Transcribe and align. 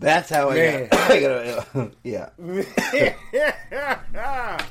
That's 0.00 0.30
how 0.30 0.50
I 0.50 0.54
Man. 0.54 0.88
got. 0.90 1.10
I 1.10 1.20
gotta, 1.20 1.90
yeah. 2.02 2.30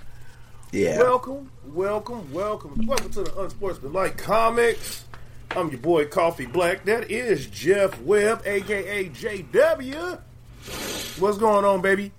Yeah. 0.71 0.99
Welcome, 0.99 1.49
welcome, 1.65 2.31
welcome, 2.31 2.85
welcome 2.85 3.09
to 3.13 3.23
the 3.23 3.41
Unsportsmanlike 3.41 4.17
Comics. 4.19 5.03
I'm 5.55 5.69
your 5.71 5.79
boy 5.79 6.05
Koffe 6.05 6.51
Black. 6.53 6.85
That 6.85 7.09
is 7.09 7.47
Jeff 7.47 7.99
Webb, 8.03 8.43
aka 8.45 9.09
JW. 9.09 10.19
What's 11.19 11.39
going 11.39 11.65
on, 11.65 11.81
baby? 11.81 12.11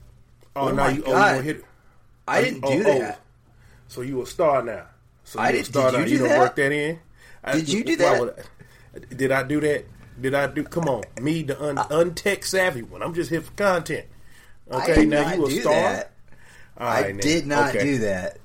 Oh, 0.56 0.68
Oh 0.68 0.72
now 0.72 0.88
you 0.88 1.04
oh, 1.06 1.10
you 1.10 1.14
God. 1.14 1.44
hit 1.44 1.56
it. 1.58 1.64
I 2.26 2.42
didn't 2.42 2.64
Oh, 2.64 2.72
do 2.76 2.80
oh. 2.88 2.98
that. 2.98 3.20
So 3.86 4.00
you 4.00 4.20
a 4.20 4.26
star 4.26 4.64
now. 4.64 4.86
So 5.22 5.38
I 5.38 5.50
you 5.50 5.62
did- 5.62 5.72
did 5.72 5.92
you 5.94 6.04
do 6.06 6.10
you 6.10 6.18
don't 6.18 6.28
that? 6.30 6.38
work 6.40 6.56
that 6.56 6.72
in. 6.72 6.98
I- 7.44 7.52
Did 7.54 7.68
you 7.68 7.84
do 7.84 7.96
that? 7.96 8.46
I- 8.96 9.14
did 9.14 9.30
I 9.30 9.44
do 9.44 9.60
that? 9.60 9.84
Did 10.20 10.34
I 10.34 10.46
do? 10.48 10.64
Come 10.64 10.84
on, 10.88 11.02
me, 11.20 11.42
the 11.42 11.60
un, 11.62 11.76
untech 11.76 12.44
savvy 12.44 12.82
one. 12.82 13.02
I'm 13.02 13.14
just 13.14 13.30
here 13.30 13.40
for 13.40 13.52
content. 13.52 14.06
Okay, 14.70 15.04
now 15.06 15.32
you 15.34 15.46
a 15.46 15.50
star. 15.50 15.72
that. 15.74 16.12
All 16.78 16.86
I 16.88 17.12
now. 17.12 17.20
did 17.20 17.46
not 17.46 17.74
Okay. 17.74 17.84
do 17.84 17.98
that. 17.98 18.38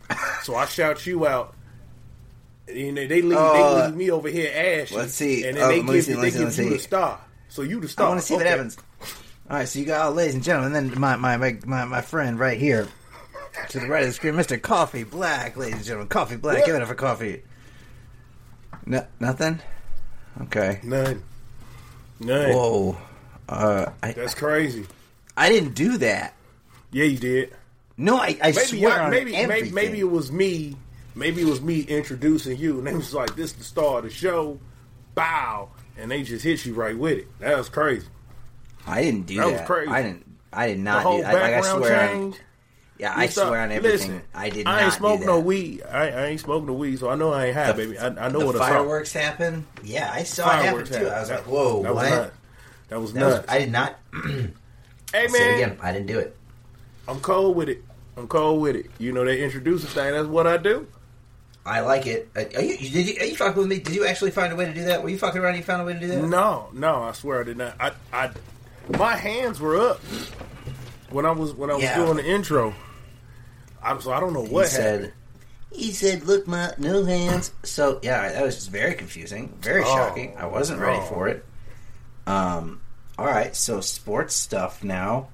So 0.43 0.55
I 0.55 0.65
shout 0.65 1.05
you 1.05 1.25
out. 1.27 1.53
You 2.67 2.91
know, 2.91 3.05
they 3.07 3.21
leave, 3.21 3.37
Uh, 3.37 3.53
they 3.53 3.85
leave 3.87 3.95
me 3.95 4.11
over 4.11 4.27
here 4.29 4.51
ash. 4.53 4.91
let's 4.91 5.13
see. 5.13 5.45
And 5.45 5.55
then 5.57 5.63
Oh, 5.63 5.67
they 5.67 5.81
give, 5.83 6.03
see, 6.05 6.13
they 6.13 6.31
see, 6.31 6.39
give 6.39 6.57
you 6.57 6.69
the 6.71 6.79
star. 6.79 7.19
So 7.49 7.61
you 7.61 7.79
the 7.79 7.87
star. 7.87 8.07
I 8.07 8.09
want 8.09 8.21
to 8.21 8.25
see 8.25 8.35
what 8.35 8.45
happens. 8.45 8.77
All 9.49 9.57
right, 9.57 9.67
so 9.67 9.77
you 9.79 9.85
got, 9.85 10.07
oh, 10.07 10.11
ladies 10.11 10.33
and 10.35 10.43
gentlemen, 10.43 10.75
and 10.75 10.91
then 10.91 10.99
my, 10.99 11.15
my, 11.15 11.37
my, 11.37 11.57
my, 11.65 11.85
my 11.85 12.01
friend 12.01 12.39
right 12.39 12.57
here 12.57 12.87
to 13.69 13.79
the 13.79 13.87
right 13.87 14.01
of 14.01 14.09
the 14.09 14.13
screen, 14.13 14.33
Mr. 14.33 14.59
Koffe 14.59 15.07
Black, 15.09 15.55
ladies 15.55 15.75
and 15.75 15.83
gentlemen. 15.85 16.07
Koffe 16.09 16.41
Black, 16.41 16.57
What? 16.57 16.65
give 16.65 16.75
it 16.75 16.81
up 16.81 16.87
for 16.87 16.95
coffee. 16.95 17.43
No, 18.87 19.05
nothing? 19.19 19.61
Okay. 20.43 20.79
None. 20.83 21.21
None. 22.19 22.53
Whoa. 22.53 22.97
Uh, 23.47 23.91
I, 24.01 24.11
That's 24.13 24.33
crazy. 24.35 24.85
I 25.37 25.49
didn't 25.49 25.75
do 25.75 25.97
that. 25.99 26.33
Yeah, 26.91 27.05
you 27.05 27.17
did. 27.17 27.53
No, 27.97 28.17
I, 28.17 28.37
I 28.41 28.51
Maybe 28.51 28.53
swear 28.53 29.01
I, 29.01 29.09
maybe 29.09 29.31
maybe 29.45 29.71
maybe 29.71 29.99
it 29.99 30.09
was 30.09 30.31
me. 30.31 30.75
Maybe 31.13 31.41
it 31.41 31.45
was 31.47 31.61
me 31.61 31.81
introducing 31.81 32.57
you, 32.57 32.77
and 32.79 32.87
they 32.87 32.93
was 32.93 33.13
like, 33.13 33.35
"This 33.35 33.51
is 33.51 33.57
the 33.57 33.63
star 33.63 33.99
of 33.99 34.03
the 34.03 34.09
show." 34.09 34.59
Bow, 35.13 35.69
and 35.97 36.11
they 36.11 36.23
just 36.23 36.43
hit 36.43 36.65
you 36.65 36.73
right 36.73 36.97
with 36.97 37.19
it. 37.19 37.39
That 37.39 37.57
was 37.57 37.69
crazy. 37.69 38.07
I 38.85 39.01
didn't 39.01 39.27
do 39.27 39.37
That 39.37 39.45
that. 39.45 39.51
was 39.59 39.61
crazy. 39.67 39.91
I 39.91 40.01
didn't. 40.01 40.25
I 40.51 40.67
did 40.67 40.79
not. 40.79 40.95
The 40.97 41.01
whole 41.09 41.17
do. 41.19 41.23
I, 41.23 41.33
like 41.33 41.41
I 41.43 41.51
background 41.51 41.83
swear 41.85 42.07
change. 42.07 42.35
Yeah, 42.97 43.13
I 43.15 43.27
saw- 43.27 43.47
swear 43.47 43.61
on 43.61 43.71
everything. 43.71 43.97
Listen, 43.99 44.21
I 44.33 44.49
did 44.49 44.65
not. 44.65 44.73
I 44.79 44.83
ain't 44.85 44.93
smoke 44.93 45.21
no 45.21 45.39
weed. 45.39 45.83
I, 45.83 46.09
I 46.09 46.25
ain't 46.27 46.39
smoking 46.39 46.67
no 46.67 46.73
weed, 46.73 46.97
so 46.99 47.09
I 47.09 47.15
know 47.15 47.33
I 47.33 47.47
ain't 47.47 47.55
high, 47.55 47.71
baby. 47.73 47.97
I, 47.99 48.07
I 48.07 48.29
know 48.29 48.39
the 48.39 48.45
what 48.45 48.55
I 48.55 48.59
saw. 48.59 48.67
fireworks 48.67 49.11
happen. 49.13 49.67
Yeah, 49.83 50.09
I 50.13 50.23
saw 50.23 50.47
it 50.47 50.51
happen 50.53 50.65
Fireworks 50.85 50.89
too. 50.89 50.95
I 51.07 51.19
was 51.19 51.29
happened. 51.29 51.47
like, 51.47 51.53
"Whoa, 51.53 51.83
that 51.83 51.93
what?" 51.95 52.03
Was 52.03 52.11
nuts. 52.11 52.31
That 52.87 53.01
was 53.01 53.13
That 53.13 53.25
was- 53.25 53.35
nuts. 53.35 53.45
I 53.49 53.59
did 53.59 53.71
not. 53.71 53.99
hey 54.13 54.47
Say 55.11 55.25
it 55.25 55.31
man, 55.31 55.53
again. 55.55 55.77
I 55.81 55.91
didn't 55.91 56.07
do 56.07 56.19
it. 56.19 56.37
I'm 57.07 57.19
cold 57.19 57.55
with 57.57 57.67
it. 57.69 57.83
I'm 58.17 58.27
cold 58.29 58.61
with 58.61 58.75
it. 58.77 58.85
You 58.97 59.11
know 59.11 59.25
they 59.25 59.43
introduce 59.43 59.83
a 59.83 59.87
thing. 59.87 60.13
That's 60.13 60.27
what 60.27 60.47
I 60.47 60.55
do. 60.57 60.87
I 61.65 61.81
like 61.81 62.05
it. 62.07 62.29
Are 62.35 62.41
you, 62.61 62.77
did 62.77 63.07
you? 63.09 63.15
Are 63.21 63.25
you 63.25 63.35
fucking 63.35 63.57
with 63.57 63.67
me? 63.67 63.79
Did 63.79 63.93
you 63.95 64.05
actually 64.05 64.31
find 64.31 64.53
a 64.53 64.55
way 64.55 64.65
to 64.65 64.73
do 64.73 64.85
that? 64.85 65.03
Were 65.03 65.09
you 65.09 65.17
fucking 65.17 65.41
around? 65.41 65.49
and 65.55 65.57
You 65.57 65.63
found 65.63 65.81
a 65.81 65.85
way 65.85 65.93
to 65.93 65.99
do 65.99 66.07
that? 66.07 66.23
No, 66.23 66.69
no, 66.71 67.03
I 67.03 67.11
swear 67.11 67.41
I 67.41 67.43
did 67.43 67.57
not. 67.57 67.75
I, 67.79 67.91
I, 68.13 68.29
my 68.97 69.15
hands 69.17 69.59
were 69.59 69.75
up 69.77 69.99
when 71.09 71.25
I 71.25 71.31
was 71.31 71.53
when 71.53 71.69
I 71.69 71.73
was 71.73 71.83
Yeah. 71.83 71.95
doing 71.97 72.17
the 72.17 72.25
intro. 72.25 72.73
I'm 73.85 74.01
so 74.01 74.11
I 74.11 74.19
don't 74.19 74.33
know 74.33 74.41
what 74.43 74.65
He 74.65 74.71
said. 74.71 74.93
happened. 75.01 75.13
He 75.71 75.91
said, 75.91 76.23
"Look, 76.23 76.47
my 76.47 76.73
no 76.77 77.03
hands." 77.05 77.51
So 77.63 77.99
yeah, 78.01 78.31
that 78.31 78.43
was 78.43 78.55
just 78.55 78.71
very 78.71 78.95
confusing, 78.95 79.53
very 79.61 79.81
Oh, 79.81 79.85
shocking. 79.85 80.35
I 80.37 80.45
wasn't 80.47 80.79
ready 80.79 80.99
no. 80.99 81.05
for 81.05 81.27
it. 81.27 81.45
Um. 82.27 82.81
All 83.17 83.25
right, 83.25 83.55
so 83.55 83.79
sports 83.81 84.35
stuff 84.35 84.83
now. 84.83 85.29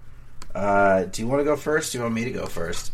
Uh, 0.53 1.03
do 1.05 1.21
you 1.21 1.27
want 1.27 1.39
to 1.39 1.45
go 1.45 1.55
first? 1.55 1.91
Do 1.91 1.97
you 1.97 2.03
want 2.03 2.13
me 2.15 2.25
to 2.25 2.31
go 2.31 2.45
first? 2.45 2.91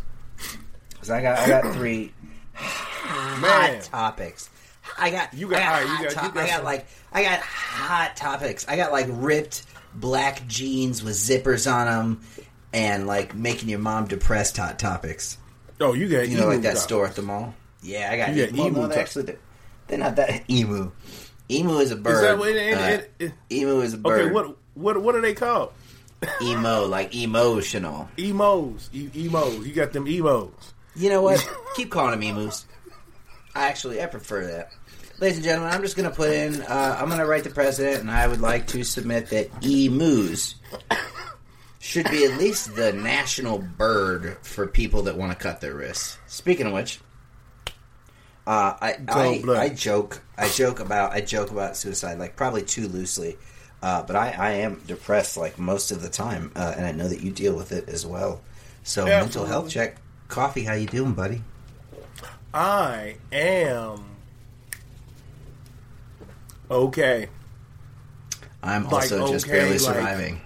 Because 0.90 1.10
I 1.10 1.20
got 1.22 1.38
I 1.40 1.48
got 1.48 1.74
three 1.74 2.12
hot 2.54 3.82
topics. 3.82 4.50
I 4.98 5.10
got 5.10 5.34
You 5.34 5.48
got- 5.48 5.60
I 5.60 5.62
got, 5.64 5.72
right, 5.72 5.82
you 5.82 6.08
got- 6.14 6.24
you 6.24 6.30
got 6.32 6.36
I 6.36 6.46
got 6.46 6.64
like 6.64 6.86
I 7.12 7.22
got 7.22 7.40
hot 7.40 8.16
topics. 8.16 8.66
I 8.68 8.76
got 8.76 8.92
like 8.92 9.06
ripped 9.10 9.64
black 9.94 10.46
jeans 10.46 11.02
with 11.02 11.14
zippers 11.14 11.70
on 11.72 11.86
them, 11.86 12.20
and 12.72 13.06
like 13.06 13.34
making 13.34 13.68
your 13.68 13.78
mom 13.78 14.06
depressed 14.06 14.56
hot 14.56 14.78
topics. 14.78 15.38
Oh, 15.80 15.92
you 15.94 16.08
got 16.08 16.28
You 16.28 16.36
know, 16.38 16.48
like 16.48 16.62
that 16.62 16.78
store 16.78 17.06
at 17.06 17.14
the 17.14 17.22
mall. 17.22 17.54
Yeah, 17.82 18.08
I 18.12 18.16
got. 18.16 18.34
You 18.34 18.46
got 18.46 18.52
well, 18.56 18.66
emu 18.66 18.80
no, 18.80 18.86
they 18.88 18.96
actually, 19.00 19.36
they're- 19.86 19.98
not 19.98 20.16
that 20.16 20.42
emu. 20.50 20.90
Emu 21.50 21.78
is 21.78 21.90
a 21.92 21.96
bird. 21.96 22.14
Is 22.16 22.20
that 22.22 22.38
what 22.38 22.48
it, 22.50 22.56
it, 22.56 22.74
Uh, 22.76 22.80
it, 22.80 23.12
it- 23.18 23.32
emu 23.52 23.80
is 23.80 23.94
a 23.94 23.98
bird. 23.98 24.20
Okay, 24.22 24.32
what 24.32 24.56
what 24.74 25.02
what 25.02 25.14
are 25.14 25.20
they 25.20 25.34
called? 25.34 25.72
emo 26.42 26.86
like 26.88 27.14
emotional? 27.14 28.08
Emos, 28.18 28.90
e- 28.92 29.10
emos. 29.16 29.64
You 29.66 29.72
got 29.72 29.92
them 29.92 30.06
emos. 30.08 30.50
You 30.96 31.10
know 31.10 31.22
what? 31.22 31.48
Keep 31.76 31.90
calling 31.90 32.10
them 32.18 32.22
emus. 32.22 32.66
I 33.54 33.68
actually 33.68 34.02
I 34.02 34.06
prefer 34.06 34.46
that. 34.46 34.70
Ladies 35.20 35.38
and 35.38 35.44
gentlemen, 35.44 35.72
I'm 35.74 35.82
just 35.82 35.96
going 35.96 36.08
to 36.08 36.14
put 36.14 36.30
in. 36.30 36.60
Uh, 36.62 36.96
I'm 37.00 37.06
going 37.08 37.18
to 37.18 37.26
write 37.26 37.42
the 37.44 37.50
president, 37.50 38.00
and 38.00 38.10
I 38.10 38.26
would 38.28 38.40
like 38.40 38.68
to 38.68 38.84
submit 38.84 39.30
that 39.30 39.50
emus 39.64 40.54
should 41.78 42.10
be 42.10 42.24
at 42.24 42.38
least 42.38 42.74
the 42.74 42.92
national 42.92 43.58
bird 43.58 44.36
for 44.42 44.66
people 44.66 45.02
that 45.02 45.16
want 45.16 45.32
to 45.32 45.38
cut 45.38 45.60
their 45.60 45.74
wrists. 45.74 46.18
Speaking 46.26 46.66
of 46.66 46.72
which, 46.72 47.00
uh, 48.46 48.74
I 48.80 48.96
I, 49.08 49.42
I 49.56 49.68
joke 49.68 50.22
I 50.36 50.48
joke 50.48 50.80
about 50.80 51.12
I 51.12 51.20
joke 51.20 51.50
about 51.50 51.76
suicide 51.76 52.18
like 52.18 52.34
probably 52.36 52.62
too 52.62 52.88
loosely, 52.88 53.36
uh, 53.82 54.02
but 54.02 54.16
I, 54.16 54.30
I 54.30 54.50
am 54.52 54.82
depressed 54.86 55.36
like 55.36 55.58
most 55.58 55.90
of 55.92 56.02
the 56.02 56.08
time, 56.08 56.50
uh, 56.56 56.74
and 56.76 56.86
I 56.86 56.92
know 56.92 57.08
that 57.08 57.20
you 57.22 57.30
deal 57.30 57.54
with 57.54 57.72
it 57.72 57.88
as 57.88 58.04
well. 58.06 58.40
So 58.82 59.04
mental 59.04 59.44
health 59.44 59.70
check. 59.70 59.96
Koffe, 60.28 60.64
how 60.64 60.74
you 60.74 60.86
doing, 60.86 61.12
buddy? 61.14 61.42
I 62.52 63.16
am 63.30 64.04
okay. 66.70 67.28
I'm 68.62 68.84
Like, 68.84 68.92
also 68.92 69.28
just 69.28 69.46
okay, 69.46 69.58
barely 69.58 69.78
surviving. 69.78 70.34
Like 70.34 70.42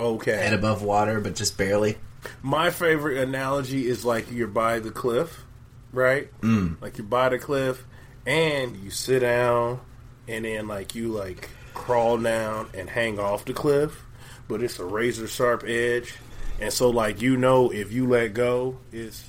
okay. 0.00 0.36
Head 0.36 0.54
above 0.54 0.82
water, 0.82 1.20
but 1.20 1.34
just 1.34 1.56
barely. 1.56 1.96
My 2.42 2.70
favorite 2.70 3.18
analogy 3.18 3.86
is 3.86 4.04
like 4.04 4.30
you're 4.30 4.48
by 4.48 4.78
the 4.78 4.90
cliff, 4.90 5.44
right? 5.92 6.28
Mm. 6.40 6.80
Like 6.80 6.98
you're 6.98 7.06
by 7.06 7.28
the 7.28 7.38
cliff, 7.38 7.84
and 8.26 8.76
you 8.76 8.90
sit 8.90 9.20
down, 9.20 9.80
and 10.28 10.44
then 10.44 10.66
like 10.66 10.94
you 10.94 11.08
like 11.08 11.48
crawl 11.74 12.18
down 12.18 12.68
and 12.74 12.88
hang 12.88 13.18
off 13.18 13.44
the 13.44 13.52
cliff, 13.52 14.04
but 14.48 14.62
it's 14.62 14.78
a 14.78 14.84
razor 14.84 15.28
sharp 15.28 15.64
edge, 15.66 16.14
and 16.60 16.72
so 16.72 16.90
like 16.90 17.20
you 17.20 17.36
know 17.36 17.70
if 17.70 17.92
you 17.92 18.08
let 18.08 18.34
go, 18.34 18.78
it's 18.92 19.24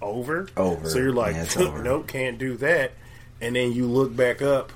over. 0.00 0.48
Over. 0.56 0.88
So 0.88 0.98
you're 0.98 1.12
like, 1.12 1.36
Yeah, 1.36 1.80
nope, 1.82 2.08
can't 2.08 2.38
do 2.38 2.56
that, 2.58 2.92
and 3.40 3.54
then 3.54 3.72
you 3.72 3.86
look 3.86 4.14
back 4.14 4.42
up 4.42 4.72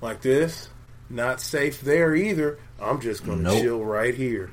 like 0.00 0.20
this. 0.22 0.68
Not 1.10 1.40
safe 1.40 1.80
there 1.82 2.14
either. 2.14 2.58
I'm 2.80 3.00
just 3.00 3.24
gonna 3.24 3.42
Nope. 3.42 3.62
chill 3.62 3.84
right 3.84 4.14
here. 4.14 4.50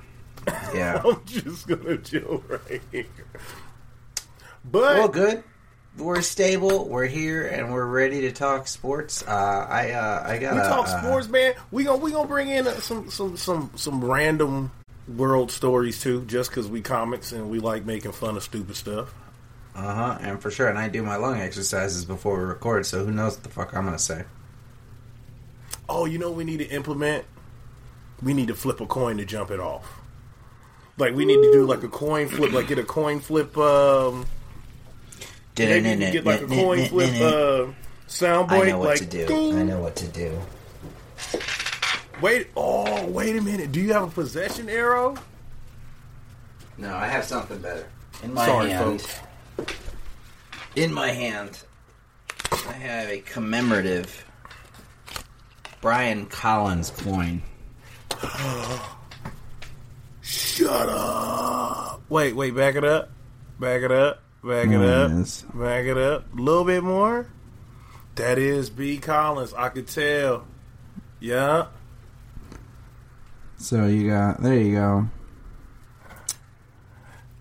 Yeah. 0.73 1.01
I'm 1.05 1.23
just 1.25 1.67
gonna 1.67 1.97
chill 1.97 2.43
right 2.47 2.81
here. 2.91 3.05
But 4.63 4.81
well, 4.97 5.07
good. 5.07 5.43
We're 5.97 6.21
stable. 6.21 6.87
We're 6.87 7.07
here, 7.07 7.45
and 7.47 7.73
we're 7.73 7.85
ready 7.85 8.21
to 8.21 8.31
talk 8.31 8.67
sports. 8.67 9.23
Uh, 9.27 9.67
I 9.69 9.91
uh, 9.91 10.23
I 10.25 10.37
got 10.37 10.53
we 10.53 10.59
talk 10.61 10.87
uh, 10.87 11.01
sports, 11.01 11.27
man. 11.27 11.53
We 11.71 11.83
gonna 11.83 11.97
we 11.97 12.11
gonna 12.11 12.27
bring 12.27 12.49
in 12.49 12.65
uh, 12.67 12.75
some 12.75 13.09
some 13.09 13.35
some 13.35 13.71
some 13.75 14.03
random 14.03 14.71
world 15.07 15.51
stories 15.51 15.99
too, 16.01 16.23
just 16.25 16.49
because 16.49 16.69
we 16.69 16.79
comics 16.81 17.33
and 17.33 17.49
we 17.49 17.59
like 17.59 17.85
making 17.85 18.13
fun 18.13 18.37
of 18.37 18.43
stupid 18.43 18.75
stuff. 18.77 19.13
Uh 19.75 19.93
huh. 19.93 20.17
And 20.21 20.41
for 20.41 20.49
sure, 20.49 20.69
and 20.69 20.77
I 20.77 20.87
do 20.87 21.03
my 21.03 21.17
lung 21.17 21.39
exercises 21.41 22.05
before 22.05 22.37
we 22.37 22.43
record, 22.45 22.85
so 22.85 23.03
who 23.03 23.11
knows 23.11 23.35
what 23.35 23.43
the 23.43 23.49
fuck 23.49 23.75
I'm 23.75 23.83
gonna 23.83 23.99
say. 23.99 24.23
Oh, 25.89 26.05
you 26.05 26.17
know 26.19 26.29
what 26.29 26.37
we 26.37 26.43
need 26.45 26.59
to 26.59 26.69
implement? 26.69 27.25
We 28.21 28.33
need 28.33 28.47
to 28.49 28.55
flip 28.55 28.79
a 28.81 28.85
coin 28.85 29.17
to 29.17 29.25
jump 29.25 29.51
it 29.51 29.59
off. 29.59 29.99
Like 30.97 31.15
we 31.15 31.25
need 31.25 31.41
to 31.41 31.51
do 31.51 31.65
like 31.65 31.83
a 31.83 31.87
coin 31.87 32.27
flip, 32.27 32.51
like 32.51 32.67
get 32.67 32.77
a 32.77 32.83
coin 32.83 33.19
flip. 33.19 33.57
Um, 33.57 34.25
maybe 35.57 35.89
you 35.89 35.97
can 35.97 36.11
get 36.11 36.25
like 36.25 36.41
a 36.41 36.47
coin 36.47 36.85
flip 36.85 37.21
uh, 37.21 37.71
sound 38.07 38.51
I 38.51 38.69
know 38.69 38.79
what 38.79 38.87
like, 38.89 38.99
to 38.99 39.05
do. 39.05 39.25
ding. 39.25 39.57
I 39.57 39.63
know 39.63 39.79
what 39.79 39.95
to 39.97 40.07
do. 40.07 40.39
Wait, 42.21 42.49
oh, 42.55 43.07
wait 43.07 43.35
a 43.35 43.41
minute. 43.41 43.71
Do 43.71 43.81
you 43.81 43.93
have 43.93 44.03
a 44.03 44.07
possession 44.07 44.69
arrow? 44.69 45.15
No, 46.77 46.95
I 46.95 47.07
have 47.07 47.25
something 47.25 47.57
better 47.59 47.87
in 48.21 48.33
my 48.33 48.45
Sorry, 48.45 48.69
hand. 48.69 49.01
folks. 49.01 49.19
In 50.75 50.93
my 50.93 51.09
hand, 51.09 51.63
I 52.51 52.73
have 52.73 53.09
a 53.09 53.19
commemorative 53.21 54.25
Brian 55.81 56.27
Collins 56.27 56.91
coin. 56.91 57.41
Shut 60.21 60.89
up. 60.89 62.01
Wait, 62.09 62.35
wait, 62.35 62.55
back 62.55 62.75
it 62.75 62.83
up. 62.83 63.09
Back 63.59 63.81
it 63.81 63.91
up. 63.91 64.21
Back 64.43 64.67
it 64.67 64.75
oh, 64.75 65.07
Yes. 65.17 65.43
up. 65.47 65.59
Back 65.59 65.85
it 65.85 65.97
up. 65.97 66.25
A 66.33 66.41
little 66.41 66.63
bit 66.65 66.83
more. 66.83 67.27
That 68.15 68.37
is 68.37 68.69
B. 68.69 68.97
Collins. 68.97 69.53
I 69.53 69.69
could 69.69 69.87
tell. 69.87 70.45
Yeah. 71.19 71.67
So 73.57 73.85
you 73.85 74.09
got 74.09 74.41
there. 74.41 74.55
You 74.55 74.75
go. 74.75 75.07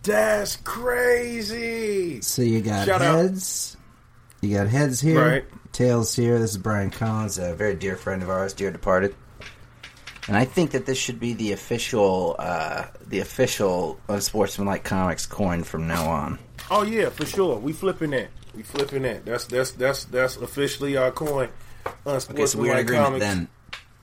That's 0.03 0.57
crazy. 0.57 2.21
So 2.23 2.43
you 2.43 2.61
got 2.63 2.87
Shout 2.87 3.03
out. 3.03 3.15
heads. 3.17 3.77
You 4.41 4.57
got 4.57 4.69
heads 4.69 5.01
here. 5.01 5.21
Right. 5.21 5.45
Tails 5.73 6.15
here. 6.17 6.39
This 6.39 6.53
is 6.53 6.59
Brian 6.59 6.91
Collins, 6.91 7.39
a 7.39 7.55
very 7.55 7.75
dear 7.75 7.97
friend 7.97 8.23
of 8.23 8.31
ours, 8.31 8.53
dear 8.53 8.71
departed. 8.71 9.15
And 10.31 10.37
I 10.39 10.45
think 10.45 10.71
that 10.71 10.87
this 10.87 10.97
should 10.97 11.19
be 11.19 11.33
the 11.33 11.51
official, 11.51 12.37
uh, 12.39 12.85
the 13.05 13.19
official 13.19 13.99
Unsportsmanlike 14.09 14.85
Comics 14.85 15.27
coin 15.27 15.65
from 15.65 15.89
now 15.89 16.09
on. 16.09 16.39
Oh 16.71 16.85
yeah, 16.85 17.09
for 17.09 17.27
sure. 17.27 17.59
We 17.59 17.73
flipping 17.73 18.11
that. 18.13 18.29
We 18.55 18.63
flipping 18.63 19.03
that. 19.03 19.25
That's 19.25 19.47
that's 19.47 19.73
that's 19.73 20.05
that's 20.05 20.37
officially 20.37 20.97
our 20.97 21.11
coin. 21.11 21.49
Okay, 21.85 21.91
so 21.91 21.99
we're 22.07 22.13
in 22.13 22.15
Unsportsmanlike 22.15 22.79
agreement 22.79 23.07
comics. 23.07 23.25
then. 23.25 23.49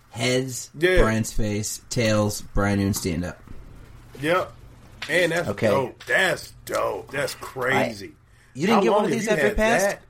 Heads, 0.09 0.69
Yeah. 0.77 0.97
Brian's 1.01 1.31
face. 1.31 1.79
Tails, 1.89 2.41
Brian 2.53 2.79
Noon 2.79 2.93
stand 2.93 3.23
up. 3.23 3.41
Yep. 4.19 4.51
And 5.09 5.31
that's 5.31 5.47
Okay. 5.47 5.67
dope. 5.67 6.03
That's 6.07 6.51
dope. 6.65 7.09
That's 7.09 7.35
crazy. 7.35 8.11
You 8.53 8.67
didn't 8.67 8.75
How 8.79 8.81
get 8.83 8.91
one 8.91 9.05
of 9.05 9.11
these 9.11 9.29
after 9.29 9.53
passed? 9.53 9.85
that? 9.85 10.01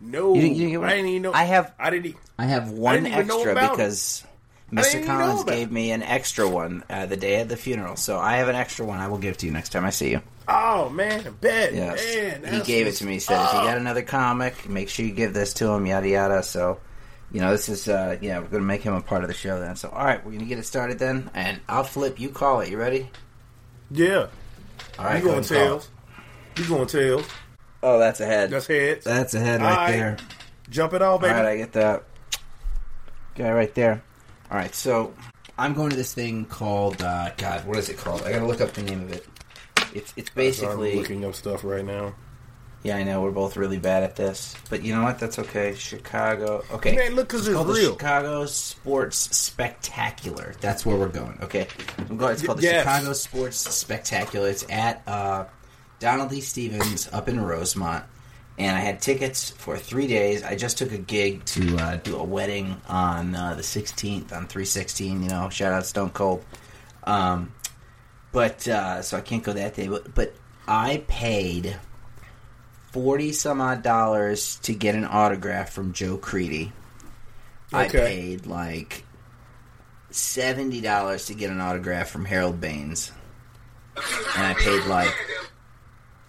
No, 0.00 0.34
You 0.34 0.40
didn't- 0.40 0.54
you 0.56 0.58
didn't 0.62 0.70
get 0.72 0.80
one? 0.80 0.88
I 0.88 0.92
didn't 0.96 1.10
even 1.10 1.22
know. 1.22 1.32
I 1.32 1.44
have- 1.44 1.72
I 1.78 1.90
didn't. 1.90 2.16
I 2.36 2.46
have 2.46 2.70
one 2.70 2.94
didn't 2.96 3.12
even 3.12 3.26
know 3.28 3.36
extra 3.36 3.52
about 3.52 3.76
because 4.72 4.88
I 4.88 4.92
didn't 4.92 5.04
Mr. 5.04 5.08
know 5.08 5.24
Collins 5.24 5.44
gave 5.44 5.70
me 5.70 5.90
an 5.92 6.02
extra 6.02 6.48
one 6.48 6.82
uh, 6.88 7.06
the 7.06 7.16
day 7.16 7.40
of 7.40 7.48
the 7.48 7.56
funeral. 7.56 7.96
So 7.96 8.18
I 8.18 8.38
have 8.38 8.48
an 8.48 8.56
extra 8.56 8.86
one. 8.86 8.98
I 8.98 9.08
will 9.08 9.18
give 9.18 9.36
to 9.38 9.46
you 9.46 9.52
next 9.52 9.70
time 9.70 9.84
I 9.84 9.90
see 9.90 10.10
you. 10.10 10.22
Oh 10.48 10.88
man, 10.88 11.36
bet. 11.40 11.72
Yes. 11.74 12.42
Man, 12.42 12.54
he 12.54 12.60
gave 12.62 12.86
it 12.86 12.92
to 12.92 13.04
me. 13.06 13.14
He 13.14 13.18
said, 13.20 13.34
if 13.44 13.52
you 13.52 13.58
up. 13.60 13.64
got 13.66 13.76
another 13.76 14.02
comic, 14.02 14.68
make 14.68 14.88
sure 14.88 15.04
you 15.04 15.12
give 15.12 15.34
this 15.34 15.52
to 15.54 15.68
him, 15.68 15.86
yada, 15.86 16.08
yada. 16.08 16.42
So, 16.42 16.80
you 17.30 17.40
know, 17.40 17.52
this 17.52 17.68
is, 17.68 17.88
uh, 17.88 18.16
yeah, 18.20 18.38
we're 18.38 18.48
going 18.48 18.62
to 18.62 18.66
make 18.66 18.82
him 18.82 18.94
a 18.94 19.00
part 19.02 19.22
of 19.22 19.28
the 19.28 19.34
show 19.34 19.60
then. 19.60 19.76
So, 19.76 19.88
all 19.90 20.04
right, 20.04 20.18
we're 20.24 20.32
going 20.32 20.42
to 20.42 20.48
get 20.48 20.58
it 20.58 20.64
started 20.66 20.98
then. 20.98 21.30
And 21.34 21.60
I'll 21.68 21.84
flip. 21.84 22.18
You 22.18 22.30
call 22.30 22.60
it. 22.60 22.70
You 22.70 22.76
ready? 22.76 23.08
Yeah. 23.90 24.26
All 24.98 25.04
right, 25.04 25.22
you 25.22 25.30
going 25.30 25.44
tails? 25.44 25.88
You 26.56 26.66
going 26.68 26.86
tails? 26.88 27.26
Oh, 27.82 27.98
that's 27.98 28.20
a 28.20 28.26
head. 28.26 28.50
That's 28.50 28.66
heads. 28.66 29.04
That's 29.04 29.34
a 29.34 29.40
head 29.40 29.60
All 29.60 29.66
right 29.68 29.76
right. 29.76 29.90
there. 29.92 30.16
Jump 30.70 30.92
it 30.94 31.02
all, 31.02 31.12
All 31.12 31.18
baby. 31.18 31.34
right, 31.34 31.46
I 31.46 31.56
get 31.56 31.72
that. 31.72 32.04
Guy 33.34 33.52
right 33.52 33.74
there. 33.74 34.02
All 34.52 34.58
right, 34.58 34.74
so 34.74 35.14
I'm 35.58 35.72
going 35.72 35.88
to 35.90 35.96
this 35.96 36.12
thing 36.12 36.44
called, 36.44 37.00
uh, 37.00 37.30
God, 37.38 37.64
what 37.66 37.78
is 37.78 37.88
it 37.88 37.96
called? 37.96 38.22
I 38.24 38.32
got 38.32 38.40
to 38.40 38.46
look 38.46 38.60
up 38.60 38.72
the 38.74 38.82
name 38.82 39.00
of 39.04 39.10
it. 39.12 39.26
It's, 39.94 40.12
it's 40.14 40.28
So 40.28 40.32
I'm 40.32 40.34
basically. 40.36 40.96
looking 40.96 41.24
up 41.24 41.34
stuff 41.34 41.64
right 41.64 41.82
now. 41.84 42.14
Yeah, 42.82 42.96
I 42.98 43.02
know 43.02 43.22
we're 43.22 43.30
both 43.30 43.56
really 43.56 43.78
bad 43.78 44.02
at 44.02 44.14
this, 44.16 44.54
but 44.68 44.82
you 44.82 44.94
know 44.94 45.04
what? 45.04 45.18
That's 45.18 45.38
okay. 45.38 45.74
Chicago. 45.74 46.62
Okay, 46.70 46.94
Man, 46.96 47.14
look, 47.14 47.28
'cause 47.30 47.46
it's 47.46 47.54
called 47.56 47.68
real. 47.68 47.76
the 47.76 47.98
Chicago 47.98 48.44
Sports 48.44 49.16
Spectacular. 49.34 50.54
That's 50.60 50.84
where 50.84 50.96
we're 50.96 51.08
going. 51.08 51.38
Okay, 51.42 51.66
I'm 52.10 52.18
going. 52.18 52.32
It's 52.34 52.42
called 52.44 52.58
the 52.58 52.62
Yes. 52.64 52.82
Chicago 52.84 53.12
Sports 53.14 53.56
Spectacular. 53.74 54.48
It's 54.50 54.66
at 54.68 55.02
uh, 55.06 55.44
Donald 56.00 56.28
D. 56.30 56.40
Stephens 56.42 57.08
up 57.12 57.28
in 57.28 57.40
Rosemont, 57.40 58.04
and 58.62 58.76
I 58.76 58.80
had 58.80 59.00
tickets 59.00 59.50
for 59.50 59.76
three 59.76 60.06
days. 60.06 60.42
I 60.42 60.56
just 60.56 60.78
took 60.78 60.92
a 60.92 60.98
gig 60.98 61.44
to 61.46 61.76
uh, 61.76 61.96
do 61.96 62.16
a 62.16 62.24
wedding 62.24 62.80
on 62.88 63.34
uh, 63.34 63.54
the 63.54 63.62
16th 63.62 64.32
on 64.32 64.46
316. 64.46 65.22
You 65.22 65.28
know, 65.28 65.48
shout 65.48 65.72
out 65.72 65.86
Stone 65.86 66.10
Cold. 66.10 66.44
Um, 67.04 67.52
but 68.30 68.66
uh, 68.68 69.02
so 69.02 69.16
I 69.16 69.20
can't 69.20 69.42
go 69.42 69.52
that 69.52 69.74
day. 69.74 69.88
But, 69.88 70.14
but 70.14 70.34
I 70.66 71.04
paid 71.08 71.76
forty 72.92 73.32
some 73.32 73.60
odd 73.60 73.82
dollars 73.82 74.56
to 74.60 74.74
get 74.74 74.94
an 74.94 75.04
autograph 75.04 75.72
from 75.72 75.92
Joe 75.92 76.16
Crede. 76.16 76.72
I 77.72 77.88
paid 77.88 78.46
like 78.46 79.04
seventy 80.10 80.80
dollars 80.80 81.26
to 81.26 81.34
get 81.34 81.50
an 81.50 81.60
autograph 81.60 82.10
from 82.10 82.24
Harold 82.24 82.60
Baines, 82.60 83.10
and 83.96 84.46
I 84.46 84.54
paid 84.54 84.84
like 84.84 85.12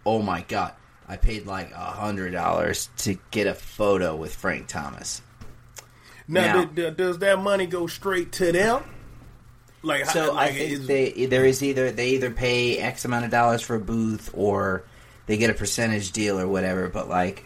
oh 0.06 0.22
my 0.22 0.42
god, 0.42 0.74
I 1.14 1.18
paid 1.18 1.46
like 1.46 1.72
a 1.72 1.76
hundred 1.78 2.32
dollars 2.32 2.90
to 2.98 3.18
get 3.30 3.46
a 3.46 3.54
photo 3.54 4.16
with 4.16 4.34
Frank 4.36 4.68
Thomas. 4.68 5.22
Now, 6.28 6.62
Now- 6.62 6.66
d- 6.66 6.90
does 6.90 7.20
that 7.20 7.40
money 7.40 7.68
go 7.68 7.86
straight 7.86 8.32
to 8.34 8.52
them? 8.52 8.82
Like, 9.84 10.06
So 10.08 10.34
like, 10.34 10.52
I 10.52 10.54
think 10.56 10.72
is- 10.72 10.88
they 10.88 11.26
there 11.28 11.46
is 11.46 11.62
either 11.62 11.92
they 11.92 12.10
either 12.12 12.32
pay 12.32 12.80
X 12.80 13.06
amount 13.06 13.26
of 13.26 13.32
dollars 13.32 13.62
for 13.62 13.76
a 13.76 13.80
booth 13.80 14.32
or 14.34 14.86
they 15.28 15.38
get 15.38 15.50
a 15.50 15.54
percentage 15.54 16.12
deal 16.14 16.40
or 16.40 16.48
whatever. 16.48 16.88
But 16.90 17.10
like, 17.10 17.46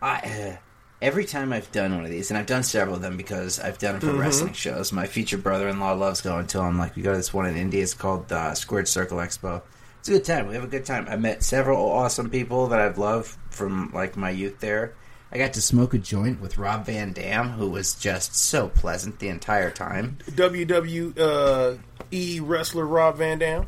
I 0.00 0.20
uh, 0.20 0.56
every 1.02 1.26
time 1.26 1.52
I've 1.52 1.70
done 1.72 1.94
one 1.94 2.04
of 2.06 2.10
these, 2.10 2.30
and 2.30 2.38
I've 2.38 2.46
done 2.46 2.62
several 2.62 2.96
of 2.96 3.02
them 3.02 3.16
because 3.18 3.60
I've 3.60 3.76
done 3.78 3.96
it 3.96 4.00
for 4.02 4.12
wrestling 4.14 4.52
shows. 4.54 4.92
My 4.92 5.06
future 5.06 5.36
brother-in-law 5.36 5.92
loves 5.94 6.20
going 6.22 6.46
to 6.46 6.58
them. 6.58 6.78
Like 6.78 6.96
we 6.96 7.02
go 7.02 7.10
to 7.10 7.16
this 7.18 7.34
one 7.34 7.44
in 7.46 7.56
India. 7.56 7.82
It's 7.82 7.92
called 7.92 8.32
uh, 8.32 8.54
Squared 8.54 8.88
Circle 8.88 9.18
Expo. 9.18 9.60
It's 10.08 10.16
a 10.16 10.20
good 10.20 10.24
time. 10.24 10.48
We 10.48 10.54
have 10.54 10.64
a 10.64 10.68
good 10.68 10.86
time. 10.86 11.06
I 11.06 11.16
met 11.16 11.42
several 11.42 11.86
awesome 11.86 12.30
people 12.30 12.68
that 12.68 12.80
I've 12.80 12.96
loved 12.96 13.36
from 13.50 13.90
like 13.92 14.16
my 14.16 14.30
youth 14.30 14.58
there. 14.58 14.94
I 15.30 15.36
got 15.36 15.52
to 15.52 15.60
smoke 15.60 15.92
a 15.92 15.98
joint 15.98 16.40
with 16.40 16.56
Rob 16.56 16.86
Van 16.86 17.12
Dam, 17.12 17.50
who 17.50 17.68
was 17.68 17.92
just 17.92 18.34
so 18.34 18.68
pleasant 18.68 19.18
the 19.18 19.28
entire 19.28 19.70
time. 19.70 20.16
WWE 20.30 21.12
uh, 22.40 22.42
wrestler 22.42 22.86
Rob 22.86 23.18
Van 23.18 23.38
Dam. 23.38 23.66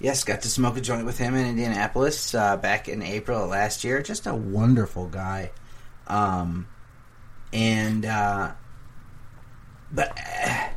Yes, 0.00 0.24
got 0.24 0.42
to 0.42 0.48
smoke 0.48 0.76
a 0.76 0.80
joint 0.80 1.06
with 1.06 1.18
him 1.18 1.36
in 1.36 1.46
Indianapolis 1.46 2.34
uh, 2.34 2.56
back 2.56 2.88
in 2.88 3.00
April 3.00 3.44
of 3.44 3.50
last 3.50 3.84
year. 3.84 4.02
Just 4.02 4.26
a 4.26 4.34
wonderful 4.34 5.06
guy. 5.06 5.52
Um, 6.08 6.66
and, 7.52 8.04
uh, 8.04 8.54
but 9.92 10.18
uh, 10.18 10.68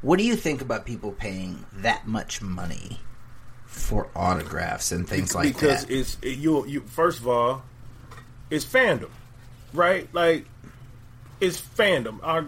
what 0.00 0.16
do 0.16 0.24
you 0.24 0.36
think 0.36 0.62
about 0.62 0.86
people 0.86 1.10
paying 1.10 1.66
that 1.72 2.06
much 2.06 2.40
money 2.40 3.00
for 3.78 4.08
autographs 4.14 4.92
and 4.92 5.08
things 5.08 5.34
like 5.34 5.54
because 5.54 5.80
that? 5.82 5.88
Because 5.88 6.14
it's 6.14 6.18
it, 6.22 6.38
you. 6.38 6.66
You 6.66 6.80
first 6.80 7.20
of 7.20 7.28
all, 7.28 7.62
it's 8.50 8.64
fandom, 8.64 9.10
right? 9.72 10.12
Like 10.12 10.46
it's 11.40 11.60
fandom. 11.60 12.20
Our 12.22 12.46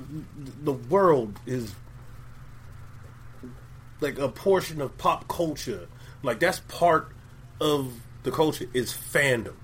the 0.63 0.73
world 0.73 1.39
is 1.47 1.75
like 4.01 4.19
a 4.19 4.29
portion 4.29 4.81
of 4.81 4.97
pop 4.99 5.29
culture. 5.29 5.89
Like 6.23 6.41
that's 6.41 6.61
part 6.61 7.13
of 7.61 7.93
the 8.23 8.31
culture 8.31 8.67
is 8.73 8.93
fandom, 8.93 9.55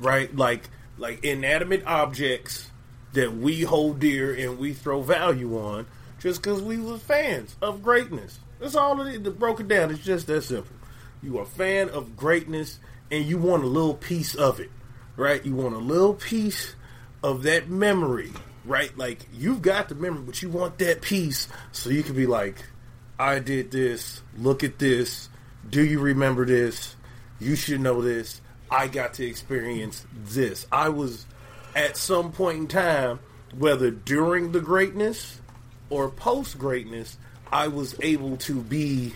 right? 0.00 0.34
Like 0.34 0.68
like 0.98 1.24
inanimate 1.24 1.84
objects 1.86 2.70
that 3.12 3.34
we 3.34 3.62
hold 3.62 4.00
dear 4.00 4.34
and 4.34 4.58
we 4.58 4.72
throw 4.72 5.02
value 5.02 5.58
on 5.58 5.86
just 6.18 6.40
because 6.40 6.62
we 6.62 6.78
were 6.78 6.98
fans 6.98 7.56
of 7.60 7.82
greatness. 7.82 8.38
That's 8.60 8.76
all 8.76 9.00
it 9.00 9.14
is. 9.14 9.22
To 9.22 9.30
broke 9.30 9.60
it 9.60 9.68
down, 9.68 9.90
it's 9.90 10.04
just 10.04 10.28
that 10.28 10.42
simple. 10.42 10.74
You 11.22 11.38
are 11.38 11.42
a 11.42 11.46
fan 11.46 11.88
of 11.88 12.16
greatness 12.16 12.78
and 13.10 13.24
you 13.24 13.38
want 13.38 13.62
a 13.62 13.66
little 13.66 13.94
piece 13.94 14.34
of 14.34 14.58
it, 14.58 14.70
right? 15.16 15.44
You 15.44 15.54
want 15.54 15.74
a 15.74 15.78
little 15.78 16.14
piece 16.14 16.74
of 17.22 17.44
that 17.44 17.68
memory, 17.68 18.32
right? 18.64 18.96
Like 18.98 19.28
you've 19.32 19.62
got 19.62 19.88
the 19.88 19.94
memory, 19.94 20.22
but 20.22 20.42
you 20.42 20.48
want 20.48 20.78
that 20.78 21.00
piece 21.00 21.48
so 21.70 21.90
you 21.90 22.02
can 22.02 22.16
be 22.16 22.26
like, 22.26 22.56
I 23.18 23.38
did 23.38 23.70
this. 23.70 24.22
Look 24.36 24.64
at 24.64 24.78
this. 24.78 25.28
Do 25.68 25.84
you 25.84 26.00
remember 26.00 26.44
this? 26.44 26.96
You 27.38 27.54
should 27.54 27.80
know 27.80 28.02
this. 28.02 28.40
I 28.70 28.88
got 28.88 29.14
to 29.14 29.26
experience 29.26 30.04
this. 30.24 30.66
I 30.72 30.88
was 30.88 31.26
at 31.76 31.96
some 31.96 32.32
point 32.32 32.58
in 32.58 32.66
time, 32.68 33.20
whether 33.56 33.90
during 33.90 34.52
the 34.52 34.60
greatness 34.60 35.40
or 35.90 36.08
post 36.10 36.58
greatness, 36.58 37.16
I 37.52 37.68
was 37.68 37.94
able 38.00 38.38
to 38.38 38.60
be 38.60 39.14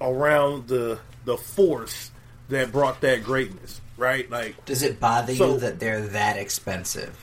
around 0.00 0.68
the 0.68 0.98
the 1.24 1.36
force 1.36 2.10
that 2.48 2.70
brought 2.72 3.00
that 3.00 3.24
greatness, 3.24 3.80
right? 3.96 4.28
Like 4.30 4.64
Does 4.66 4.82
it 4.82 5.00
bother 5.00 5.34
So- 5.34 5.54
you 5.54 5.60
that 5.60 5.78
they're 5.80 6.08
that 6.08 6.36
expensive? 6.36 7.16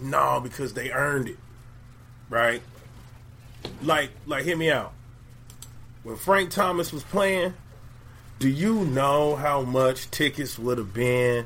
No, 0.00 0.40
because 0.40 0.72
they 0.74 0.90
earned 0.92 1.28
it. 1.28 1.38
Right? 2.28 2.62
Like 3.82 4.10
like 4.26 4.44
hear 4.44 4.56
me 4.56 4.70
out. 4.70 4.92
When 6.02 6.16
Frank 6.16 6.50
Thomas 6.50 6.92
was 6.92 7.02
playing, 7.02 7.52
do 8.38 8.48
you 8.48 8.84
know 8.86 9.36
how 9.36 9.62
much 9.62 10.10
tickets 10.10 10.58
would 10.58 10.78
have 10.78 10.94
been? 10.94 11.44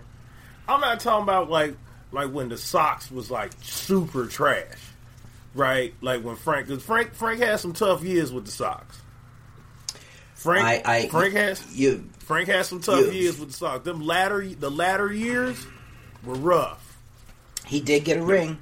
I'm 0.69 0.81
not 0.81 1.01
talking 1.01 1.25
about 1.25 1.51
like 1.51 1.75
like 2.13 2.31
when 2.31 2.49
the 2.51 2.59
Sox 2.59 3.11
was 3.11 3.31
like 3.31 3.51
super 3.63 4.27
trash. 4.27 4.79
Right? 5.55 5.95
Like 6.01 6.23
when 6.23 6.37
Frank 6.37 6.69
cuz 6.69 6.83
Frank 6.83 7.15
Frank 7.15 7.41
had 7.41 7.59
some 7.61 7.73
tough 7.73 8.05
years 8.05 8.31
with 8.33 8.45
the 8.45 8.53
Sox. 8.53 8.99
Frank 10.45 10.87
I, 10.87 10.95
I 10.97 11.09
Frank 11.09 11.35
has 11.35 11.75
you. 11.75 12.05
Frank 12.21 12.49
had 12.49 12.67
some 12.67 12.81
tough 12.81 13.07
You- 13.07 13.11
years 13.13 13.39
with 13.39 13.49
the 13.51 13.55
Sox. 13.55 13.85
Them 13.85 14.05
latter 14.07 14.47
the 14.47 14.71
latter 14.71 15.13
years 15.13 15.67
were 16.25 16.35
rough. 16.35 16.99
He 17.67 17.81
did 17.81 18.05
get 18.05 18.19
a 18.19 18.23
ring. 18.23 18.59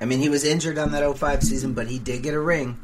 I 0.00 0.06
mean, 0.06 0.18
he 0.18 0.28
was 0.30 0.44
injured 0.44 0.78
on 0.78 0.92
that 0.92 1.16
05 1.18 1.42
season, 1.42 1.74
but 1.74 1.86
he 1.88 1.98
did 1.98 2.22
get 2.22 2.34
a 2.34 2.40
ring. 2.40 2.78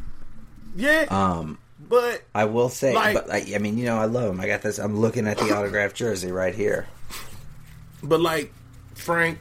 Yeah, 0.77 1.07
Um, 1.11 1.59
but 1.89 2.23
I 2.35 2.45
will 2.45 2.69
say, 2.71 2.95
Like- 2.95 3.15
but 3.15 3.31
I, 3.31 3.53
I 3.55 3.59
mean, 3.59 3.77
you 3.79 3.85
know, 3.87 3.97
I 3.99 4.05
love 4.07 4.31
him. 4.35 4.41
I 4.41 4.47
got 4.47 4.63
this. 4.63 4.79
I'm 4.79 4.99
looking 4.99 5.27
at 5.27 5.37
the 5.39 5.51
autographed 5.57 5.97
jersey 5.97 6.31
right 6.33 6.55
here. 6.55 6.87
But 8.03 8.21
like 8.21 8.53
Frank, 8.95 9.39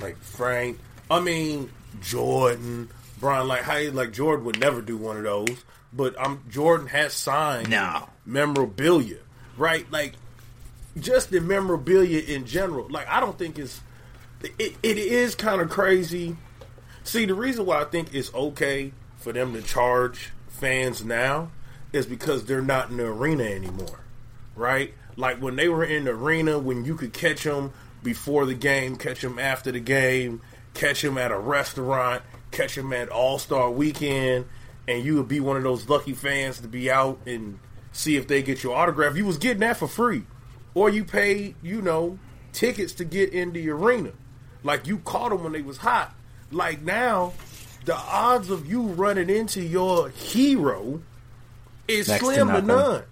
like 0.00 0.16
Frank, 0.18 0.78
I 1.10 1.20
mean 1.20 1.70
Jordan, 2.02 2.88
Brian, 3.18 3.48
like 3.48 3.62
how 3.62 3.80
like 3.90 4.12
Jordan 4.12 4.44
would 4.46 4.60
never 4.60 4.80
do 4.82 4.96
one 4.96 5.16
of 5.16 5.22
those, 5.24 5.64
but 5.92 6.14
I'm 6.20 6.42
Jordan 6.48 6.86
has 6.88 7.12
signed 7.14 7.70
No. 7.70 8.08
memorabilia, 8.26 9.18
right? 9.56 9.90
Like 9.90 10.14
just 10.98 11.30
the 11.30 11.40
memorabilia 11.40 12.20
in 12.20 12.46
general. 12.46 12.88
Like 12.90 13.08
I 13.08 13.20
don't 13.20 13.38
think 13.38 13.58
it's 13.58 13.80
it, 14.58 14.76
it 14.82 14.98
is 14.98 15.34
kind 15.34 15.60
of 15.60 15.68
crazy. 15.70 16.36
See, 17.04 17.24
the 17.24 17.34
reason 17.34 17.66
why 17.66 17.80
I 17.80 17.84
think 17.84 18.14
it's 18.14 18.32
okay 18.34 18.92
for 19.16 19.32
them 19.32 19.52
to 19.54 19.62
charge 19.62 20.30
fans 20.48 21.04
now 21.04 21.50
is 21.92 22.06
because 22.06 22.44
they're 22.44 22.60
not 22.62 22.90
in 22.90 22.98
the 22.98 23.06
arena 23.06 23.44
anymore, 23.44 24.00
right? 24.54 24.92
Like 25.16 25.40
when 25.40 25.56
they 25.56 25.68
were 25.68 25.84
in 25.84 26.04
the 26.04 26.10
arena, 26.12 26.58
when 26.58 26.84
you 26.84 26.94
could 26.94 27.12
catch 27.12 27.44
them 27.44 27.72
before 28.02 28.44
the 28.46 28.54
game, 28.54 28.96
catch 28.96 29.22
them 29.22 29.38
after 29.38 29.72
the 29.72 29.80
game, 29.80 30.40
catch 30.74 31.02
them 31.02 31.18
at 31.18 31.32
a 31.32 31.38
restaurant, 31.38 32.22
catch 32.52 32.76
them 32.76 32.92
at 32.92 33.08
All 33.08 33.38
Star 33.38 33.70
Weekend, 33.70 34.44
and 34.88 35.04
you 35.04 35.16
would 35.16 35.28
be 35.28 35.38
one 35.38 35.56
of 35.58 35.62
those 35.62 35.88
lucky 35.88 36.14
fans 36.14 36.60
to 36.60 36.66
be 36.68 36.90
out 36.90 37.20
and 37.26 37.60
see 37.92 38.16
if 38.16 38.26
they 38.26 38.42
get 38.42 38.62
your 38.64 38.74
autograph. 38.74 39.16
You 39.16 39.26
was 39.26 39.36
getting 39.38 39.60
that 39.60 39.76
for 39.76 39.86
free, 39.86 40.22
or 40.74 40.88
you 40.88 41.04
paid, 41.04 41.54
you 41.62 41.82
know, 41.82 42.18
tickets 42.52 42.94
to 42.94 43.04
get 43.04 43.32
in 43.32 43.52
the 43.52 43.68
arena. 43.70 44.12
Like 44.64 44.86
you 44.86 44.98
caught 44.98 45.30
them 45.30 45.44
when 45.44 45.52
they 45.52 45.62
was 45.62 45.76
hot. 45.76 46.14
Like 46.50 46.82
now, 46.82 47.34
the 47.84 47.94
odds 47.94 48.50
of 48.50 48.66
you 48.66 48.82
running 48.82 49.28
into 49.30 49.62
your 49.62 50.08
hero 50.08 51.02
is 51.86 52.08
Next 52.08 52.24
slim 52.24 52.46
to, 52.48 52.52
nothing. 52.54 52.66
none. 52.66 53.02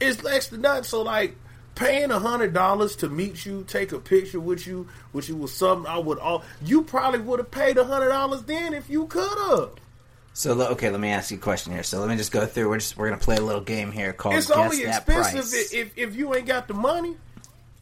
It's 0.00 0.22
next 0.22 0.48
to 0.48 0.56
none. 0.58 0.84
So 0.84 1.02
like 1.02 1.36
paying 1.74 2.10
a 2.12 2.18
hundred 2.20 2.52
dollars 2.52 2.96
to 2.96 3.08
meet 3.08 3.44
you, 3.44 3.64
take 3.66 3.90
a 3.92 3.98
picture 3.98 4.40
with 4.40 4.66
you, 4.66 4.86
which 5.10 5.28
it 5.28 5.36
was 5.36 5.52
something 5.52 5.90
I 5.90 5.98
would 5.98 6.18
all 6.18 6.44
you 6.64 6.82
probably 6.82 7.20
would 7.20 7.40
have 7.40 7.50
paid 7.50 7.76
a 7.76 7.84
hundred 7.84 8.10
dollars 8.10 8.42
then 8.42 8.72
if 8.72 8.88
you 8.88 9.06
could 9.06 9.38
have. 9.50 9.70
So 10.34 10.58
okay, 10.72 10.90
let 10.90 10.98
me 11.00 11.10
ask 11.10 11.30
you 11.30 11.36
a 11.36 11.40
question 11.40 11.72
here. 11.72 11.82
So 11.82 12.00
let 12.00 12.08
me 12.08 12.16
just 12.16 12.32
go 12.32 12.46
through. 12.46 12.68
We're 12.70 12.78
just 12.78 12.96
we're 12.96 13.08
gonna 13.10 13.20
play 13.20 13.36
a 13.36 13.40
little 13.42 13.60
game 13.60 13.92
here 13.92 14.12
called 14.12 14.36
It's 14.36 14.48
Guess 14.48 14.56
only 14.56 14.84
That 14.84 14.96
expensive 15.08 15.40
Price. 15.42 15.72
if, 15.74 15.92
if 15.98 16.16
you 16.16 16.34
ain't 16.34 16.46
got 16.46 16.68
the 16.68 16.74
money. 16.74 17.16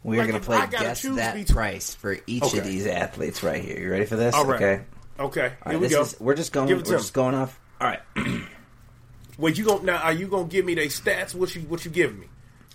we 0.03 0.17
are 0.17 0.23
like, 0.23 0.31
gonna 0.33 0.43
play 0.43 0.67
Guess 0.71 1.03
That 1.03 1.35
between- 1.35 1.47
Price 1.47 1.95
for 1.95 2.19
each 2.27 2.43
Okay. 2.43 2.59
of 2.59 2.65
these 2.65 2.87
athletes 2.87 3.43
right 3.45 3.63
here. 3.63 3.79
You 3.79 3.91
ready 3.91 4.05
for 4.05 4.17
this? 4.17 4.35
All 4.35 4.45
right. 4.47 4.57
Okay. 4.63 4.85
Okay, 5.21 5.53
All 5.65 5.71
here 5.73 5.79
we 5.81 5.87
This 5.89 5.97
go. 5.97 6.03
is 6.03 6.17
we're 6.19 6.35
just 6.35 6.51
going. 6.53 6.69
We're 6.69 6.83
just 6.83 7.13
going 7.13 7.35
off. 7.35 7.61
All 7.81 7.87
right. 7.89 8.01
Wait, 9.39 9.57
you 9.59 9.65
going 9.65 9.85
now? 9.85 9.99
Are 9.99 10.13
you 10.13 10.27
gonna 10.27 10.49
give 10.49 10.65
me 10.65 10.75
the 10.75 10.87
stats? 10.87 11.35
What 11.35 11.55
you 11.55 11.61
what 11.63 11.85
you 11.85 11.91
give 11.91 12.19
me? 12.19 12.27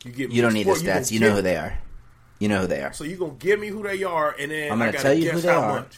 You 0.03 0.11
give 0.11 0.29
me 0.29 0.35
You 0.35 0.41
don't 0.43 0.53
need 0.53 0.67
the 0.67 0.75
sport, 0.75 0.85
gonna 0.85 0.99
stats. 1.01 1.11
You 1.11 1.19
know 1.19 1.29
who 1.31 1.35
me- 1.37 1.41
they 1.41 1.57
are. 1.57 1.77
You 2.39 2.47
know 2.49 2.61
who 2.61 2.67
they 2.67 2.81
are. 2.83 2.93
So 2.93 3.03
you 3.03 3.17
gonna 3.17 3.33
give 3.39 3.59
me 3.59 3.67
who 3.67 3.81
they 3.83 4.03
are, 4.03 4.35
and 4.39 4.51
then 4.51 4.71
I'm 4.71 4.77
gonna 4.79 4.93
tell 4.93 5.13
you 5.13 5.31
who 5.31 5.39
they 5.41 5.49
are. 5.49 5.81
much. 5.81 5.97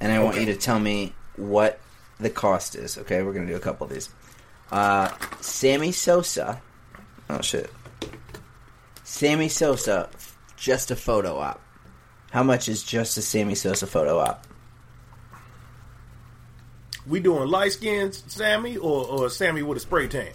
and 0.00 0.12
I 0.12 0.22
want 0.22 0.38
you 0.38 0.46
to 0.46 0.56
tell 0.56 0.78
me 0.78 1.14
what 1.36 1.80
the 2.20 2.30
cost 2.30 2.74
is. 2.74 2.98
Okay, 2.98 3.22
we're 3.22 3.32
gonna 3.32 3.46
do 3.46 3.56
a 3.56 3.60
couple 3.60 3.86
of 3.86 3.92
these. 3.92 4.08
Uh, 4.70 5.10
Sammy 5.40 5.92
Sosa. 5.92 6.60
Oh 7.28 7.40
shit. 7.40 7.70
Sammy 9.04 9.48
Sosa, 9.48 10.08
just 10.56 10.90
a 10.90 10.96
photo 10.96 11.36
op. 11.36 11.60
How 12.30 12.42
much 12.42 12.68
is 12.68 12.82
just 12.82 13.18
a 13.18 13.22
Sammy 13.22 13.54
Sosa 13.54 13.86
photo 13.86 14.18
op? 14.18 14.46
We 17.06 17.18
doing 17.18 17.48
light 17.48 17.72
skins, 17.72 18.22
Sammy, 18.28 18.76
or 18.76 19.06
or 19.06 19.30
Sammy 19.30 19.62
with 19.62 19.78
a 19.78 19.80
spray 19.80 20.06
tan? 20.06 20.32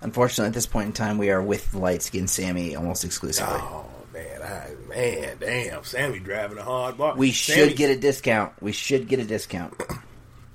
Unfortunately, 0.00 0.48
at 0.48 0.54
this 0.54 0.66
point 0.66 0.86
in 0.86 0.92
time, 0.92 1.18
we 1.18 1.30
are 1.30 1.42
with 1.42 1.74
light 1.74 2.02
skinned 2.02 2.30
Sammy 2.30 2.74
almost 2.74 3.04
exclusively. 3.04 3.58
Oh 3.60 3.84
man, 4.12 4.42
I, 4.42 4.70
man, 4.88 5.36
damn, 5.38 5.84
Sammy 5.84 6.18
driving 6.18 6.58
a 6.58 6.62
hard 6.62 6.96
bar. 6.96 7.14
we 7.16 7.30
should 7.30 7.76
get 7.76 7.90
a 7.90 7.96
discount. 7.96 8.54
We 8.60 8.72
should 8.72 9.08
get 9.08 9.20
a 9.20 9.24
discount. 9.24 9.74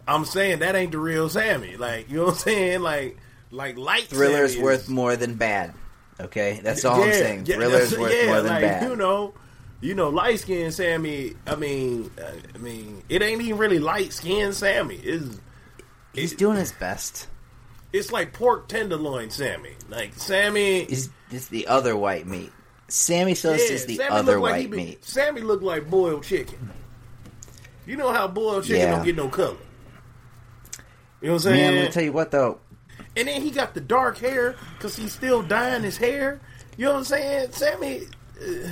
I'm 0.07 0.25
saying 0.25 0.59
that 0.59 0.75
ain't 0.75 0.91
the 0.91 0.99
real 0.99 1.29
Sammy. 1.29 1.77
Like 1.77 2.09
you 2.09 2.17
know 2.17 2.25
what 2.25 2.33
I'm 2.33 2.39
saying? 2.39 2.81
Like 2.81 3.17
like 3.51 3.77
light 3.77 4.07
Thriller's 4.07 4.51
Sammy 4.53 4.63
worth 4.63 4.83
is- 4.83 4.89
more 4.89 5.15
than 5.15 5.35
bad. 5.35 5.73
Okay, 6.19 6.59
that's 6.63 6.85
all 6.85 7.01
I'm 7.03 7.11
saying. 7.11 7.45
yeah, 7.45 7.55
Thriller's 7.55 7.89
that's- 7.91 7.97
worth 7.97 8.13
yeah, 8.13 8.25
more 8.27 8.41
than 8.41 8.51
like, 8.53 8.61
bad. 8.61 8.89
You 8.89 8.95
know, 8.95 9.33
you 9.81 9.95
know, 9.95 10.09
light 10.09 10.39
skinned 10.39 10.73
Sammy. 10.73 11.33
I 11.45 11.55
mean, 11.55 12.09
uh, 12.17 12.31
I 12.53 12.57
mean, 12.57 13.03
it 13.09 13.21
ain't 13.21 13.41
even 13.41 13.57
really 13.57 13.79
light 13.79 14.13
skinned 14.13 14.53
Sammy. 14.55 14.95
Is 14.95 15.39
He's 16.13 16.33
doing 16.33 16.55
his 16.57 16.71
best. 16.71 17.27
it's 17.91 18.11
like 18.13 18.31
pork 18.31 18.67
tenderloin 18.69 19.29
Sammy. 19.29 19.73
Like 19.89 20.13
Sammy. 20.15 20.83
Is 20.83 21.09
is 21.31 21.49
the 21.49 21.67
other 21.67 21.97
white 21.97 22.25
meat? 22.27 22.51
Sammy 22.87 23.33
Sosa 23.35 23.63
yeah, 23.65 23.71
is 23.71 23.85
the 23.85 23.95
Sammy 23.95 24.09
other 24.11 24.39
like 24.39 24.51
white 24.53 24.71
be- 24.71 24.77
meat. 24.77 25.03
Sammy 25.03 25.41
look 25.41 25.61
like 25.63 25.89
boiled 25.89 26.23
chicken. 26.23 26.69
You 27.85 27.97
know 27.97 28.11
how 28.13 28.27
boiled 28.27 28.63
chicken 28.63 28.81
Yeah. 28.81 28.95
don't 28.95 29.03
get 29.05 29.15
no 29.15 29.27
color. 29.27 29.57
You 31.25 31.31
know 31.31 31.37
what 31.37 31.45
I'm 31.47 31.51
Man, 31.53 31.59
saying? 31.59 31.75
let 31.79 31.85
me 31.85 31.91
tell 31.91 32.03
you 32.03 32.11
what 32.11 32.29
though. 32.29 32.59
And 33.17 33.27
then 33.27 33.41
he 33.41 33.49
got 33.49 33.73
the 33.73 33.81
dark 33.81 34.19
hair 34.19 34.55
because 34.77 34.95
he's 34.95 35.11
still 35.11 35.41
dyeing 35.41 35.81
his 35.81 35.97
hair. 35.97 36.39
You 36.77 36.85
know 36.85 36.91
what 36.91 36.97
I'm 36.99 37.03
saying? 37.05 37.51
Sammy, 37.51 38.01
uh, 38.39 38.67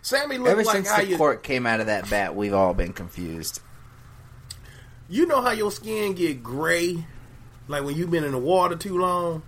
Sammy 0.00 0.38
look 0.38 0.46
Ever 0.46 0.62
like 0.62 0.76
since 0.76 0.88
how 0.88 0.98
the 0.98 1.06
you, 1.08 1.16
cork 1.16 1.42
came 1.42 1.66
out 1.66 1.80
of 1.80 1.86
that 1.86 2.08
bat, 2.08 2.36
we've 2.36 2.54
all 2.54 2.72
been 2.72 2.92
confused. 2.92 3.60
you 5.08 5.26
know 5.26 5.40
how 5.42 5.50
your 5.50 5.72
skin 5.72 6.14
get 6.14 6.40
gray, 6.40 7.04
like 7.66 7.82
when 7.82 7.96
you've 7.96 8.12
been 8.12 8.22
in 8.22 8.30
the 8.30 8.38
water 8.38 8.76
too 8.76 8.96
long. 8.96 9.42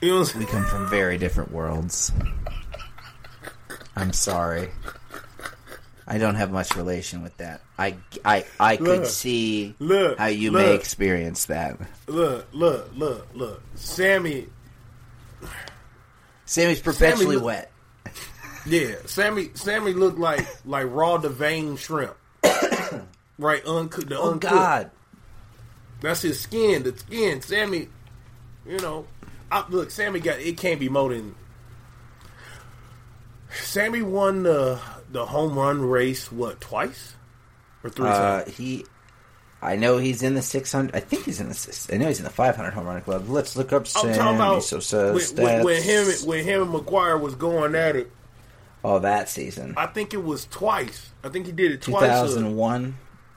You 0.00 0.12
know 0.14 0.20
what 0.20 0.32
I'm 0.34 0.40
We 0.40 0.46
come 0.46 0.64
from 0.64 0.88
very 0.88 1.18
different 1.18 1.52
worlds. 1.52 2.10
I'm 3.94 4.14
sorry. 4.14 4.70
I 6.06 6.18
don't 6.18 6.36
have 6.36 6.52
much 6.52 6.76
relation 6.76 7.22
with 7.22 7.36
that. 7.38 7.62
I, 7.78 7.96
I, 8.24 8.44
I 8.60 8.76
could 8.76 8.86
Look, 8.86 9.06
see 9.06 9.74
look, 9.80 10.18
how 10.18 10.26
you 10.26 10.52
may 10.52 10.74
experience 10.74 11.46
that. 11.46 11.80
Look, 12.06 12.46
look, 12.52 12.90
look, 12.94 13.26
look. 13.34 13.60
Sammy, 13.74 14.46
Sammy's 16.44 16.80
perpetually 16.80 17.36
look- 17.36 17.44
wet. 17.44 17.72
yeah, 18.66 18.94
Sammy, 19.06 19.50
Sammy 19.54 19.92
looked 19.94 20.18
like 20.18 20.46
like 20.64 20.86
raw 20.90 21.18
deveined 21.18 21.78
shrimp, 21.78 22.14
right? 23.38 23.64
Uncooked, 23.66 24.08
the 24.08 24.18
Oh 24.18 24.32
uncooked. 24.32 24.54
God! 24.54 24.90
That's 26.02 26.22
his 26.22 26.40
skin. 26.40 26.84
The 26.84 26.96
skin, 26.96 27.42
Sammy. 27.42 27.88
You 28.64 28.78
know, 28.78 29.06
I, 29.50 29.64
look, 29.68 29.90
Sammy 29.90 30.20
got 30.20 30.38
it. 30.38 30.56
Can't 30.56 30.78
be 30.78 30.88
more 30.88 31.08
than. 31.12 31.34
Sammy 33.50 34.02
won 34.02 34.42
the 34.44 34.78
the 35.10 35.26
home 35.26 35.58
run 35.58 35.80
race. 35.82 36.30
What 36.32 36.60
twice 36.60 37.14
or 37.84 37.90
three 37.90 38.08
Uh, 38.08 38.42
times? 38.42 38.56
he, 38.56 38.84
I 39.62 39.76
know 39.76 39.98
he's 39.98 40.22
in 40.22 40.34
the 40.34 40.42
600. 40.42 40.94
I 40.94 41.00
think 41.00 41.24
he's 41.24 41.40
in 41.40 41.48
the. 41.48 41.54
six- 41.54 41.88
I 41.92 41.96
know 41.96 42.06
he's 42.08 42.18
in 42.18 42.24
the 42.24 42.30
500 42.30 42.72
home 42.72 42.86
run 42.86 43.00
club. 43.02 43.28
Let's 43.28 43.56
look 43.56 43.72
up 43.72 43.82
I'm 43.82 44.14
Sammy 44.14 44.60
Sosa 44.60 45.12
when, 45.14 45.44
when, 45.44 45.64
when 45.64 45.82
him 45.82 46.06
when 46.26 46.44
him 46.44 46.62
and 46.62 46.72
McGwire 46.72 47.20
was 47.20 47.34
going 47.34 47.74
at 47.74 47.96
it. 47.96 48.10
Oh, 48.84 48.98
that 49.00 49.28
season. 49.28 49.74
I 49.76 49.86
think 49.86 50.14
it 50.14 50.22
was 50.22 50.44
twice. 50.46 51.10
I 51.24 51.28
think 51.28 51.46
he 51.46 51.52
did 51.52 51.72
it 51.72 51.82
twice. 51.82 52.04
uh, 52.10 52.22
2001, 52.26 52.96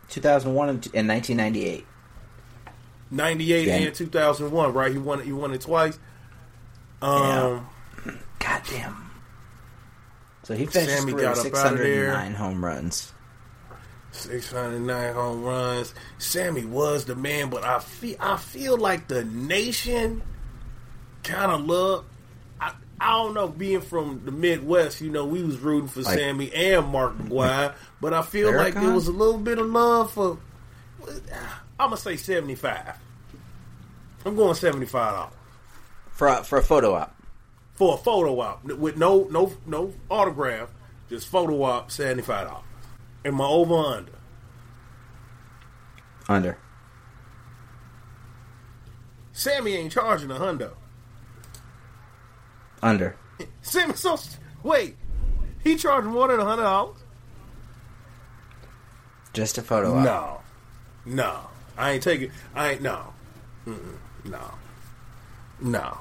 2001 0.10 0.70
and, 0.70 0.86
and 0.94 1.08
1998. 1.08 1.86
Ninety 3.12 3.54
eight 3.54 3.68
Yeah. 3.68 3.76
and 3.78 3.96
two 3.96 4.06
thousand 4.06 4.52
one. 4.52 4.72
Right? 4.74 4.92
He 4.92 5.00
won. 5.00 5.20
it- 5.22 5.26
He 5.26 5.32
won 5.32 5.52
it 5.54 5.62
twice. 5.62 5.98
Um. 7.02 7.68
God 8.38 8.62
damn. 8.70 9.09
So 10.50 10.56
he 10.56 10.66
finished 10.66 10.98
Sammy 10.98 11.12
his 11.12 11.22
career 11.22 11.36
got 11.36 11.44
with 11.44 11.54
up 11.54 11.78
there. 11.78 12.12
609 12.12 12.34
home 12.34 12.66
runs. 12.66 13.14
609 14.14 15.14
home 15.14 15.44
runs. 15.44 15.94
Sammy 16.18 16.66
was 16.66 17.06
the 17.06 17.16
man, 17.16 17.52
but 17.52 17.64
I 17.64 17.78
feel 17.78 18.16
I 18.20 18.36
feel 18.38 18.76
like 18.76 19.08
the 19.08 19.26
nation 19.26 20.24
kind 21.24 21.52
of 21.52 21.62
love. 21.68 22.06
I, 22.60 22.74
I 23.00 23.12
don't 23.12 23.36
know, 23.36 23.48
being 23.48 23.82
from 23.82 24.24
the 24.26 24.32
Midwest, 24.32 25.02
you 25.02 25.12
know, 25.12 25.24
we 25.24 25.44
was 25.44 25.60
rooting 25.60 25.88
for 25.88 26.02
Like- 26.02 26.18
Sammy 26.18 26.52
and 26.52 26.88
Mark 26.88 27.16
McGwire, 27.20 27.76
but 28.02 28.16
I 28.16 28.24
feel 28.24 28.52
like 28.52 28.74
there 28.74 28.92
was 28.92 29.08
a 29.08 29.12
little 29.12 29.38
bit 29.38 29.60
of 29.60 29.68
love 29.68 30.12
for. 30.14 30.40
I'm 31.80 31.90
gonna 31.92 31.98
say 31.98 32.18
75. 32.18 32.96
I'm 34.26 34.36
going 34.36 34.56
75 34.56 35.14
dollars 35.14 35.34
For 36.10 36.28
a, 36.28 36.44
for 36.44 36.58
a 36.58 36.64
photo 36.64 36.96
op. 36.96 37.16
for 37.80 37.94
a 37.94 37.98
photo 37.98 38.42
op 38.42 38.62
with 38.66 38.98
no 38.98 39.24
no 39.32 39.54
no 39.66 39.94
autograph, 40.12 40.70
just 41.10 41.30
photo 41.30 41.64
op 41.64 41.90
75 41.90 42.46
dollars. 42.48 42.64
And 43.24 43.36
my 43.38 43.46
over 43.46 43.74
under. 43.74 44.12
Under. 46.28 46.58
Sammy 49.32 49.76
ain't 49.76 49.94
charging 49.94 50.30
a 50.30 50.34
hundo. 50.34 50.74
Under. 52.84 53.16
Sammy, 53.62 53.94
so 53.94 54.18
wait, 54.62 54.98
he 55.64 55.78
charging 55.78 56.12
more 56.12 56.28
than 56.28 56.42
a 56.42 56.44
hundred 56.44 56.64
dollars? 56.64 56.98
Just 59.32 59.58
a 59.58 59.62
photo 59.62 59.96
op. 59.96 60.04
No, 60.04 60.42
no, 61.06 61.40
I 61.78 61.92
ain't 61.92 62.04
taking. 62.04 62.32
I 62.54 62.72
ain't 62.72 62.82
no, 62.82 63.14
Mm-mm, 63.66 63.98
no, 64.26 64.52
no. 65.62 65.98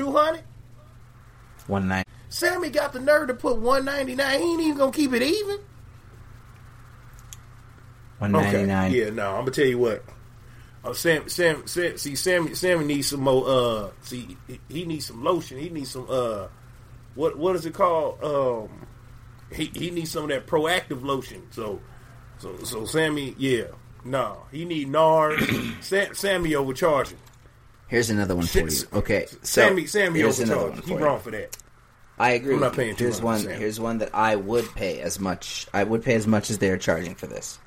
Two 0.00 0.12
hundred. 0.12 0.44
One 1.66 1.86
night. 1.86 2.06
Sammy 2.30 2.70
got 2.70 2.94
the 2.94 3.00
nerve 3.00 3.28
to 3.28 3.34
put 3.34 3.58
one 3.58 3.84
ninety 3.84 4.14
nine. 4.14 4.40
He 4.40 4.52
ain't 4.52 4.62
even 4.62 4.78
gonna 4.78 4.92
keep 4.92 5.12
it 5.12 5.20
even. 5.20 5.58
One 8.16 8.32
ninety 8.32 8.64
nine. 8.64 8.92
Yeah, 8.92 9.10
no, 9.10 9.32
I'm 9.32 9.40
gonna 9.40 9.50
tell 9.50 9.66
you 9.66 9.76
what. 9.76 10.02
Uh, 10.82 10.94
Sam, 10.94 11.28
Sam, 11.28 11.66
Sam, 11.66 11.98
see, 11.98 12.16
Sammy, 12.16 12.54
Sammy 12.54 12.86
needs 12.86 13.08
some 13.08 13.20
more. 13.20 13.44
Uh, 13.46 13.90
see, 14.00 14.38
he, 14.46 14.58
he 14.70 14.84
needs 14.86 15.04
some 15.04 15.22
lotion. 15.22 15.58
He 15.58 15.68
needs 15.68 15.90
some. 15.90 16.06
Uh, 16.08 16.46
what 17.14 17.36
what 17.36 17.54
is 17.54 17.66
it 17.66 17.74
called? 17.74 18.24
Um, 18.24 18.86
he 19.52 19.66
he 19.66 19.90
needs 19.90 20.12
some 20.12 20.22
of 20.22 20.30
that 20.30 20.46
Proactiv 20.46 21.02
lotion. 21.02 21.42
So, 21.50 21.78
so 22.38 22.56
so 22.64 22.86
Sammy, 22.86 23.34
yeah, 23.36 23.64
no, 24.02 24.46
he 24.50 24.64
need 24.64 24.88
NARS. 24.88 25.42
Sam, 25.84 26.14
Sammy 26.14 26.54
overcharging. 26.54 27.18
Here's 27.90 28.08
another 28.08 28.36
one 28.36 28.46
for 28.46 28.60
you. 28.60 28.82
Okay, 28.92 29.26
so 29.26 29.38
Sammy, 29.42 29.84
Sammy 29.86 30.20
here's 30.20 30.38
another 30.38 30.68
one 30.70 30.76
He 30.76 30.82
for 30.82 30.98
you. 31.00 31.04
wrong 31.04 31.20
for 31.20 31.32
that. 31.32 31.56
I 32.18 32.30
agree. 32.32 32.54
I'm 32.54 32.60
not 32.60 32.74
paying 32.74 32.94
Here's 32.96 33.18
200 33.18 33.24
one. 33.24 33.38
Sammy. 33.40 33.54
Here's 33.56 33.80
one 33.80 33.98
that 33.98 34.14
I 34.14 34.36
would 34.36 34.72
pay 34.76 35.00
as 35.00 35.18
much. 35.18 35.66
I 35.74 35.82
would 35.84 36.04
pay 36.04 36.14
as 36.14 36.26
much 36.26 36.50
as 36.50 36.58
they 36.58 36.70
are 36.70 36.78
charging 36.78 37.14
for 37.16 37.26
this. 37.26 37.58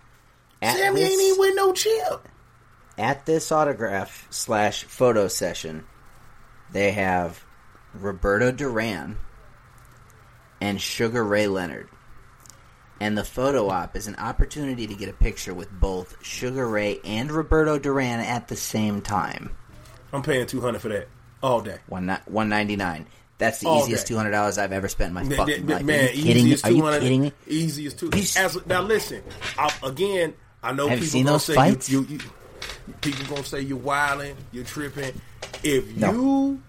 At 0.61 0.77
Sammy 0.77 1.01
this, 1.01 1.11
ain't 1.11 1.21
even 1.21 1.39
with 1.39 1.55
no 1.55 1.73
chip. 1.73 2.27
at 2.97 3.25
this 3.25 3.51
autograph 3.51 4.27
slash 4.29 4.85
photo 4.85 5.27
session, 5.27 5.85
they 6.71 6.91
have 6.93 7.43
Roberto 7.93 8.51
Duran 8.51 9.17
and 10.61 10.79
Sugar 10.79 11.23
Ray 11.23 11.47
Leonard. 11.47 11.89
And 13.01 13.17
the 13.17 13.25
photo 13.25 13.67
op 13.67 13.97
is 13.97 14.07
an 14.07 14.15
opportunity 14.15 14.87
to 14.87 14.95
get 14.95 15.09
a 15.09 15.13
picture 15.13 15.53
with 15.53 15.69
both 15.69 16.23
Sugar 16.23 16.65
Ray 16.69 17.01
and 17.03 17.29
Roberto 17.29 17.77
Duran 17.77 18.21
at 18.21 18.47
the 18.47 18.55
same 18.55 19.01
time. 19.01 19.49
I'm 20.13 20.21
paying 20.21 20.45
two 20.45 20.61
hundred 20.61 20.79
for 20.81 20.89
that 20.89 21.07
all 21.41 21.61
day. 21.61 21.77
One 21.87 22.07
one 22.25 22.49
ninety 22.49 22.75
nine. 22.75 23.07
That's 23.39 23.59
the 23.59 23.67
All 23.67 23.81
easiest 23.81 24.07
two 24.07 24.15
hundred 24.15 24.31
dollars 24.31 24.57
I've 24.57 24.71
ever 24.71 24.87
spent 24.87 25.09
in 25.09 25.13
my 25.15 25.35
fucking 25.35 25.65
life. 25.67 25.83
man, 25.83 26.09
Are 26.09 26.11
you 26.13 26.23
kidding 26.23 26.43
me? 26.45 26.51
easiest 26.51 26.65
Are 26.65 26.71
you 26.71 26.83
kidding 26.83 27.21
me? 27.21 27.33
Easiest 27.47 27.99
two. 27.99 28.09
As, 28.13 28.65
now 28.67 28.81
listen, 28.83 29.23
I, 29.57 29.73
again, 29.83 30.33
I 30.61 30.71
know 30.71 30.87
Have 30.87 30.99
people 30.99 31.11
seen 31.11 31.23
gonna 31.25 31.33
those 31.33 31.45
say 31.45 31.55
fights? 31.55 31.89
You, 31.89 32.05
you, 32.07 32.19
you, 32.87 32.93
people 33.01 33.25
gonna 33.25 33.43
say 33.43 33.61
you're 33.61 33.77
wilding, 33.77 34.37
you're 34.51 34.63
tripping. 34.63 35.19
If 35.63 35.95
No. 35.97 36.11
you, 36.11 36.61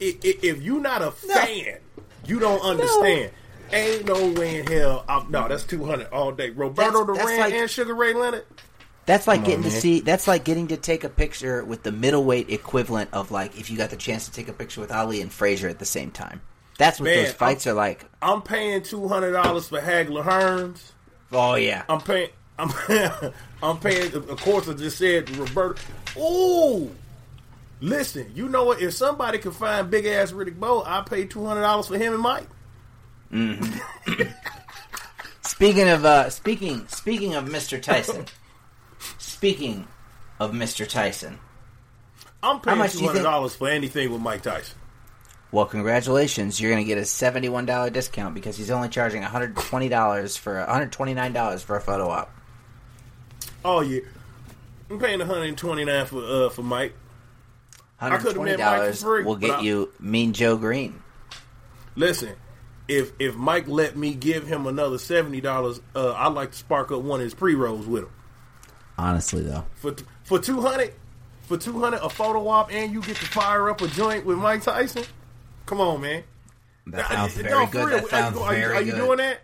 if, 0.00 0.44
if 0.44 0.62
you 0.62 0.80
not 0.80 1.00
a 1.00 1.12
fan, 1.12 1.78
you 2.26 2.40
don't 2.40 2.60
understand. 2.60 3.30
Ain't 3.72 4.04
no 4.04 4.32
way 4.32 4.58
in 4.58 4.66
hell. 4.66 5.04
I'm, 5.08 5.30
no, 5.30 5.46
that's 5.46 5.62
two 5.62 5.84
hundred 5.84 6.08
all 6.08 6.32
day. 6.32 6.50
Roberto 6.50 7.04
That's- 7.04 7.16
that's 7.18 7.24
Duran 7.30 7.38
like- 7.40 7.54
and 7.54 7.70
Sugar 7.70 7.94
Ray 7.94 8.14
Leonard. 8.14 8.44
That's 9.10 9.26
like 9.26 9.38
Come 9.40 9.44
getting 9.46 9.64
on, 9.64 9.70
to 9.70 9.72
man. 9.72 9.80
see. 9.80 10.00
That's 10.00 10.28
like 10.28 10.44
getting 10.44 10.68
to 10.68 10.76
take 10.76 11.02
a 11.02 11.08
picture 11.08 11.64
with 11.64 11.82
the 11.82 11.90
middleweight 11.90 12.48
equivalent 12.48 13.10
of 13.12 13.32
like 13.32 13.58
if 13.58 13.68
you 13.68 13.76
got 13.76 13.90
the 13.90 13.96
chance 13.96 14.26
to 14.26 14.30
take 14.30 14.46
a 14.46 14.52
picture 14.52 14.80
with 14.80 14.92
Ali 14.92 15.20
and 15.20 15.32
Frazier 15.32 15.66
at 15.66 15.80
the 15.80 15.84
same 15.84 16.12
time. 16.12 16.40
That's 16.78 17.00
what 17.00 17.06
Man, 17.06 17.24
those 17.24 17.32
fights 17.32 17.66
are 17.66 17.72
like. 17.72 18.04
I'm 18.22 18.40
paying 18.40 18.84
two 18.84 19.08
hundred 19.08 19.32
dollars 19.32 19.66
for 19.68 19.80
Hagler 19.80 20.22
Hearns. 20.22 20.92
Oh 21.32 21.56
yeah, 21.56 21.82
I'm 21.88 22.00
paying. 22.00 22.28
I'm 22.56 22.70
I'm 23.64 23.78
paying. 23.80 24.14
Of 24.14 24.40
course, 24.42 24.68
I 24.68 24.74
just 24.74 24.98
said 24.98 25.28
Roberto. 25.36 25.80
Ooh, 26.16 26.94
listen. 27.80 28.30
You 28.32 28.48
know 28.48 28.62
what? 28.62 28.80
If 28.80 28.94
somebody 28.94 29.38
can 29.38 29.50
find 29.50 29.90
big 29.90 30.06
ass 30.06 30.30
Riddick 30.30 30.60
Bowe, 30.60 30.84
I 30.86 31.00
pay 31.00 31.24
two 31.24 31.44
hundred 31.44 31.62
dollars 31.62 31.88
for 31.88 31.98
him 31.98 32.12
and 32.12 32.22
Mike. 32.22 32.46
Mm. 33.32 33.80
Speaking 35.42 35.88
of 35.88 36.04
uh, 36.04 36.30
speaking 36.30 36.86
speaking 36.88 37.34
of 37.34 37.46
Mr. 37.46 37.82
Tyson, 37.82 38.24
speaking 39.18 39.86
of 40.38 40.52
Mr. 40.52 40.88
Tyson. 40.88 41.38
I'm 42.42 42.60
paying 42.60 42.88
two 42.88 43.06
hundred 43.06 43.22
dollars 43.22 43.54
for 43.54 43.68
anything 43.68 44.10
with 44.10 44.20
Mike 44.22 44.42
Tyson. 44.42 44.76
Well, 45.52 45.66
congratulations! 45.66 46.60
You're 46.60 46.70
going 46.70 46.82
to 46.84 46.88
get 46.88 46.96
a 46.96 47.04
seventy-one 47.04 47.66
dollar 47.66 47.90
discount 47.90 48.34
because 48.34 48.56
he's 48.56 48.70
only 48.70 48.88
charging 48.88 49.22
one 49.22 49.30
hundred 49.30 49.56
twenty 49.56 49.88
dollars 49.88 50.36
for 50.36 50.58
one 50.58 50.68
hundred 50.68 50.92
twenty-nine 50.92 51.32
dollars 51.32 51.62
for 51.62 51.76
a 51.76 51.80
photo 51.80 52.08
op. 52.08 52.32
Oh 53.64 53.80
yeah, 53.80 54.00
I'm 54.88 54.98
paying 54.98 55.18
one 55.18 55.28
hundred 55.28 55.48
and 55.48 55.58
twenty 55.58 55.84
nine 55.84 56.06
for 56.06 56.24
uh 56.24 56.48
for 56.50 56.62
Mike. 56.62 56.94
One 57.98 58.12
hundred 58.12 58.34
twenty 58.34 58.56
dollars 58.56 59.04
will 59.04 59.36
get 59.36 59.58
I- 59.58 59.60
you 59.60 59.92
Mean 59.98 60.32
Joe 60.32 60.56
Greene. 60.56 61.02
Listen, 61.96 62.36
if 62.88 63.12
if 63.18 63.34
Mike 63.34 63.68
let 63.68 63.96
me 63.96 64.14
give 64.14 64.46
him 64.46 64.66
another 64.66 64.96
seventy 64.98 65.40
dollars, 65.40 65.80
uh, 65.94 66.12
I'd 66.12 66.32
like 66.32 66.52
to 66.52 66.56
spark 66.56 66.92
up 66.92 67.02
one 67.02 67.20
of 67.20 67.24
his 67.24 67.34
pre 67.34 67.54
rolls 67.54 67.86
with 67.86 68.04
him. 68.04 68.10
Honestly, 69.00 69.42
though, 69.42 69.64
for 69.76 69.94
for 70.24 70.38
two 70.38 70.60
hundred 70.60 70.92
for 71.42 71.56
two 71.56 71.78
hundred 71.80 71.98
a 72.02 72.08
photo 72.10 72.46
op 72.48 72.70
and 72.72 72.92
you 72.92 73.00
get 73.02 73.16
to 73.16 73.26
fire 73.26 73.70
up 73.70 73.80
a 73.80 73.88
joint 73.88 74.24
with 74.26 74.38
Mike 74.38 74.62
Tyson. 74.62 75.04
Come 75.66 75.80
on, 75.80 76.00
man. 76.00 76.22
that 76.88 77.08
sounds 77.08 77.36
no, 77.36 77.42
very 77.42 77.66
for 77.66 77.72
good. 77.72 77.88
real, 77.88 77.98
That 78.00 78.08
sounds 78.10 78.36
are, 78.38 78.54
you- 78.54 78.60
very 78.60 78.76
are 78.76 78.82
you 78.82 78.92
good. 78.92 78.98
doing 78.98 79.18
that? 79.18 79.40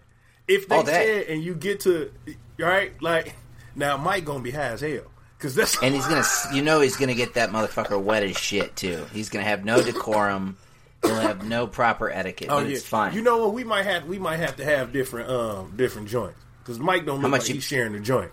If 0.49 0.69
they 0.69 0.85
said 0.85 1.27
and 1.29 1.42
you 1.42 1.55
get 1.55 1.81
to 1.81 2.12
right, 2.59 2.92
like 3.03 3.35
now 3.75 3.97
Mike 3.97 4.25
gonna 4.25 4.40
be 4.42 4.51
high 4.53 4.69
as 4.73 4.81
hell 4.81 5.01
because 5.38 5.55
that's 5.55 5.81
And 5.83 5.95
he's 5.95 6.07
gonna, 6.07 6.25
you 6.55 6.62
know, 6.62 6.81
he's 6.81 6.97
gonna 6.97 7.14
get 7.14 7.35
that 7.35 7.51
motherfucker 7.51 8.01
wet 8.01 8.23
as 8.23 8.37
shit 8.38 8.77
too. 8.77 9.05
He's 9.12 9.29
gonna 9.29 9.45
have 9.45 9.64
no 9.64 9.83
decorum. 9.90 10.57
He'll 11.03 11.14
have 11.16 11.45
no 11.47 11.66
proper 11.66 12.11
etiquette, 12.11 12.49
oh 12.51 12.61
but 12.61 12.69
yeah, 12.69 12.77
it's 12.77 12.87
fine. 12.87 13.14
You 13.14 13.23
know 13.23 13.38
what? 13.38 13.55
We 13.55 13.64
might 13.64 13.85
have 13.85 14.07
we 14.07 14.19
might 14.19 14.38
have 14.38 14.57
to 14.57 14.64
have 14.64 14.92
different 14.92 15.29
um 15.31 15.73
different 15.77 16.09
joints 16.09 16.38
because 16.61 16.79
Mike 16.79 17.07
don't 17.07 17.21
look 17.23 17.31
much 17.31 17.42
like 17.42 17.49
you- 17.49 17.55
he's 17.57 17.64
sharing 17.64 17.92
the 17.92 18.01
joint. 18.01 18.31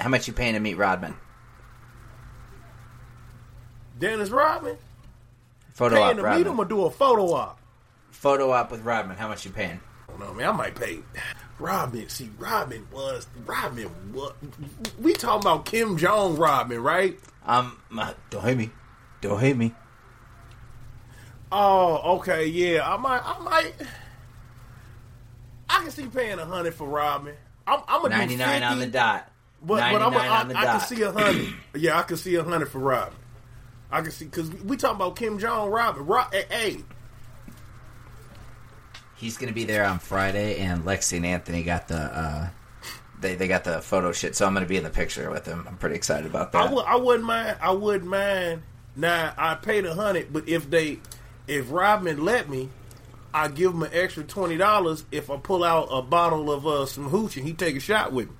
How 0.00 0.08
much 0.08 0.26
you 0.26 0.32
paying 0.32 0.54
to 0.54 0.60
meet 0.60 0.74
Rodman? 0.76 1.14
Dennis 3.98 4.30
Rodman 4.30 4.76
Photo 5.72 5.96
op. 5.96 6.02
paying 6.02 6.18
op, 6.18 6.24
to 6.24 6.30
meet 6.30 6.46
him 6.46 6.58
Rodman. 6.58 6.66
or 6.66 6.68
do 6.68 6.84
a 6.84 6.90
photo 6.90 7.32
op. 7.32 7.58
Photo 8.10 8.52
op 8.52 8.70
with 8.70 8.82
Rodman. 8.82 9.16
How 9.16 9.28
much 9.28 9.44
you 9.44 9.50
paying? 9.50 9.80
I 10.08 10.10
don't 10.12 10.20
know, 10.20 10.34
man. 10.34 10.48
I 10.48 10.52
might 10.52 10.74
pay. 10.74 11.00
Rodman. 11.58 12.08
see, 12.08 12.30
Rodman 12.38 12.86
was 12.92 13.26
Rodman. 13.44 13.88
What 14.12 14.36
we 15.00 15.14
talking 15.14 15.42
about? 15.42 15.64
Kim 15.64 15.96
Jong 15.96 16.36
Rodman, 16.36 16.82
right? 16.82 17.18
Um, 17.46 17.78
uh, 17.96 18.12
don't 18.30 18.42
hate 18.42 18.56
me. 18.58 18.70
Don't 19.20 19.40
hate 19.40 19.56
me. 19.56 19.74
Oh, 21.50 22.16
okay, 22.16 22.46
yeah. 22.46 22.86
I 22.86 22.96
might, 22.96 23.22
I 23.24 23.38
might. 23.38 23.72
I 25.68 25.82
can 25.82 25.90
see 25.90 26.06
paying 26.06 26.38
a 26.38 26.44
hundred 26.44 26.74
for 26.74 26.86
Rodman. 26.86 27.34
I'm, 27.66 27.80
I'm 27.88 28.02
gonna 28.02 28.16
Ninety 28.16 28.36
nine 28.36 28.60
50, 28.60 28.64
on 28.64 28.78
the 28.78 28.86
dot. 28.86 29.30
But, 29.62 29.92
but 29.92 30.02
I'm, 30.02 30.14
I, 30.14 30.28
on 30.28 30.48
the 30.48 30.58
I 30.58 30.64
can 30.64 30.80
see 30.80 31.02
a 31.02 31.10
hundred. 31.10 31.54
yeah, 31.74 31.98
I 31.98 32.02
can 32.02 32.16
see 32.16 32.34
a 32.36 32.44
hundred 32.44 32.66
for 32.66 32.78
Robin. 32.78 33.14
I 33.90 34.00
can 34.02 34.10
see 34.10 34.26
because 34.26 34.50
we 34.50 34.76
talking 34.76 34.96
about 34.96 35.16
Kim 35.16 35.38
Jong 35.38 35.70
Robin. 35.70 36.04
Rob, 36.04 36.32
hey, 36.32 36.44
hey, 36.50 36.84
He's 39.16 39.38
gonna 39.38 39.52
be 39.52 39.64
there 39.64 39.84
on 39.84 39.98
Friday, 39.98 40.58
and 40.58 40.84
Lexi 40.84 41.16
and 41.16 41.26
Anthony 41.26 41.62
got 41.62 41.88
the. 41.88 41.96
uh 41.96 42.48
they, 43.18 43.34
they 43.34 43.48
got 43.48 43.64
the 43.64 43.80
photo 43.80 44.12
shit, 44.12 44.36
so 44.36 44.46
I'm 44.46 44.52
gonna 44.52 44.66
be 44.66 44.76
in 44.76 44.84
the 44.84 44.90
picture 44.90 45.30
with 45.30 45.46
him. 45.46 45.64
I'm 45.66 45.78
pretty 45.78 45.96
excited 45.96 46.26
about 46.26 46.52
that. 46.52 46.68
I 46.68 46.72
would, 46.72 46.84
I 46.84 46.96
wouldn't 46.96 47.24
mind. 47.24 47.56
I 47.62 47.72
wouldn't 47.72 48.08
mind. 48.08 48.62
Now 48.94 49.32
I 49.38 49.54
paid 49.54 49.86
a 49.86 49.94
hundred, 49.94 50.32
but 50.32 50.46
if 50.46 50.68
they, 50.68 51.00
if 51.46 51.72
Robin 51.72 52.22
let 52.24 52.50
me, 52.50 52.68
I 53.32 53.48
give 53.48 53.72
him 53.72 53.82
an 53.82 53.90
extra 53.94 54.22
twenty 54.22 54.58
dollars 54.58 55.04
if 55.10 55.30
I 55.30 55.38
pull 55.38 55.64
out 55.64 55.88
a 55.90 56.02
bottle 56.02 56.50
of 56.52 56.66
uh, 56.66 56.84
some 56.84 57.08
hooch 57.08 57.38
and 57.38 57.46
he 57.46 57.54
take 57.54 57.76
a 57.76 57.80
shot 57.80 58.12
with 58.12 58.28
me. 58.28 58.34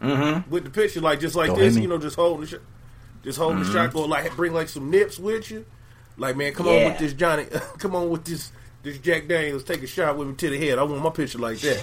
Mm-hmm. 0.00 0.50
With 0.50 0.64
the 0.64 0.70
picture, 0.70 1.00
like 1.00 1.20
just 1.20 1.34
like 1.34 1.48
Don't 1.48 1.58
this, 1.58 1.76
you 1.76 1.88
know, 1.88 1.98
just 1.98 2.16
holding 2.16 2.42
the 2.42 2.46
shot, 2.46 2.60
just 3.24 3.38
holding 3.38 3.62
the 3.62 3.70
shot, 3.72 3.92
go 3.92 4.02
like 4.04 4.34
bring 4.36 4.52
like 4.52 4.68
some 4.68 4.90
nips 4.90 5.18
with 5.18 5.50
you. 5.50 5.64
Like 6.16 6.36
man, 6.36 6.52
come 6.52 6.68
on 6.68 6.84
with 6.84 6.98
this 6.98 7.12
Johnny, 7.14 7.44
come 7.78 7.94
on 7.96 8.08
with 8.10 8.24
this 8.24 8.52
this 8.82 8.98
Jack 8.98 9.26
Daniels, 9.28 9.64
take 9.64 9.82
a 9.82 9.86
shot 9.86 10.16
with 10.16 10.28
me 10.28 10.34
to 10.34 10.50
the 10.50 10.58
head. 10.58 10.78
I 10.78 10.82
want 10.84 11.02
my 11.02 11.10
picture 11.10 11.38
like 11.38 11.58
that. 11.58 11.82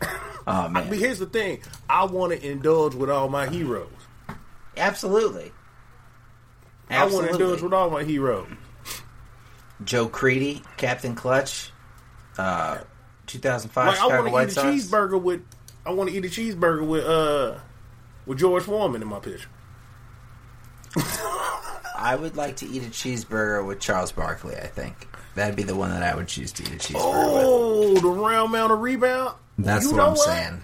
oh 0.46 0.68
man, 0.68 0.88
But 0.88 0.98
here's 0.98 1.18
the 1.18 1.26
thing: 1.26 1.62
I 1.88 2.04
want 2.04 2.32
to 2.32 2.48
indulge 2.48 2.94
with 2.94 3.10
all 3.10 3.28
my 3.28 3.48
heroes. 3.48 3.88
absolutely. 4.76 5.52
Absolutely. 6.90 6.90
I 6.90 7.04
want 7.04 7.26
to 7.26 7.32
indulge 7.44 7.62
with 7.62 7.72
all 7.72 7.90
my 7.90 8.02
heroes. 8.04 8.48
Joe 9.84 10.08
Crede, 10.08 10.62
Captain 10.76 11.14
Clutch, 11.14 11.70
uh, 12.36 12.78
2005 13.26 13.86
Like 13.86 13.98
I 14.00 14.06
want 14.06 14.28
to 14.28 14.40
eat 14.42 14.44
a 14.44 14.50
Sox. 14.50 14.66
cheeseburger 14.66 15.20
with. 15.20 15.42
I 15.86 15.92
want 15.92 16.10
to 16.10 16.16
eat 16.16 16.24
a 16.24 16.28
cheeseburger 16.28 16.86
with 16.86 17.04
uh 17.04 17.58
with 18.26 18.38
George 18.38 18.64
Foreman 18.64 19.02
in 19.02 19.08
my 19.08 19.18
picture. 19.18 19.48
I 21.96 22.16
would 22.18 22.36
like 22.36 22.56
to 22.56 22.66
eat 22.66 22.82
a 22.82 22.90
cheeseburger 22.90 23.66
with 23.66 23.80
Charles 23.80 24.12
Barkley. 24.12 24.56
I 24.56 24.66
think 24.66 25.08
that'd 25.34 25.56
be 25.56 25.62
the 25.62 25.76
one 25.76 25.90
that 25.90 26.02
I 26.02 26.14
would 26.14 26.28
choose 26.28 26.52
to 26.52 26.62
eat 26.62 26.72
a 26.72 26.76
cheeseburger 26.76 27.34
with. 27.34 27.44
Oh, 27.44 27.94
the 28.00 28.08
round 28.08 28.52
mound 28.52 28.72
of 28.72 28.80
rebound. 28.80 29.34
That's 29.58 29.84
You 29.84 29.92
what 29.92 30.00
I'm 30.00 30.16
saying. 30.16 30.62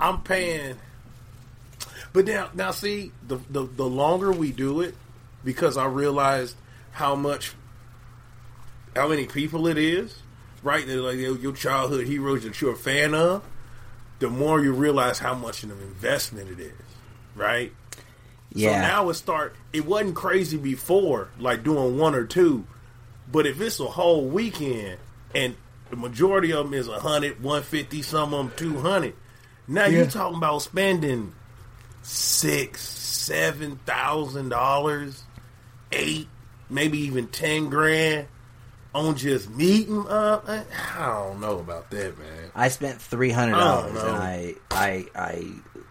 I'm 0.00 0.22
paying. 0.22 0.76
But 2.12 2.26
now, 2.26 2.48
now 2.54 2.70
see 2.70 3.12
the, 3.26 3.36
the 3.50 3.64
the 3.64 3.84
longer 3.84 4.32
we 4.32 4.52
do 4.52 4.80
it, 4.80 4.94
because 5.44 5.76
I 5.76 5.86
realized 5.86 6.56
how 6.92 7.14
much, 7.14 7.52
how 8.94 9.08
many 9.08 9.26
people 9.26 9.66
it 9.66 9.76
is, 9.76 10.16
right? 10.66 10.86
They're 10.86 11.00
like 11.00 11.16
your 11.18 11.52
childhood 11.52 12.06
heroes 12.06 12.42
that 12.42 12.60
you're 12.60 12.72
a 12.72 12.76
fan 12.76 13.14
of. 13.14 13.42
The 14.18 14.28
more 14.28 14.62
you 14.62 14.72
realize 14.72 15.18
how 15.18 15.34
much 15.34 15.62
of 15.62 15.70
an 15.70 15.80
investment 15.80 16.50
it 16.50 16.58
is, 16.60 16.72
right? 17.34 17.72
Yeah. 18.52 18.70
So 18.72 18.78
now 18.88 19.08
it 19.10 19.14
start. 19.14 19.54
It 19.72 19.84
wasn't 19.86 20.16
crazy 20.16 20.56
before, 20.56 21.28
like 21.38 21.62
doing 21.62 21.98
one 21.98 22.14
or 22.14 22.24
two, 22.24 22.66
but 23.30 23.46
if 23.46 23.60
it's 23.60 23.78
a 23.80 23.84
whole 23.86 24.26
weekend 24.26 24.98
and 25.34 25.54
the 25.90 25.96
majority 25.96 26.52
of 26.52 26.64
them 26.64 26.74
is 26.74 26.88
100, 26.88 27.42
150, 27.42 28.02
some 28.02 28.34
of 28.34 28.48
them 28.48 28.52
200, 28.56 29.14
Now 29.68 29.84
Yeah. 29.86 30.04
you 30.04 30.06
talking 30.06 30.38
about 30.38 30.62
spending 30.62 31.32
six, 32.02 32.80
seven 32.82 33.76
thousand 33.84 34.48
dollars, 34.48 35.24
eight, 35.92 36.28
maybe 36.70 36.98
even 37.00 37.26
ten 37.28 37.68
grand 37.68 38.28
on 38.96 39.14
just 39.16 39.50
meeting 39.50 40.06
up. 40.08 40.48
I 40.48 40.64
I 40.98 41.06
don't 41.06 41.40
know 41.40 41.58
about 41.58 41.90
that, 41.90 42.18
man. 42.18 42.50
I 42.54 42.68
spent 42.68 43.00
three 43.00 43.30
hundred 43.30 43.58
dollars, 43.58 44.02
and 44.02 44.16
I, 44.16 44.54
I, 44.70 45.06
I, 45.14 45.46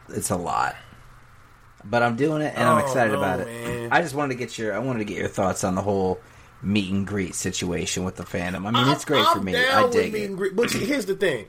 it's 0.10 0.30
a 0.32 0.36
lot. 0.38 0.76
But 1.84 2.02
I'm 2.02 2.15
doing 2.15 2.41
it, 2.41 2.54
and 2.56 2.68
I'm 2.68 2.84
excited 2.84 3.13
about 3.13 3.41
it. 3.41 3.48
man. 3.48 3.89
I 3.91 4.02
just 4.02 4.15
wanted 4.15 4.34
to 4.34 4.39
get 4.39 4.58
your, 4.58 4.74
I 4.74 4.80
wanted 4.80 5.00
to 5.00 5.06
get 5.06 5.18
your 5.18 5.28
thoughts 5.28 5.63
on 5.63 5.76
the 5.76 5.82
whole 5.84 6.20
meet 6.63 6.91
and 6.91 7.06
greet 7.06 7.36
situation 7.36 8.04
with 8.04 8.15
the 8.15 8.24
fandom. 8.24 8.65
I 8.68 8.72
mean, 8.72 8.88
it's 8.91 9.06
great 9.06 9.24
I'm 9.24 9.38
for 9.38 9.44
me. 9.44 9.52
down 9.52 9.63
I 9.72 9.84
with 9.84 9.91
dig 9.94 10.12
meet 10.13 10.24
it. 10.24 10.26
and 10.30 10.38
greet. 10.38 10.56
But 10.56 10.72
see, 10.72 10.84
here's 10.84 11.06
the 11.06 11.15
thing: 11.15 11.46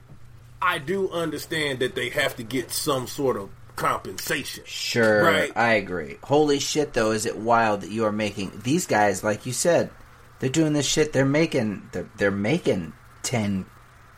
I 0.60 0.78
do 0.78 1.08
understand 1.10 1.78
that 1.78 1.94
they 1.94 2.10
have 2.10 2.36
to 2.36 2.42
get 2.42 2.70
some 2.70 3.06
sort 3.06 3.38
of 3.38 3.48
compensation. 3.76 4.64
Sure, 4.66 5.22
Right. 5.24 5.52
I 5.56 5.74
agree. 5.74 6.16
Holy 6.22 6.58
shit, 6.58 6.92
though, 6.92 7.12
is 7.12 7.24
it 7.26 7.36
wild 7.38 7.80
that 7.82 7.90
you 7.90 8.04
are 8.04 8.12
making 8.12 8.52
these 8.62 8.86
guys, 8.86 9.22
like 9.24 9.46
you 9.46 9.52
said, 9.52 9.90
they're 10.38 10.50
doing 10.50 10.72
this 10.72 10.86
shit. 10.86 11.12
They're 11.12 11.24
making, 11.24 11.88
they're, 11.92 12.08
they're 12.16 12.30
making 12.30 12.92
10, 13.22 13.66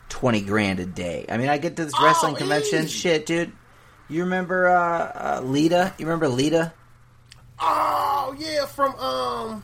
20 0.09 0.41
grand 0.41 0.79
a 0.79 0.85
day. 0.85 1.25
I 1.29 1.37
mean, 1.37 1.49
I 1.49 1.57
get 1.57 1.75
to 1.77 1.85
this 1.85 1.93
Oh, 1.97 2.05
wrestling 2.05 2.35
convention, 2.35 2.83
easy. 2.85 2.89
shit, 2.89 3.25
dude. 3.25 3.51
You 4.09 4.23
remember 4.23 4.67
uh, 4.69 5.37
uh, 5.37 5.41
Lita? 5.43 5.93
You 5.97 6.05
remember 6.05 6.27
Lita? 6.27 6.73
Oh 7.59 8.35
yeah, 8.39 8.65
from 8.65 8.95
um, 8.95 9.63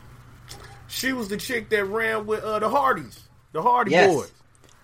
she 0.86 1.12
was 1.12 1.28
the 1.28 1.36
chick 1.36 1.70
that 1.70 1.84
ran 1.86 2.26
with 2.26 2.44
uh, 2.44 2.58
the 2.58 2.68
Hardys, 2.68 3.18
the 3.52 3.62
Hardy 3.62 3.92
Yes. 3.92 4.14
Boys. 4.14 4.32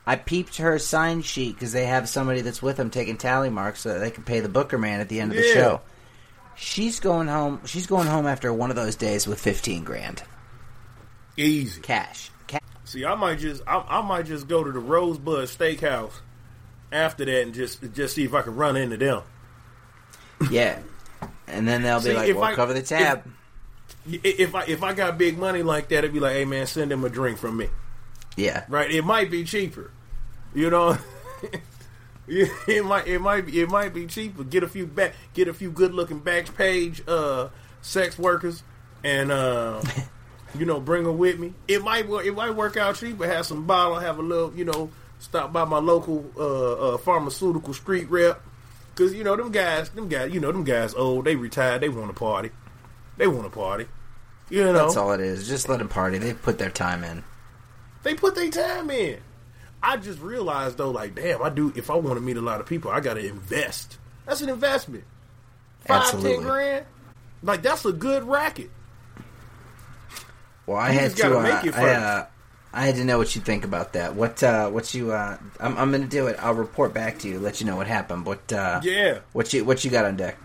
I 0.06 0.16
peeped 0.16 0.56
her 0.56 0.78
sign 0.80 1.22
sheet 1.22 1.54
because 1.54 1.72
they 1.72 1.87
have 1.87 2.08
somebody 2.08 2.40
that's 2.40 2.61
with 2.61 2.76
them 2.76 2.90
taking 2.90 3.18
tally 3.18 3.50
marks 3.50 3.80
so 3.80 3.90
that 3.92 3.98
they 4.00 4.11
can 4.11 4.24
pay 4.24 4.40
the 4.40 4.48
Booker 4.48 4.78
man 4.78 5.00
at 5.00 5.08
the 5.08 5.20
end 5.20 5.30
of 5.30 5.37
the 5.37 5.44
show. 5.44 5.80
She's 6.56 6.98
going 7.00 7.28
home. 7.28 7.61
She's 7.66 7.87
going 7.87 8.08
home 8.08 8.26
after 8.26 8.52
one 8.52 8.70
of 8.70 8.76
those 8.76 8.96
days 8.96 9.26
with 9.28 9.40
fifteen 9.40 9.85
grand 9.85 10.22
Easy. 11.37 11.81
cash. 11.81 12.31
Ca- 12.49 12.59
See, 12.85 13.05
I 13.05 13.14
might 13.14 13.38
just, 13.38 13.62
I, 13.66 13.79
I 13.88 14.01
might 14.03 14.27
just 14.27 14.49
go 14.49 14.62
to 14.64 14.71
the 14.73 14.79
Rosebud 14.79 15.49
Steakhouse 15.49 16.12
after 16.90 17.25
that 17.25 17.42
and 17.42 17.55
just, 17.55 17.81
just 17.95 18.14
see 18.14 18.25
if 18.25 18.35
I 18.35 18.42
can 18.42 18.55
run 18.57 18.77
into 18.77 18.97
them. 18.97 19.23
Yeah, 20.51 20.79
and 21.47 21.66
then 21.66 21.83
they'll 21.83 21.99
be 22.01 22.05
See, 22.11 22.14
like, 22.14 22.29
if 22.29 22.37
"We'll 22.37 22.45
I- 22.45 22.55
cover 22.55 22.75
the 22.75 22.83
tab." 22.83 23.23
I- 23.27 24.21
If 24.25 24.55
I, 24.57 24.64
if 24.64 24.83
I 24.83 24.95
got 24.95 25.16
big 25.16 25.38
money 25.38 25.62
like 25.62 25.88
that, 25.90 25.99
it'd 25.99 26.12
be 26.12 26.18
like, 26.21 26.33
hey 26.35 26.45
man, 26.45 26.66
send 26.66 26.90
them 26.90 27.05
a 27.05 27.09
drink 27.09 27.38
from 27.38 27.57
me. 27.57 27.68
yeah, 28.37 28.64
right? 28.68 28.90
It 28.90 29.05
might 29.05 29.31
be 29.31 29.45
cheaper, 29.45 29.90
you 30.55 30.71
know. 30.71 30.99
It 32.29 32.85
might 32.85 33.09
it 33.09 33.18
might 33.21 33.47
be 33.47 33.61
it 33.61 33.68
might 33.68 33.92
be 33.92 34.07
cheaper. 34.07 34.45
Get 34.45 34.62
a 34.62 34.68
few 34.68 34.87
back 34.87 35.12
get 35.35 35.49
a 35.49 35.53
few 35.53 35.71
good 35.73 35.92
looking 35.92 36.21
backpage 36.21 37.03
uh 37.09 37.49
sex 37.83 38.16
workers 38.16 38.62
and 39.03 39.33
uh 39.33 39.83
you 40.58 40.66
know 40.66 40.80
bring 40.80 41.04
them 41.04 41.18
with 41.18 41.38
me. 41.38 41.54
It 41.68 41.82
might 41.82 42.08
work 42.08 42.26
it 42.26 42.34
might 42.34 42.50
work 42.50 42.76
out 42.76 42.96
cheaper. 42.96 43.26
Have 43.26 43.46
some 43.46 43.66
bottle, 43.66 43.98
have 43.98 44.18
a 44.18 44.22
little 44.22 44.52
you 44.54 44.64
know 44.64 44.90
stop 45.18 45.52
by 45.52 45.64
my 45.64 45.78
local 45.78 46.24
uh, 46.36 46.94
uh 46.94 46.98
pharmaceutical 46.98 47.72
street 47.74 48.10
rep 48.10 48.42
because 48.94 49.14
you 49.14 49.22
know 49.22 49.36
them 49.36 49.52
guys 49.52 49.88
them 49.90 50.08
guys 50.08 50.32
you 50.32 50.40
know 50.40 50.50
them 50.50 50.64
guys 50.64 50.94
old 50.94 51.24
they 51.24 51.36
retired 51.36 51.80
they 51.80 51.88
want 51.88 52.08
to 52.08 52.12
party 52.12 52.50
they 53.16 53.26
want 53.28 53.44
to 53.44 53.50
party 53.50 53.86
you 54.52 54.62
know 54.64 54.74
that's 54.74 54.98
all 54.98 55.12
it 55.12 55.20
is. 55.20 55.48
Just 55.48 55.70
let 55.70 55.78
them 55.78 55.88
party. 55.88 56.18
They 56.18 56.34
put 56.34 56.58
their 56.58 56.68
time 56.68 57.04
in. 57.04 57.24
They 58.02 58.14
put 58.14 58.34
their 58.34 58.50
time 58.50 58.90
in. 58.90 59.18
I 59.82 59.96
just 59.96 60.20
realized 60.20 60.76
though, 60.76 60.90
like, 60.90 61.14
damn, 61.14 61.42
I 61.42 61.48
do. 61.48 61.72
If 61.74 61.90
I 61.90 61.94
want 61.94 62.16
to 62.16 62.20
meet 62.20 62.36
a 62.36 62.42
lot 62.42 62.60
of 62.60 62.66
people, 62.66 62.90
I 62.90 63.00
got 63.00 63.14
to 63.14 63.26
invest. 63.26 63.96
That's 64.26 64.42
an 64.42 64.50
investment. 64.50 65.04
Five, 65.86 66.02
Absolutely. 66.02 66.34
ten 66.34 66.42
grand. 66.42 66.86
Like 67.42 67.62
that's 67.62 67.86
a 67.86 67.92
good 67.92 68.24
racket. 68.24 68.70
Well, 70.66 70.77
I 70.77 70.92
You 70.92 70.98
had 71.01 71.16
to. 71.16 71.40
make 71.40 71.53
Uh, 71.55 71.66
it 71.68 71.75
I, 71.75 71.92
uh, 71.94 72.27
I 72.75 72.87
had 72.87 72.94
to 72.96 73.05
know 73.05 73.18
what 73.18 73.35
you 73.35 73.42
think 73.42 73.64
about 73.64 73.92
that. 73.94 74.14
What? 74.14 74.42
Uh, 74.42 74.70
what 74.70 74.94
you? 74.94 75.12
Uh, 75.12 75.37
I'm, 75.61 75.77
I'm 75.77 75.90
going 75.90 76.03
to 76.03 76.09
do 76.09 76.27
it. 76.29 76.37
I'll 76.40 76.55
report 76.55 76.94
back 76.94 77.18
to 77.20 77.29
you. 77.29 77.38
Let 77.38 77.61
you 77.61 77.66
know 77.66 77.77
what 77.77 77.87
happened. 77.87 78.25
What? 78.27 78.51
Uh, 78.53 78.81
Yeah. 78.83 79.18
What 79.33 79.53
you? 79.53 79.64
What 79.64 79.85
you 79.85 79.90
got 79.90 80.05
on 80.05 80.16
deck? 80.16 80.37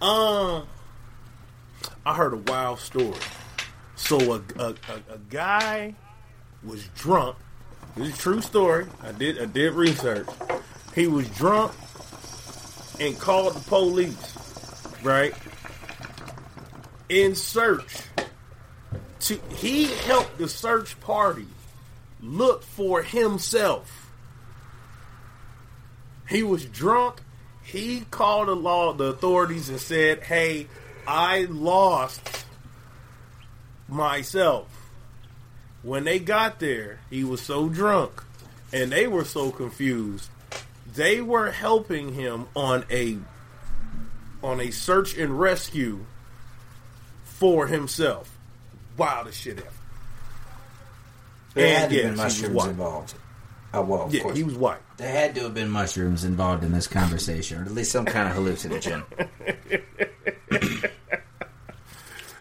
Um, 0.00 0.66
I 2.06 2.14
heard 2.14 2.32
a 2.32 2.36
wild 2.36 2.78
story. 2.78 3.14
So 3.96 4.16
a 4.34 4.42
a, 4.58 4.68
a, 4.68 5.14
a 5.14 5.18
guy 5.28 5.94
was 6.64 6.84
drunk. 6.96 7.36
This 7.96 8.08
is 8.08 8.14
a 8.14 8.18
true 8.18 8.40
story. 8.40 8.86
I 9.02 9.12
did 9.12 9.40
I 9.40 9.46
did 9.46 9.72
research. 9.74 10.26
He 10.94 11.06
was 11.06 11.28
drunk 11.30 11.72
and 13.00 13.18
called 13.18 13.54
the 13.54 13.60
police. 13.60 14.36
Right 15.02 15.34
in 17.08 17.34
search 17.34 18.02
to 19.20 19.40
he 19.56 19.86
helped 19.86 20.38
the 20.38 20.48
search 20.48 20.98
party 21.00 21.46
look 22.22 22.62
for 22.62 23.02
himself. 23.02 24.10
He 26.28 26.42
was 26.42 26.64
drunk. 26.64 27.22
He 27.62 28.04
called 28.10 28.48
the 28.48 28.56
law, 28.56 28.92
the 28.92 29.04
authorities, 29.04 29.68
and 29.68 29.80
said, 29.80 30.24
"Hey, 30.24 30.68
I 31.06 31.46
lost 31.50 32.44
myself." 33.88 34.66
When 35.82 36.04
they 36.04 36.18
got 36.18 36.60
there, 36.60 37.00
he 37.08 37.24
was 37.24 37.40
so 37.40 37.68
drunk, 37.68 38.22
and 38.72 38.92
they 38.92 39.06
were 39.06 39.24
so 39.24 39.50
confused. 39.50 40.28
They 40.94 41.20
were 41.20 41.50
helping 41.50 42.14
him 42.14 42.46
on 42.54 42.84
a 42.90 43.18
on 44.42 44.60
a 44.60 44.70
search 44.70 45.16
and 45.16 45.38
rescue 45.38 46.04
for 47.24 47.66
himself. 47.66 48.36
Wildest 49.00 49.40
shit 49.40 49.58
ever. 49.58 49.66
There 51.54 51.66
And, 51.66 51.76
had 51.78 51.90
to 51.90 51.96
have 51.96 52.04
been 52.04 52.16
mushrooms 52.16 52.64
involved. 52.66 53.14
Oh 53.72 53.82
well, 53.82 54.02
of 54.02 54.14
Yeah, 54.14 54.22
course. 54.22 54.36
he 54.36 54.42
was 54.42 54.54
white. 54.56 54.78
There 54.98 55.10
had 55.10 55.34
to 55.36 55.42
have 55.42 55.54
been 55.54 55.70
mushrooms 55.70 56.24
involved 56.24 56.64
in 56.64 56.72
this 56.72 56.86
conversation, 56.86 57.62
or 57.62 57.64
at 57.64 57.72
least 57.72 57.92
some 57.92 58.04
kind 58.04 58.28
of 58.28 58.36
hallucinogen. 58.36 59.04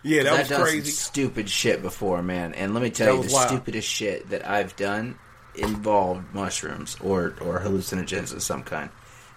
Yeah, 0.01 0.23
that 0.23 0.49
was 0.49 0.57
crazy. 0.57 0.91
stupid 0.91 1.49
shit 1.49 1.81
before, 1.81 2.23
man. 2.23 2.53
And 2.53 2.73
let 2.73 2.81
me 2.81 2.89
tell 2.89 3.17
That 3.17 3.23
you, 3.23 3.27
the 3.27 3.33
wild. 3.33 3.49
stupidest 3.49 3.87
shit 3.87 4.29
that 4.29 4.47
I've 4.47 4.73
done 4.77 5.19
involved 5.55 6.33
mushrooms 6.33 6.95
or 7.03 7.35
or 7.41 7.59
hallucinogens 7.59 8.33
of 8.33 8.41
some 8.41 8.63
kind. 8.63 8.89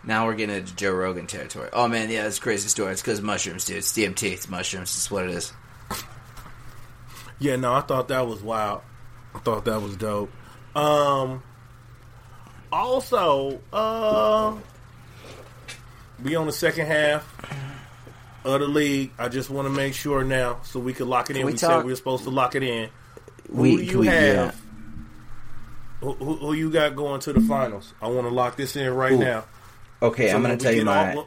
Now 0.05 0.25
we're 0.27 0.35
getting 0.37 0.55
into 0.57 0.75
Joe 0.77 0.93
Rogan 0.93 1.27
territory. 1.27 1.69
Oh 1.73 1.89
man, 1.89 2.11
yeah, 2.11 2.23
that's 2.23 2.39
a 2.39 2.41
crazy 2.41 2.69
story. 2.69 2.93
It's 2.93 3.03
because 3.03 3.21
mushrooms, 3.21 3.65
dude. 3.65 3.79
It's 3.79 3.93
DMT. 3.93 4.33
It's 4.33 4.49
mushrooms. 4.49 4.95
It's 4.97 5.11
what 5.11 5.25
it 5.25 5.31
is. 5.31 5.53
Yeah, 7.43 7.57
no, 7.57 7.75
I 7.75 7.81
thought 7.81 8.09
that 8.09 8.27
was 8.27 8.43
wild. 8.43 8.81
I 9.35 9.39
thought 9.41 9.65
that 9.65 9.83
was 9.83 9.97
dope. 9.97 10.31
Um 10.77 11.43
also, 12.71 13.61
uh 13.73 14.55
we 16.23 16.35
on 16.37 16.47
the 16.47 16.53
second 16.53 16.87
half 16.87 17.27
of 18.45 18.61
the 18.61 18.67
league. 18.67 19.13
I 19.19 19.29
just 19.29 19.51
want 19.51 19.67
to 19.67 19.71
make 19.75 19.95
sure 19.95 20.25
now 20.25 20.61
so 20.63 20.79
we 20.81 20.93
could 20.93 21.09
lock 21.09 21.31
it 21.31 21.37
in. 21.37 21.45
We 21.47 21.53
We, 21.53 21.59
said 21.59 21.85
we 21.85 21.91
were 21.93 21.97
supposed 21.97 22.25
to 22.25 22.31
lock 22.31 22.55
it 22.55 22.63
in. 22.63 22.89
We- 23.49 23.77
do 23.77 23.83
you 23.83 23.99
we- 24.01 24.07
have? 24.07 24.35
yeah. 24.37 24.53
Who, 26.01 26.13
who, 26.15 26.35
who 26.37 26.53
you 26.55 26.69
got 26.71 26.97
going 26.97 27.21
to 27.21 27.33
the 27.33 27.41
finals? 27.41 27.95
I 28.03 28.09
want 28.09 28.27
to 28.27 28.35
lock 28.35 28.57
this 28.57 28.75
in 28.75 28.93
right 28.93 29.13
Ooh. 29.13 29.19
now. 29.19 29.45
Okay, 30.01 30.31
So 30.31 30.37
I'm 30.37 30.43
going 30.43 30.59
to 30.59 30.63
tell 30.65 30.73
you 30.75 30.85
my. 30.85 31.15
all- 31.15 31.27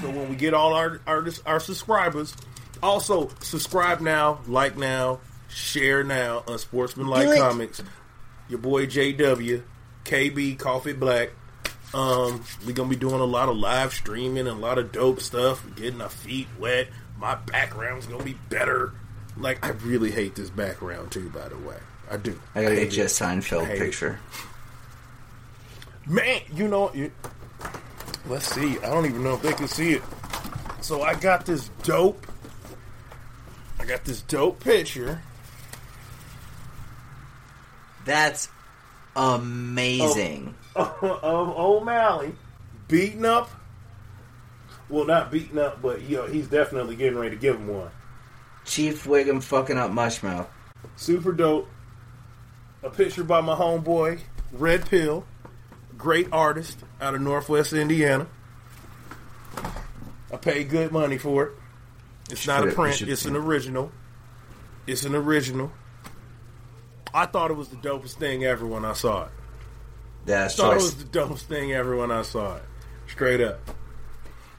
so 0.00 0.08
when 0.08 0.30
we 0.30 0.36
get 0.36 0.54
all 0.54 0.72
our, 0.72 1.00
our 1.06 1.26
our 1.44 1.60
subscribers, 1.60 2.34
also 2.82 3.30
subscribe 3.40 4.00
now, 4.00 4.40
like 4.46 4.76
now, 4.76 5.20
share 5.48 6.02
now 6.02 6.42
on 6.46 6.58
Sportsmanlike 6.58 7.28
Do. 7.28 7.36
Comics. 7.36 7.82
Your 8.48 8.58
boy 8.58 8.86
JW, 8.86 9.62
KB 10.04 10.56
Koffe 10.58 10.98
Black. 10.98 11.30
Um, 11.94 12.42
we're 12.66 12.72
gonna 12.72 12.88
be 12.88 12.96
doing 12.96 13.20
a 13.20 13.24
lot 13.24 13.48
of 13.48 13.56
live 13.56 13.92
streaming 13.92 14.46
and 14.46 14.56
a 14.58 14.60
lot 14.60 14.78
of 14.78 14.92
dope 14.92 15.20
stuff. 15.20 15.64
Getting 15.76 16.00
our 16.00 16.08
feet 16.08 16.48
wet. 16.58 16.88
My 17.18 17.34
background's 17.34 18.06
gonna 18.06 18.24
be 18.24 18.36
better. 18.48 18.92
Like 19.36 19.64
I 19.64 19.70
really 19.70 20.10
hate 20.10 20.34
this 20.34 20.50
background 20.50 21.12
too. 21.12 21.28
By 21.30 21.48
the 21.48 21.58
way, 21.58 21.76
I 22.10 22.16
do. 22.16 22.40
I 22.54 22.62
gotta 22.62 22.74
hate 22.74 22.90
get 22.90 22.96
you 22.96 23.02
a 23.02 23.06
it. 23.06 23.10
Seinfeld 23.10 23.66
hate 23.66 23.76
it. 23.76 23.84
picture. 23.84 24.18
Man, 26.06 26.40
you 26.54 26.66
know, 26.66 26.90
you, 26.92 27.12
let's 28.26 28.46
see. 28.46 28.78
I 28.78 28.90
don't 28.90 29.06
even 29.06 29.22
know 29.22 29.34
if 29.34 29.42
they 29.42 29.52
can 29.52 29.68
see 29.68 29.92
it. 29.92 30.02
So 30.80 31.02
I 31.02 31.14
got 31.14 31.46
this 31.46 31.68
dope. 31.84 32.26
I 33.82 33.84
got 33.84 34.04
this 34.04 34.22
dope 34.22 34.60
picture. 34.60 35.20
That's 38.04 38.48
amazing. 39.16 40.54
of 40.76 41.02
O'Malley 41.02 42.32
beating 42.86 43.24
up. 43.24 43.50
Well, 44.88 45.04
not 45.04 45.32
beating 45.32 45.58
up, 45.58 45.82
but 45.82 46.02
you 46.02 46.18
know 46.18 46.26
he's 46.26 46.46
definitely 46.46 46.94
getting 46.94 47.18
ready 47.18 47.34
to 47.34 47.40
give 47.40 47.56
him 47.56 47.66
one. 47.66 47.90
Chief 48.64 49.04
Wiggum 49.04 49.42
fucking 49.42 49.76
up 49.76 49.90
Mushmouth. 49.90 50.46
Super 50.94 51.32
dope. 51.32 51.68
A 52.84 52.90
picture 52.90 53.24
by 53.24 53.40
my 53.40 53.56
homeboy 53.56 54.20
Red 54.52 54.88
Pill. 54.88 55.24
great 55.98 56.28
artist 56.30 56.78
out 57.00 57.16
of 57.16 57.20
Northwest 57.20 57.72
Indiana. 57.72 58.28
I 60.32 60.36
paid 60.36 60.70
good 60.70 60.92
money 60.92 61.18
for 61.18 61.46
it. 61.46 61.52
It's 62.30 62.46
not 62.46 62.66
a 62.66 62.72
print. 62.72 63.02
It's 63.02 63.24
an 63.24 63.36
original. 63.36 63.90
It's 64.86 65.04
an 65.04 65.14
original. 65.14 65.70
I 67.14 67.26
thought 67.26 67.50
it 67.50 67.56
was 67.56 67.68
the 67.68 67.76
dopest 67.76 68.14
thing 68.14 68.44
ever 68.44 68.66
when 68.66 68.84
I 68.84 68.94
saw 68.94 69.24
it. 69.24 69.30
That's 70.24 70.56
Thought 70.56 70.72
it 70.74 70.82
was 70.82 70.96
the 70.96 71.04
dopest 71.18 71.42
thing 71.42 71.72
ever 71.72 71.96
when 71.96 72.10
I 72.10 72.22
saw 72.22 72.56
it. 72.56 72.62
Straight 73.08 73.40
up. 73.40 73.58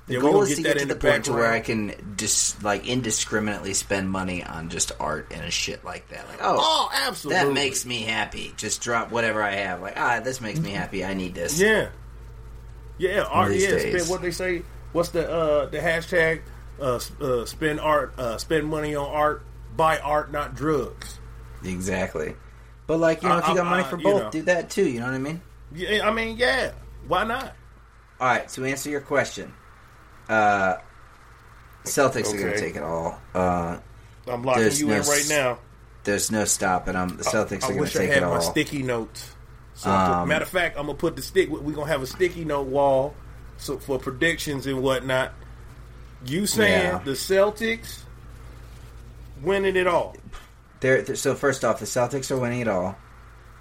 The 0.05 0.15
Yeah, 0.15 0.19
goal 0.19 0.41
is 0.41 0.49
get 0.49 0.55
to 0.57 0.61
get 0.63 0.79
to 0.79 0.85
the 0.85 0.93
the 0.95 0.99
point 0.99 1.25
to 1.25 1.33
where 1.33 1.49
I 1.49 1.61
can 1.61 2.15
just 2.17 2.61
like 2.61 2.85
indiscriminately 2.85 3.73
spend 3.73 4.09
money 4.09 4.43
on 4.43 4.69
just 4.69 4.91
art 4.99 5.31
and 5.33 5.43
a 5.45 5.49
shit 5.49 5.85
like 5.85 6.09
that. 6.09 6.27
Like, 6.27 6.39
oh, 6.41 6.57
Oh, 6.59 6.89
absolutely. 7.07 7.43
that 7.45 7.53
makes 7.53 7.85
me 7.85 8.01
happy. 8.01 8.53
Just 8.57 8.81
drop 8.81 9.11
whatever 9.11 9.41
I 9.41 9.51
have. 9.51 9.81
Like, 9.81 9.93
ah, 9.97 10.19
this 10.19 10.41
makes 10.41 10.59
me 10.59 10.71
happy. 10.71 11.05
I 11.05 11.13
need 11.13 11.33
this. 11.33 11.57
Yeah. 11.59 11.87
Yeah, 12.97 13.21
art. 13.23 13.53
Yeah, 13.55 14.01
what 14.07 14.21
they 14.21 14.31
say. 14.31 14.61
What's 14.91 15.09
the 15.09 15.27
uh, 15.31 15.65
the 15.67 15.79
hashtag? 15.79 16.41
Uh, 16.79 16.99
uh, 17.21 17.45
spend 17.45 17.79
art. 17.79 18.13
Uh, 18.17 18.37
spend 18.37 18.67
money 18.67 18.95
on 18.95 19.05
art. 19.09 19.43
Buy 19.75 19.99
art, 19.99 20.31
not 20.31 20.55
drugs. 20.55 21.19
Exactly. 21.63 22.35
But 22.87 22.99
like, 22.99 23.23
you 23.23 23.29
know, 23.29 23.35
Uh, 23.35 23.39
if 23.39 23.47
you 23.49 23.55
got 23.55 23.65
uh, 23.67 23.69
money 23.69 23.83
for 23.83 23.97
you 23.97 24.03
both, 24.03 24.23
know. 24.23 24.31
do 24.31 24.41
that 24.43 24.69
too. 24.69 24.87
You 24.87 24.99
know 24.99 25.05
what 25.07 25.15
I 25.15 25.19
mean? 25.19 25.41
Yeah, 25.73 26.07
I 26.07 26.11
mean, 26.11 26.37
yeah. 26.37 26.71
Why 27.07 27.23
not? 27.23 27.55
All 28.19 28.27
right. 28.27 28.47
To 28.49 28.65
answer 28.65 28.89
your 28.89 29.01
question, 29.01 29.53
uh, 30.29 30.75
Celtics 31.85 32.33
are 32.33 32.37
going 32.37 32.53
to 32.53 32.59
take 32.59 32.75
it 32.75 32.83
all. 32.83 33.19
Uh, 33.33 33.77
I'm 34.27 34.43
locking 34.43 34.71
you 34.73 34.87
no 34.87 34.95
in 34.95 35.01
right 35.03 35.25
now. 35.29 35.59
there's 36.03 36.31
no 36.31 36.45
stopping 36.45 36.93
them. 36.93 37.17
The 37.17 37.23
Celtics 37.23 37.63
I 37.63 37.67
are 37.67 37.69
going 37.69 37.79
wish 37.81 37.93
to 37.93 37.99
I 37.99 38.05
take 38.05 38.13
had 38.13 38.23
it 38.23 38.27
my 38.27 38.35
all. 38.35 38.41
sticky 38.41 38.83
notes. 38.83 39.31
So 39.75 39.89
I 39.89 40.21
Um, 40.21 40.27
matter 40.29 40.43
of 40.43 40.49
fact, 40.49 40.77
I'm 40.77 40.85
gonna 40.85 40.97
put 40.97 41.15
the 41.15 41.21
stick. 41.21 41.49
We're 41.49 41.73
gonna 41.73 41.87
have 41.91 42.03
a 42.03 42.07
sticky 42.07 42.45
note 42.45 42.67
wall 42.67 43.15
so 43.57 43.77
for 43.79 43.97
predictions 43.99 44.67
and 44.67 44.81
whatnot. 44.83 45.33
You 46.25 46.45
saying 46.47 46.83
Yeah. 46.85 46.97
the 46.99 47.11
Celtics 47.11 47.99
winning 49.41 49.75
it 49.75 49.87
all? 49.87 50.15
They're, 50.79 51.01
they're- 51.01 51.15
so 51.15 51.35
first 51.35 51.63
off, 51.65 51.79
the 51.79 51.85
Celtics 51.85 52.31
are 52.31 52.37
winning 52.37 52.61
it 52.61 52.67
all. 52.67 52.95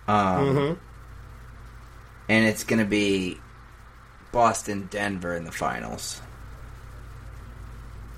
Um, 0.09 0.17
Mm-hmm. 0.17 0.75
and 2.29 2.47
it's 2.47 2.65
going 2.65 2.79
to 2.81 2.85
be 2.89 3.39
Boston, 4.33 4.89
Denver 4.91 5.35
in 5.37 5.45
the 5.45 5.53
finals. 5.53 6.21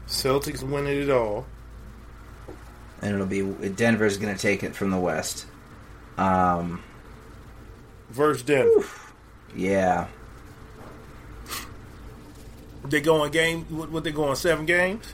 Celtics 0.07 0.63
winning 0.63 1.03
it 1.03 1.11
all. 1.11 1.47
And 3.03 3.15
it'll 3.15 3.27
be 3.27 3.43
Denver's 3.71 4.17
going 4.17 4.35
to 4.35 4.41
take 4.41 4.63
it 4.63 4.75
from 4.75 4.91
the 4.91 4.99
West. 4.99 5.47
Um, 6.17 6.83
Versus 8.11 8.43
Denver. 8.43 8.87
yeah. 9.55 10.07
They 12.85 13.01
going 13.01 13.31
game? 13.33 13.65
What, 13.71 13.91
what 13.91 14.05
they 14.05 14.13
going? 14.13 14.37
Seven 14.37 14.67
games? 14.67 15.07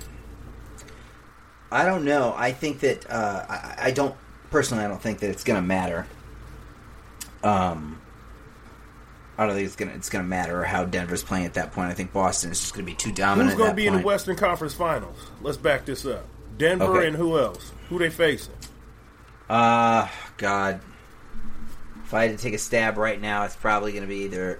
I 1.70 1.85
don't 1.85 2.04
know. 2.04 2.35
I 2.37 2.52
think 2.52 2.80
that 2.80 3.09
uh, 3.09 3.46
I, 3.48 3.74
I 3.87 3.90
don't 3.92 4.14
personally. 4.50 4.85
I 4.85 4.88
don't 4.88 5.00
think 5.00 5.20
that 5.20 5.30
it's 5.30 5.44
going 5.44 5.61
to 5.61 5.66
matter. 5.66 6.06
Um, 7.44 8.00
I 9.38 9.46
don't 9.46 9.54
think 9.54 9.66
it's 9.66 9.76
gonna 9.76 9.92
it's 9.92 10.11
gonna 10.11 10.24
matter 10.24 10.64
how 10.64 10.85
Denver's 10.85 11.22
playing 11.22 11.46
at 11.46 11.54
that 11.54 11.72
point. 11.72 11.90
I 11.90 11.94
think 11.94 12.12
Boston 12.12 12.50
is 12.50 12.61
just 12.61 12.74
going 12.74 12.85
to 12.85 12.90
be 12.90 12.96
too 12.96 13.12
dominant. 13.12 13.50
Who's 13.50 13.59
going 13.59 13.70
to 13.70 13.76
be 13.76 13.87
in 13.87 13.94
the 13.96 14.02
Western 14.02 14.37
Conference 14.37 14.74
Finals? 14.74 15.16
Let's 15.40 15.56
back 15.56 15.87
this 15.87 16.04
up. 16.04 16.26
Denver 16.59 16.85
Okay. 16.85 17.06
and 17.06 17.16
who 17.16 17.38
else? 17.38 17.72
Who 17.88 17.98
they 17.98 18.11
facing? 18.11 18.52
Uh, 19.48 20.09
God. 20.37 20.80
If 22.04 22.12
I 22.12 22.26
had 22.26 22.37
to 22.37 22.42
take 22.42 22.54
a 22.54 22.59
stab 22.59 22.98
right 22.98 23.20
now, 23.20 23.44
it's 23.44 23.54
probably 23.56 23.92
going 23.92 24.02
to 24.02 24.09
be 24.09 24.24
either. 24.24 24.59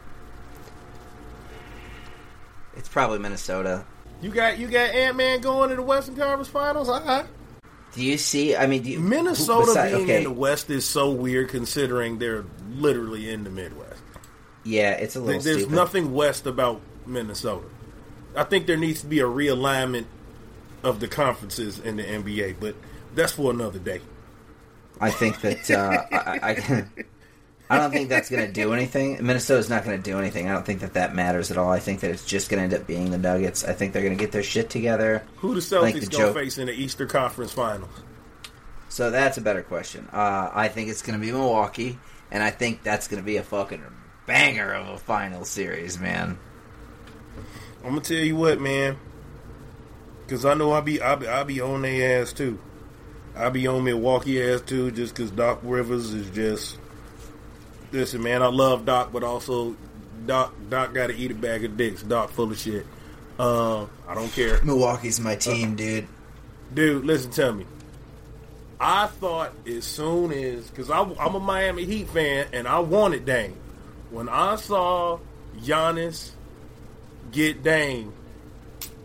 It's 2.81 2.89
probably 2.89 3.19
Minnesota. 3.19 3.85
You 4.23 4.31
got 4.31 4.59
you 4.59 4.67
got 4.69 4.89
Ant 4.95 5.15
Man 5.19 5.43
going 5.43 5.69
to 5.69 5.77
the 5.77 5.83
Western 5.83 6.17
Conference 6.17 6.49
Finals. 6.49 6.89
All 6.89 7.05
right. 7.05 7.27
Do 7.93 8.03
you 8.03 8.17
see? 8.17 8.57
I 8.57 8.67
mean, 8.67 8.83
do 8.83 8.91
you, 8.91 9.01
Minnesota 9.01 9.67
who- 9.67 9.75
besi- 9.77 9.91
being 9.93 10.05
okay, 10.05 10.17
in 10.19 10.25
the 10.25 10.31
West 10.33 10.71
is 10.71 10.87
so 10.87 11.11
weird 11.11 11.51
considering 11.51 12.19
they're 12.19 12.45
literally 12.71 13.29
in 13.31 13.45
the 13.45 13.51
Midwest. 13.51 14.01
yeah, 14.65 14.93
it's 14.93 15.15
a 15.15 15.21
little 15.21 15.43
There's 15.43 15.59
stupid. 15.59 15.75
nothing 15.75 16.15
West 16.15 16.47
about 16.47 16.81
Minnesota. 17.05 17.67
I 18.35 18.45
think 18.45 18.67
there 18.67 18.79
needs 18.79 19.03
to 19.03 19.07
be 19.07 19.21
a 19.21 19.25
realignment 19.25 20.07
of 20.83 21.01
the 21.01 21.09
conferences 21.09 21.79
in 21.81 21.97
the 21.97 22.03
NBA, 22.05 22.57
but 22.61 22.77
that's 23.15 23.33
for 23.33 23.51
another 23.51 23.79
day. 23.79 24.01
I 25.01 25.11
think 25.11 25.39
that 25.43 25.71
uh, 25.71 26.03
I, 26.13 26.51
I, 26.53 26.85
I 27.71 27.79
don't 27.79 27.93
think 27.93 28.09
that's 28.09 28.29
going 28.29 28.45
to 28.45 28.53
do 28.53 28.73
anything. 28.73 29.25
Minnesota's 29.25 29.71
not 29.71 29.85
going 29.85 29.97
to 29.97 30.03
do 30.03 30.19
anything. 30.19 30.49
I 30.49 30.53
don't 30.53 30.67
think 30.67 30.81
that 30.81 30.95
that 30.95 31.15
matters 31.15 31.51
at 31.53 31.57
all. 31.57 31.71
I 31.71 31.79
think 31.79 32.01
that 32.01 32.11
it's 32.11 32.25
just 32.25 32.51
going 32.51 32.59
to 32.59 32.65
end 32.65 32.75
up 32.75 32.87
being 32.87 33.11
the 33.13 33.19
Nuggets. 33.19 33.65
I 33.65 33.73
think 33.73 33.93
they're 33.93 34.03
going 34.03 34.17
to 34.17 34.23
get 34.23 34.33
their 34.33 34.43
shit 34.43 34.69
together. 34.71 35.23
Who 35.37 35.55
the 35.55 35.61
Celtics 35.61 35.93
gonna 35.93 36.07
joke- 36.09 36.35
face 36.35 36.59
in 36.59 36.67
the 36.67 36.73
Eastern 36.73 37.09
Conference 37.09 37.53
Finals? 37.53 37.89
So 38.89 39.11
that's 39.13 39.39
a 39.39 39.41
better 39.41 39.63
question. 39.63 40.09
Uh, 40.13 40.51
I 40.53 40.67
think 40.67 40.89
it's 40.89 41.03
going 41.03 41.19
to 41.19 41.25
be 41.25 41.31
Milwaukee, 41.31 41.97
and 42.33 42.43
I 42.43 42.51
think 42.51 42.83
that's 42.83 43.07
going 43.07 43.23
to 43.23 43.27
be 43.27 43.37
a 43.37 43.45
fucking 43.45 43.85
banger 44.27 44.73
of 44.73 44.89
a 44.89 44.99
final 44.99 45.45
series, 45.45 45.99
man. 45.99 46.39
I'm 47.83 47.91
gonna 47.91 48.01
tell 48.03 48.19
you 48.19 48.37
what, 48.37 48.61
man, 48.61 48.99
because 50.27 50.45
I 50.45 50.55
know 50.55 50.73
I 50.73 50.83
be 50.83 51.01
I 51.01 51.15
be, 51.15 51.27
I 51.27 51.45
be 51.45 51.61
on 51.61 51.83
their 51.83 52.21
ass 52.21 52.33
too. 52.35 52.59
I 53.35 53.49
be 53.49 53.67
on 53.67 53.85
Milwaukee 53.85 54.43
ass 54.43 54.61
too, 54.61 54.91
just 54.91 55.15
because 55.15 55.31
Doc 55.31 55.61
Rivers 55.63 56.13
is 56.13 56.29
just. 56.31 56.79
Listen, 57.93 58.23
man, 58.23 58.43
I 58.43 58.47
love 58.47 58.85
Doc, 58.87 59.11
but 59.13 59.25
also 59.25 59.77
Doc 60.27 60.55
Doc 60.69 60.95
got 60.95 61.09
to 61.09 61.17
eat 61.17 61.31
a 61.31 61.35
bag 61.35 61.65
of 61.65 61.77
dicks. 61.77 62.03
Doc 62.03 62.31
full 62.31 62.51
of 62.51 62.59
shit. 62.59 62.87
Uh, 63.39 63.87
I 64.07 64.15
don't 64.15 64.33
care. 64.33 64.63
Milwaukee's 64.63 65.19
my 65.19 65.35
team, 65.35 65.75
dude. 65.75 66.07
Dude, 66.73 67.05
listen 67.05 67.31
tell 67.31 67.53
me. 67.53 67.67
I 68.79 69.07
thought 69.09 69.53
as 69.67 69.85
soon 69.85 70.33
as 70.33 70.69
because 70.69 70.91
I'm 70.91 71.35
a 71.35 71.41
Miami 71.41 71.85
Heat 71.85 72.09
fan 72.09 72.47
and 72.53 72.69
I 72.69 72.79
wanted 72.79 73.27
Dame. 73.27 73.57
When 74.11 74.29
I 74.29 74.57
saw 74.57 75.19
Giannis 75.59 76.31
get 77.31 77.63
Dame, 77.63 78.13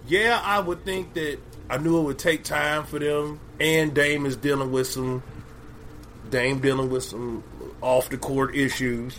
yeah, 0.08 0.40
I 0.44 0.60
would 0.60 0.86
think 0.86 1.14
that 1.16 1.40
I 1.70 1.78
knew 1.78 2.00
it 2.00 2.04
would 2.04 2.20
take 2.20 2.44
time 2.44 2.86
for 2.86 3.00
them. 3.00 3.40
And 3.60 3.94
Dame 3.94 4.26
is 4.26 4.36
dealing 4.36 4.72
with 4.72 4.88
some 4.88 5.24
Dame 6.30 6.60
dealing 6.60 6.90
with 6.90 7.04
some 7.04 7.44
off 7.86 8.10
the 8.10 8.18
court 8.18 8.56
issues. 8.56 9.16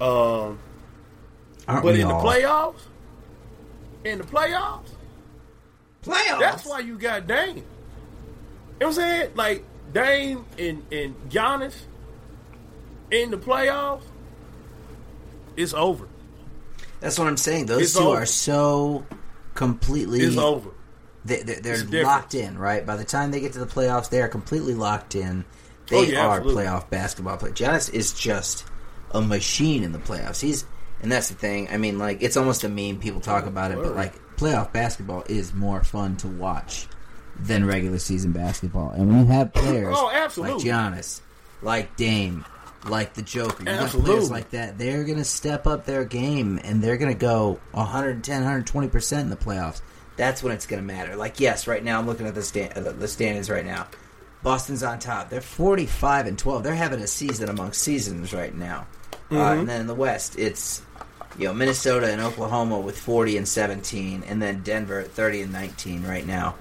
Um, 0.00 0.58
Aren't 1.66 1.82
but 1.82 1.94
we 1.94 2.02
in 2.02 2.08
the 2.08 2.14
playoffs, 2.14 2.82
in 4.04 4.18
the 4.18 4.24
playoffs, 4.24 4.90
playoffs, 6.04 6.38
that's 6.38 6.66
why 6.66 6.80
you 6.80 6.98
got 6.98 7.26
Dame. 7.26 7.56
You 7.56 7.62
know 7.62 7.64
what 8.78 8.86
I'm 8.88 8.92
saying? 8.92 9.30
Like 9.34 9.64
Dame 9.92 10.44
and 10.58 10.82
and 10.92 11.14
Giannis 11.30 11.74
in 13.10 13.30
the 13.30 13.38
playoffs, 13.38 14.02
it's 15.56 15.72
over. 15.74 16.06
That's 17.00 17.18
what 17.18 17.28
I'm 17.28 17.36
saying. 17.38 17.66
Those 17.66 17.82
It's 17.82 17.94
two 17.94 18.00
over. 18.04 18.22
are 18.22 18.26
so 18.26 19.06
completely. 19.54 20.20
It's 20.20 20.36
over. 20.36 20.70
They, 21.24 21.42
they, 21.42 21.54
they're 21.54 21.74
It's 21.74 21.82
different. 21.82 22.04
locked 22.06 22.34
in, 22.34 22.56
right? 22.58 22.84
By 22.86 22.96
the 22.96 23.04
time 23.04 23.30
they 23.32 23.40
get 23.40 23.52
to 23.54 23.58
the 23.58 23.66
playoffs, 23.66 24.08
they 24.10 24.20
are 24.22 24.28
completely 24.28 24.74
locked 24.74 25.14
in. 25.14 25.44
They 25.88 25.96
Oh, 25.98 26.02
yeah, 26.02 26.26
are 26.26 26.36
absolutely. 26.38 26.64
playoff 26.64 26.90
basketball 26.90 27.36
players. 27.36 27.54
Giannis 27.56 27.92
is 27.92 28.12
just 28.12 28.64
a 29.12 29.20
machine 29.20 29.82
in 29.82 29.92
the 29.92 29.98
playoffs. 29.98 30.40
He's, 30.40 30.64
and 31.02 31.10
that's 31.12 31.28
the 31.28 31.34
thing. 31.34 31.68
I 31.70 31.76
mean, 31.76 31.98
like 31.98 32.22
it's 32.22 32.36
almost 32.36 32.64
a 32.64 32.68
meme. 32.68 32.98
People 32.98 33.20
talk 33.20 33.46
about 33.46 33.70
it, 33.70 33.76
but 33.78 33.94
like 33.94 34.14
playoff 34.36 34.72
basketball 34.72 35.22
is 35.28 35.54
more 35.54 35.82
fun 35.84 36.16
to 36.18 36.28
watch 36.28 36.88
than 37.38 37.64
regular 37.66 37.98
season 37.98 38.32
basketball. 38.32 38.90
And 38.90 39.08
when 39.08 39.18
you 39.20 39.26
have 39.26 39.52
players 39.54 39.94
Oh, 39.96 40.06
like 40.06 40.16
absolutely. 40.16 40.64
Giannis, 40.64 41.20
like 41.62 41.96
Dame, 41.96 42.44
like 42.86 43.14
the 43.14 43.22
Joker, 43.22 43.60
you 43.60 43.66
got 43.66 43.90
players 43.90 44.30
like 44.30 44.50
that. 44.50 44.78
They're 44.78 45.04
going 45.04 45.18
to 45.18 45.24
step 45.24 45.66
up 45.66 45.84
their 45.84 46.04
game 46.04 46.58
and 46.64 46.82
they're 46.82 46.96
going 46.96 47.12
to 47.12 47.18
go 47.18 47.60
110, 47.72 48.34
120 48.40 48.88
percent 48.88 49.22
in 49.24 49.30
the 49.30 49.36
playoffs. 49.36 49.82
That's 50.16 50.42
when 50.42 50.52
it's 50.52 50.66
going 50.66 50.80
to 50.80 50.86
matter. 50.86 51.14
Like, 51.14 51.40
yes, 51.40 51.66
right 51.66 51.84
now 51.84 51.98
I'm 51.98 52.06
looking 52.06 52.26
at 52.26 52.34
the 52.34 52.42
stand, 52.42 52.72
uh, 52.72 52.92
the 52.92 53.06
standings 53.08 53.50
right 53.50 53.64
now. 53.66 53.86
Boston's 54.46 54.84
on 54.84 55.00
top. 55.00 55.28
They're 55.28 55.40
45 55.40 56.26
and 56.28 56.38
12. 56.38 56.62
They're 56.62 56.72
having 56.76 57.00
a 57.00 57.06
season 57.08 57.48
amongst 57.48 57.82
seasons 57.82 58.32
right 58.32 58.54
now. 58.54 58.86
Uh, 59.12 59.16
Mm-hmm. 59.34 59.58
and 59.60 59.68
then 59.68 59.80
in 59.80 59.86
the 59.88 59.94
West, 59.94 60.38
it's 60.38 60.82
you 61.36 61.46
know 61.48 61.52
Minnesota 61.52 62.12
and 62.12 62.20
Oklahoma 62.22 62.78
with 62.78 62.96
40 62.96 63.38
and 63.38 63.48
17, 63.48 64.22
and 64.24 64.40
then 64.40 64.62
Denver 64.62 65.00
at 65.00 65.10
30 65.10 65.42
and 65.42 65.52
19 65.52 66.04
right 66.04 66.24
now. 66.24 66.54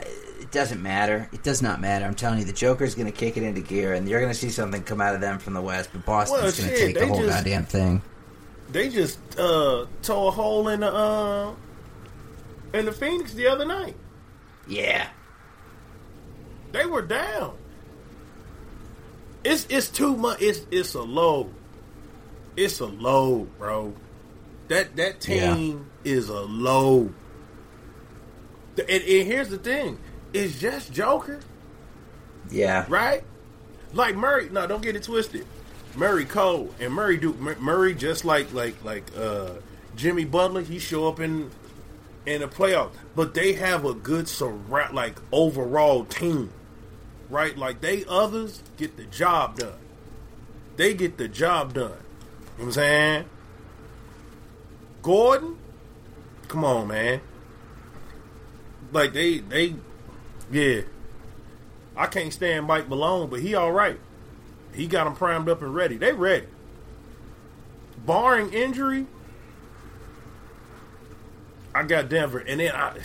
It 0.00 0.50
doesn't 0.50 0.82
matter. 0.82 1.28
It 1.32 1.44
does 1.44 1.62
not 1.62 1.80
matter. 1.80 2.04
I'm 2.04 2.16
telling 2.16 2.40
you, 2.40 2.44
the 2.44 2.52
Joker's 2.52 2.96
going 2.96 3.06
to 3.06 3.16
kick 3.16 3.36
it 3.36 3.44
into 3.44 3.60
gear, 3.60 3.92
and 3.94 4.08
you're 4.08 4.18
going 4.20 4.32
to 4.32 4.38
see 4.38 4.50
something 4.50 4.82
come 4.82 5.00
out 5.00 5.14
of 5.14 5.20
them 5.20 5.38
from 5.38 5.54
the 5.54 5.60
West. 5.62 5.90
But 5.92 6.04
Boston's 6.04 6.42
Well, 6.42 6.50
going 6.50 6.68
to 6.68 6.76
take 6.86 6.98
the 6.98 7.06
whole 7.06 7.18
just- 7.18 7.28
goddamn 7.28 7.64
thing. 7.66 8.02
They 8.72 8.88
just 8.88 9.20
uh, 9.38 9.86
tore 10.02 10.28
a 10.28 10.30
hole 10.32 10.66
in 10.66 10.80
the 10.80 10.92
uh, 10.92 11.52
in 12.74 12.86
the 12.86 12.92
Phoenix 12.92 13.34
the 13.34 13.46
other 13.46 13.64
night. 13.66 13.94
Yeah, 14.66 15.06
They 16.72 16.86
were 16.86 17.02
down. 17.02 17.56
It's 19.44 19.66
it's 19.70 19.88
too 19.88 20.16
much. 20.16 20.40
It's 20.42 20.60
it's 20.70 20.94
a 20.94 21.02
load. 21.02 21.52
it's 22.56 22.80
a 22.80 22.86
load, 22.86 23.56
bro. 23.58 23.94
That 24.68 24.96
that 24.96 25.20
team 25.20 25.90
is 26.04 26.28
a 26.28 26.40
load. 26.40 27.14
And, 28.78 28.88
and 28.90 29.26
here's 29.26 29.48
the 29.48 29.58
thing: 29.58 29.98
it's 30.32 30.58
just 30.60 30.92
Joker, 30.92 31.40
Yeah. 32.50 32.84
right? 32.88 33.24
Like 33.92 34.14
Murray. 34.14 34.48
No, 34.50 34.66
don't 34.66 34.82
get 34.82 34.94
it 34.96 35.02
twisted. 35.02 35.46
Murray 35.96 36.24
Cole 36.24 36.72
and 36.78 36.92
Murray 36.94 37.16
Duke 37.16 37.38
Murray 37.60 37.94
just 37.94 38.24
like 38.24 38.52
like 38.52 38.82
like 38.84 39.04
uh, 39.18 39.54
Jimmy 39.96 40.24
Butler. 40.24 40.60
He 40.62 40.78
show 40.78 41.08
up 41.08 41.18
in 41.18 41.50
in 42.26 42.42
the 42.42 42.46
playoff, 42.48 42.90
but 43.16 43.32
they 43.34 43.54
have 43.54 43.84
a 43.86 43.94
good 43.94 44.28
surround 44.28 44.94
like 44.94 45.16
overall 45.32 46.04
team, 46.04 46.52
right? 47.30 47.56
Like 47.56 47.80
they 47.80 48.04
others 48.06 48.62
get 48.76 48.96
the 48.96 49.04
job 49.04 49.58
done. 49.58 49.78
They 50.76 50.94
get 50.94 51.16
the 51.16 51.28
job 51.28 51.74
done. 51.74 51.84
You 51.84 51.86
know 51.92 51.98
what 52.56 52.64
I'm 52.64 52.72
saying? 52.72 53.24
Gordon, 55.02 55.56
come 56.48 56.64
on, 56.64 56.88
man. 56.88 57.20
Like 58.92 59.12
they 59.12 59.38
they 59.38 59.76
yeah. 60.50 60.82
I 61.96 62.06
can't 62.06 62.32
stand 62.32 62.66
Mike 62.66 62.88
Malone, 62.88 63.28
but 63.28 63.40
he 63.40 63.54
all 63.54 63.72
right. 63.72 63.98
He 64.72 64.86
got 64.86 65.04
them 65.04 65.14
primed 65.14 65.48
up 65.48 65.62
and 65.62 65.74
ready. 65.74 65.96
They 65.96 66.12
ready. 66.12 66.46
Barring 68.06 68.52
injury, 68.52 69.06
I 71.74 71.82
got 71.82 72.08
Denver, 72.08 72.38
and 72.38 72.60
then 72.60 72.74
I, 72.74 72.98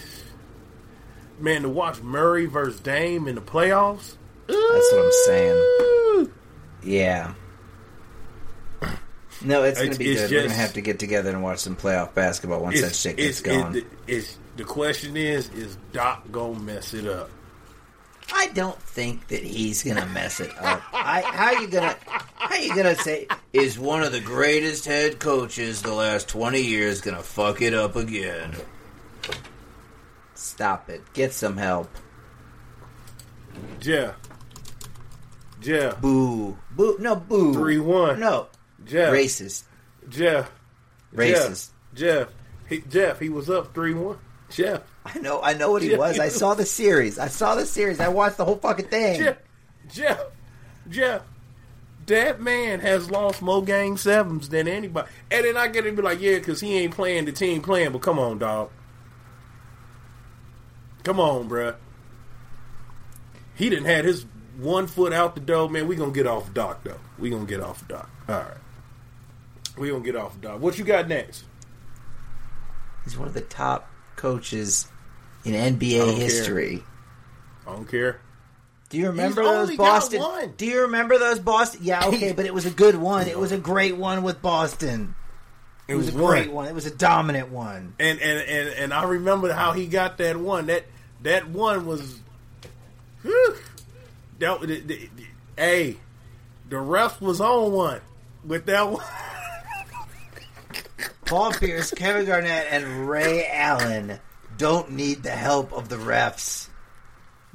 man, 1.39 1.63
to 1.63 1.69
watch 1.69 2.01
Murray 2.01 2.45
versus 2.45 2.79
Dame 2.79 3.27
in 3.27 3.35
the 3.35 3.41
playoffs. 3.41 4.15
That's 4.47 4.57
what 4.93 5.05
I'm 5.05 5.11
saying. 5.25 6.31
Yeah. 6.83 7.33
No, 9.43 9.63
it's 9.63 9.79
going 9.79 9.91
to 9.91 9.99
be 9.99 10.11
it's 10.11 10.21
good. 10.21 10.31
We're 10.31 10.37
going 10.39 10.49
to 10.49 10.55
have 10.55 10.73
to 10.73 10.81
get 10.81 10.99
together 10.99 11.29
and 11.31 11.43
watch 11.43 11.59
some 11.59 11.75
playoff 11.75 12.13
basketball 12.13 12.61
once 12.61 12.81
that 12.81 12.95
shit 12.95 13.17
gets 13.17 13.39
it's, 13.39 13.41
going. 13.41 13.75
it- 13.75 13.85
it's 14.07 14.37
the 14.55 14.63
question 14.63 15.17
is, 15.17 15.49
is 15.49 15.77
Doc 15.91 16.31
gonna 16.31 16.57
mess 16.59 16.93
it 16.93 17.05
up? 17.05 17.29
I 18.33 18.47
don't 18.47 18.81
think 18.81 19.27
that 19.27 19.43
he's 19.43 19.83
gonna 19.83 20.05
mess 20.07 20.39
it 20.39 20.49
up. 20.57 20.81
I, 20.93 21.21
how 21.21 21.51
you 21.59 21.67
gonna 21.67 21.95
how 22.35 22.55
are 22.55 22.61
you 22.61 22.73
gonna 22.73 22.95
say 22.95 23.27
is 23.51 23.77
one 23.77 24.01
of 24.01 24.13
the 24.13 24.21
greatest 24.21 24.85
head 24.85 25.19
coaches 25.19 25.81
the 25.81 25.93
last 25.93 26.29
twenty 26.29 26.61
years 26.61 27.01
gonna 27.01 27.21
fuck 27.21 27.61
it 27.61 27.73
up 27.73 27.97
again? 27.97 28.55
Stop 30.35 30.89
it. 30.89 31.01
Get 31.13 31.33
some 31.33 31.57
help. 31.57 31.89
Jeff, 33.79 34.15
Jeff, 35.61 36.01
Boo. 36.01 36.57
Boo. 36.71 36.97
No, 36.99 37.15
boo. 37.15 37.53
3-1. 37.55 38.19
No. 38.19 38.47
Jeff, 38.83 39.13
Racist. 39.13 39.63
Jeff, 40.09 40.51
Racist. 41.13 41.69
Jeff, 41.93 42.27
Jeff, 42.27 42.27
he, 42.69 42.79
Jeff, 42.81 43.19
he 43.19 43.29
was 43.29 43.49
up 43.49 43.73
three 43.73 43.93
one. 43.93 44.17
Jeff, 44.49 44.83
I 45.05 45.17
know. 45.19 45.41
I 45.41 45.53
know 45.53 45.71
what 45.71 45.81
he 45.81 45.95
was. 45.95 46.19
I 46.19 46.29
saw 46.29 46.53
the 46.53 46.65
series. 46.65 47.17
I 47.17 47.29
saw 47.29 47.55
the 47.55 47.65
series. 47.65 47.99
I 47.99 48.09
watched 48.09 48.37
the 48.37 48.45
whole 48.45 48.57
fucking 48.57 48.87
thing. 48.87 49.19
Jeff, 49.19 49.37
Jeff, 49.91 50.21
Jeff. 50.89 51.23
That 52.05 52.39
man 52.39 52.81
has 52.81 53.09
lost 53.09 53.41
more 53.41 53.63
game 53.63 53.97
sevens 53.97 54.49
than 54.49 54.67
anybody. 54.67 55.07
And 55.31 55.43
then 55.43 55.57
I 55.57 55.67
get 55.69 55.85
to 55.85 55.91
be 55.91 56.03
like, 56.03 56.21
yeah, 56.21 56.37
because 56.37 56.59
he 56.59 56.77
ain't 56.77 56.93
playing 56.93 57.25
the 57.25 57.31
team 57.31 57.63
playing. 57.63 57.93
But 57.93 58.03
come 58.03 58.19
on, 58.19 58.37
dog. 58.37 58.69
Come 61.05 61.19
on, 61.19 61.47
bruh. 61.47 61.75
He 63.55 63.69
didn't 63.69 63.85
had 63.85 64.03
his 64.03 64.25
one 64.57 64.87
foot 64.87 65.13
out 65.13 65.35
the 65.35 65.41
door. 65.41 65.69
Man, 65.69 65.87
we 65.87 65.95
gonna 65.95 66.11
get 66.11 66.27
off 66.27 66.53
Doc 66.53 66.83
though. 66.83 66.99
We 67.17 67.29
gonna 67.29 67.45
get 67.45 67.61
off 67.61 67.87
Doc. 67.87 68.09
All 68.27 68.35
right. 68.35 68.57
We 69.77 69.89
gonna 69.89 70.03
get 70.03 70.15
off 70.17 70.39
Doc. 70.41 70.59
What 70.59 70.77
you 70.77 70.83
got 70.83 71.07
next? 71.07 71.45
He's 73.03 73.17
one 73.17 73.27
of 73.27 73.33
the 73.33 73.41
top 73.41 73.89
coaches 74.15 74.87
in 75.43 75.53
NBA 75.53 75.97
don't 75.99 76.15
care. 76.15 76.23
history. 76.23 76.83
I 77.67 77.71
don't 77.73 77.89
care. 77.89 78.19
Do 78.89 78.97
you 78.97 79.07
remember 79.07 79.41
He's 79.41 79.51
those 79.51 79.77
Boston? 79.77 80.19
one. 80.21 80.53
Do 80.57 80.65
you 80.65 80.81
remember 80.81 81.17
those 81.17 81.39
Boston? 81.39 81.81
Yeah, 81.83 82.05
okay, 82.07 82.31
but 82.33 82.45
it 82.45 82.53
was 82.53 82.65
a 82.65 82.71
good 82.71 82.95
one. 82.95 83.27
It 83.27 83.37
was 83.37 83.51
a 83.51 83.57
great 83.57 83.95
one 83.97 84.23
with 84.23 84.41
Boston. 84.41 85.15
It, 85.87 85.93
It 85.93 85.95
was, 85.97 86.07
a 86.09 86.11
great 86.11 86.51
one. 86.51 86.67
It 86.67 86.73
was 86.73 86.85
a 86.87 86.95
dominant 86.95 87.49
one. 87.51 87.93
and 87.99 88.19
and 88.19 88.39
and 88.49 88.69
and 88.69 88.93
I 88.93 89.03
remember 89.03 89.53
how 89.53 89.73
he 89.73 89.85
got 89.87 90.17
that 90.17 90.37
one. 90.37 90.65
That 90.67 90.85
that 91.25 91.49
one 91.49 91.85
was, 91.85 92.19
whew, 93.21 93.55
that 94.39 94.61
the, 94.61 94.67
the, 94.67 94.81
the- 94.81 95.09
hey, 95.57 95.97
the 96.69 96.79
ref 96.79 97.19
was 97.21 97.41
on 97.41 97.71
one 97.71 98.01
with 98.45 98.65
that 98.67 98.89
one. 98.89 99.03
Paul 101.25 101.51
Pierce, 101.53 101.91
Kevin 101.91 102.25
Garnett, 102.27 102.67
and 102.69 103.09
Ray 103.09 103.47
Allen 103.51 104.19
don't 104.57 104.91
need 104.91 105.23
the 105.23 105.31
help 105.31 105.73
of 105.73 105.89
the 105.89 105.95
refs. 105.95 106.69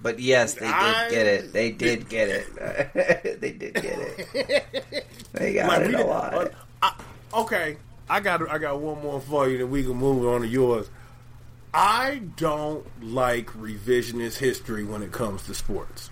But 0.03 0.19
yes, 0.19 0.55
they 0.55 0.67
did 0.67 0.75
I- 0.75 1.11
get 1.11 1.27
it. 1.27 1.53
They 1.53 1.71
did 1.71 2.09
get 2.09 2.29
it. 2.29 2.55
they 3.41 3.53
did 3.53 3.75
get 3.75 3.85
it. 3.85 5.07
They 5.33 5.53
got 5.55 5.69
Like, 5.69 5.83
it 5.89 5.95
a 5.95 6.05
lot. 6.05 6.35
uh, 6.35 6.49
I- 6.83 6.95
okay, 7.43 7.77
I 8.09 8.19
got 8.19 8.51
I 8.51 8.59
got 8.59 8.81
one 8.81 9.01
more 9.01 9.21
for 9.21 9.49
you, 9.49 9.59
then 9.59 9.71
we 9.71 9.85
can 9.85 9.95
move 9.95 10.27
on 10.27 10.41
to 10.41 10.47
yours. 10.49 10.91
I 11.73 12.23
don't 12.37 12.87
like 13.03 13.47
revisionist 13.53 14.39
history 14.39 14.85
when 14.85 15.03
it 15.03 15.13
comes 15.13 15.45
to 15.45 15.55
sports. 15.55 16.11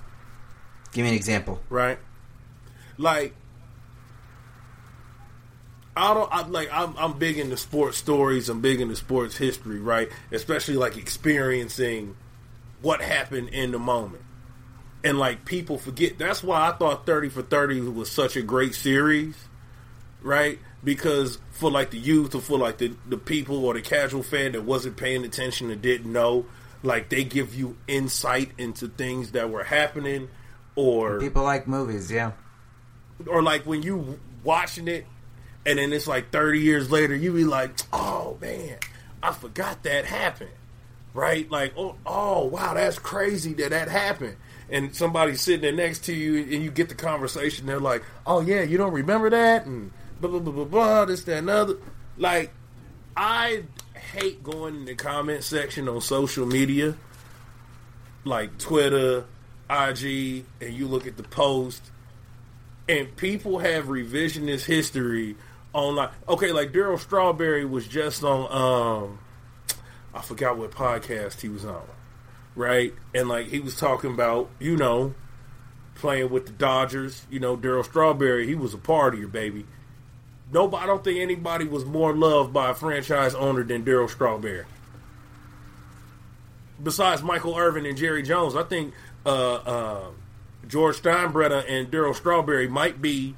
Give 0.92 1.02
me 1.02 1.10
an 1.10 1.14
example. 1.16 1.60
right? 1.68 1.98
Like, 2.96 3.34
I 5.96 6.14
don't 6.14 6.32
I, 6.32 6.46
like. 6.46 6.68
I'm 6.72 6.96
I'm 6.96 7.18
big 7.18 7.38
into 7.38 7.56
sports 7.56 7.98
stories. 7.98 8.48
I'm 8.48 8.60
big 8.60 8.80
into 8.80 8.94
sports 8.94 9.36
history, 9.36 9.80
right? 9.80 10.08
Especially 10.30 10.74
like 10.74 10.96
experiencing 10.96 12.16
what 12.80 13.00
happened 13.00 13.48
in 13.48 13.72
the 13.72 13.80
moment, 13.80 14.22
and 15.02 15.18
like 15.18 15.44
people 15.44 15.76
forget. 15.76 16.16
That's 16.18 16.42
why 16.42 16.68
I 16.68 16.72
thought 16.72 17.04
Thirty 17.04 17.28
for 17.28 17.42
Thirty 17.42 17.80
was 17.80 18.10
such 18.10 18.36
a 18.36 18.42
great 18.42 18.76
series, 18.76 19.34
right? 20.22 20.60
Because 20.84 21.38
for 21.50 21.70
like 21.70 21.90
the 21.90 21.98
youth 21.98 22.34
or 22.34 22.40
for 22.40 22.58
like 22.58 22.78
the 22.78 22.94
the 23.08 23.16
people 23.16 23.64
or 23.64 23.74
the 23.74 23.82
casual 23.82 24.22
fan 24.22 24.52
that 24.52 24.62
wasn't 24.62 24.96
paying 24.96 25.24
attention 25.24 25.70
and 25.70 25.82
didn't 25.82 26.10
know, 26.12 26.46
like 26.82 27.08
they 27.08 27.24
give 27.24 27.54
you 27.54 27.76
insight 27.88 28.52
into 28.58 28.88
things 28.88 29.32
that 29.32 29.50
were 29.50 29.64
happening, 29.64 30.28
or 30.76 31.18
People 31.18 31.42
like 31.42 31.66
movies, 31.66 32.10
yeah. 32.10 32.32
or 33.26 33.42
like 33.42 33.66
when 33.66 33.82
you 33.82 34.20
watching 34.44 34.86
it 34.86 35.04
and 35.66 35.80
then 35.80 35.92
it's 35.92 36.06
like 36.06 36.30
30 36.30 36.60
years 36.60 36.92
later 36.92 37.14
you 37.14 37.32
be 37.32 37.44
like 37.44 37.72
oh 37.92 38.38
man 38.40 38.76
i 39.20 39.32
forgot 39.32 39.82
that 39.82 40.04
happened 40.04 40.48
right? 41.14 41.50
Like 41.50 41.72
oh, 41.76 41.96
oh 42.06 42.44
wow 42.46 42.74
that's 42.74 42.98
crazy 42.98 43.52
that 43.54 43.70
that 43.70 43.88
happened. 43.88 44.36
And 44.70 44.94
somebody's 44.94 45.40
sitting 45.40 45.62
there 45.62 45.72
next 45.72 46.04
to 46.04 46.14
you 46.14 46.42
and 46.42 46.62
you 46.62 46.70
get 46.70 46.88
the 46.88 46.94
conversation 46.94 47.66
they're 47.66 47.80
like 47.80 48.02
oh 48.26 48.40
yeah 48.40 48.62
you 48.62 48.78
don't 48.78 48.92
remember 48.92 49.30
that? 49.30 49.66
And 49.66 49.92
blah 50.20 50.30
blah 50.30 50.40
blah 50.40 50.52
blah 50.52 50.64
blah 50.64 51.04
this 51.04 51.24
that 51.24 51.38
and 51.38 51.50
other 51.50 51.76
like 52.16 52.50
i 53.16 53.62
hate 54.12 54.42
going 54.42 54.76
in 54.76 54.84
the 54.84 54.94
comment 54.94 55.42
section 55.44 55.88
on 55.88 56.00
social 56.00 56.46
media 56.46 56.96
like 58.24 58.56
twitter 58.58 59.24
ig 59.70 60.44
and 60.60 60.74
you 60.74 60.86
look 60.86 61.06
at 61.06 61.16
the 61.16 61.22
post 61.22 61.82
and 62.88 63.14
people 63.16 63.58
have 63.58 63.86
revisionist 63.86 64.64
history 64.64 65.36
on 65.74 65.94
like 65.94 66.10
okay, 66.28 66.52
like 66.52 66.72
Darryl 66.72 66.98
Strawberry 66.98 67.64
was 67.64 67.86
just 67.86 68.24
on 68.24 68.50
um 68.50 69.18
I 70.14 70.22
forgot 70.22 70.56
what 70.56 70.70
podcast 70.70 71.40
he 71.40 71.48
was 71.48 71.64
on, 71.64 71.86
right? 72.56 72.94
And 73.14 73.28
like 73.28 73.48
he 73.48 73.60
was 73.60 73.76
talking 73.76 74.12
about, 74.12 74.50
you 74.58 74.76
know, 74.76 75.14
playing 75.94 76.30
with 76.30 76.46
the 76.46 76.52
Dodgers, 76.52 77.26
you 77.30 77.40
know, 77.40 77.56
Darryl 77.56 77.84
Strawberry, 77.84 78.46
he 78.46 78.54
was 78.54 78.74
a 78.74 78.78
partier, 78.78 79.30
baby. 79.30 79.66
Nobody 80.52 80.82
I 80.82 80.86
don't 80.86 81.04
think 81.04 81.18
anybody 81.18 81.66
was 81.66 81.84
more 81.84 82.14
loved 82.14 82.52
by 82.52 82.70
a 82.70 82.74
franchise 82.74 83.34
owner 83.34 83.62
than 83.62 83.84
Darryl 83.84 84.08
Strawberry. 84.08 84.64
Besides 86.82 87.22
Michael 87.22 87.56
Irvin 87.56 87.84
and 87.86 87.96
Jerry 87.98 88.22
Jones, 88.22 88.56
I 88.56 88.62
think 88.62 88.94
uh 89.26 89.54
uh 89.54 90.04
George 90.66 91.02
Steinbrenner 91.02 91.64
and 91.68 91.90
Darryl 91.90 92.14
Strawberry 92.14 92.68
might 92.68 93.02
be 93.02 93.34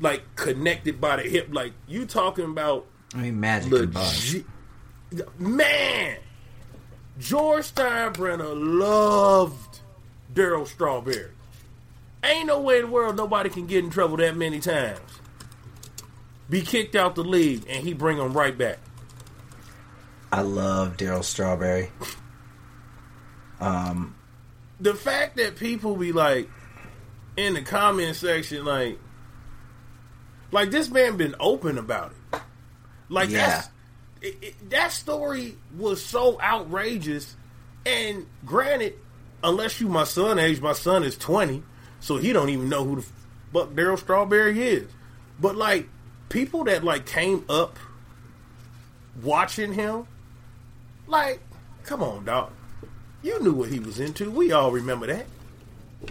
like 0.00 0.22
connected 0.36 1.00
by 1.00 1.16
the 1.16 1.22
hip. 1.22 1.48
Like 1.50 1.72
you 1.88 2.06
talking 2.06 2.44
about 2.44 2.86
I 3.14 3.18
mean, 3.18 3.40
Magic 3.40 3.72
legit 3.72 4.44
man. 5.38 6.18
George 7.18 7.72
Steinbrenner 7.72 8.52
loved 8.54 9.80
Darryl 10.32 10.66
Strawberry. 10.66 11.30
Ain't 12.24 12.46
no 12.46 12.60
way 12.60 12.76
in 12.76 12.86
the 12.86 12.90
world 12.90 13.16
nobody 13.16 13.50
can 13.50 13.66
get 13.66 13.84
in 13.84 13.90
trouble 13.90 14.16
that 14.16 14.36
many 14.36 14.58
times. 14.58 15.00
Be 16.50 16.60
kicked 16.62 16.94
out 16.94 17.14
the 17.14 17.24
league 17.24 17.64
and 17.68 17.84
he 17.86 17.94
bring 17.94 18.18
them 18.18 18.32
right 18.34 18.56
back. 18.56 18.78
I 20.30 20.42
love 20.42 20.96
Darryl 20.96 21.24
Strawberry. 21.24 21.90
Um, 23.60 24.14
the 24.80 24.94
fact 24.94 25.36
that 25.36 25.56
people 25.56 25.96
be 25.96 26.12
like 26.12 26.48
in 27.36 27.54
the 27.54 27.62
comment 27.62 28.16
section 28.16 28.64
like 28.64 28.98
Like 30.52 30.70
this 30.70 30.88
man 30.90 31.16
been 31.16 31.34
open 31.40 31.78
about 31.78 32.12
it. 32.32 32.40
Like 33.08 33.30
Yeah. 33.30 33.46
that's 33.46 33.68
it, 34.22 34.38
it, 34.42 34.70
that 34.70 34.92
story 34.92 35.56
was 35.76 36.04
so 36.04 36.40
outrageous. 36.40 37.36
And 37.86 38.26
granted, 38.44 38.94
unless 39.42 39.80
you 39.80 39.88
my 39.88 40.04
son 40.04 40.38
age, 40.38 40.60
my 40.60 40.72
son 40.72 41.04
is 41.04 41.16
twenty, 41.16 41.62
so 42.00 42.16
he 42.16 42.32
don't 42.32 42.48
even 42.48 42.68
know 42.68 42.84
who 42.84 42.96
the 42.96 43.02
fuck 43.52 43.70
Darryl 43.70 43.98
Strawberry 43.98 44.60
is. 44.62 44.90
But 45.40 45.56
like 45.56 45.88
people 46.34 46.64
that 46.64 46.82
like 46.82 47.06
came 47.06 47.44
up 47.48 47.78
watching 49.22 49.72
him, 49.72 50.06
like, 51.06 51.40
come 51.84 52.02
on, 52.02 52.24
dog. 52.24 52.50
You 53.22 53.40
knew 53.40 53.52
what 53.54 53.70
he 53.70 53.78
was 53.78 54.00
into. 54.00 54.30
We 54.30 54.50
all 54.52 54.72
remember 54.72 55.06
that. 55.06 55.26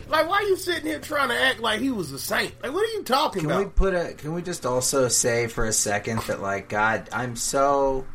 Like, 0.08 0.28
why 0.28 0.38
are 0.38 0.44
you 0.44 0.56
sitting 0.56 0.86
here 0.86 1.00
trying 1.00 1.28
to 1.30 1.40
act 1.40 1.60
like 1.60 1.80
he 1.82 1.92
was 1.92 2.12
a 2.14 2.18
saint? 2.18 2.54
Like, 2.64 2.74
what 2.74 2.90
are 2.90 2.94
you 2.94 3.04
talking 3.04 3.42
Can 3.42 3.52
about? 3.52 3.66
we 3.66 3.70
put 3.70 3.94
a? 3.94 4.14
Can 4.14 4.34
we 4.34 4.42
just 4.42 4.66
also 4.66 5.10
say 5.10 5.48
for 5.48 5.66
a 5.66 5.74
second 5.74 6.22
that 6.24 6.42
like 6.42 6.70
God, 6.70 7.10
I'm 7.12 7.36
so. 7.36 8.06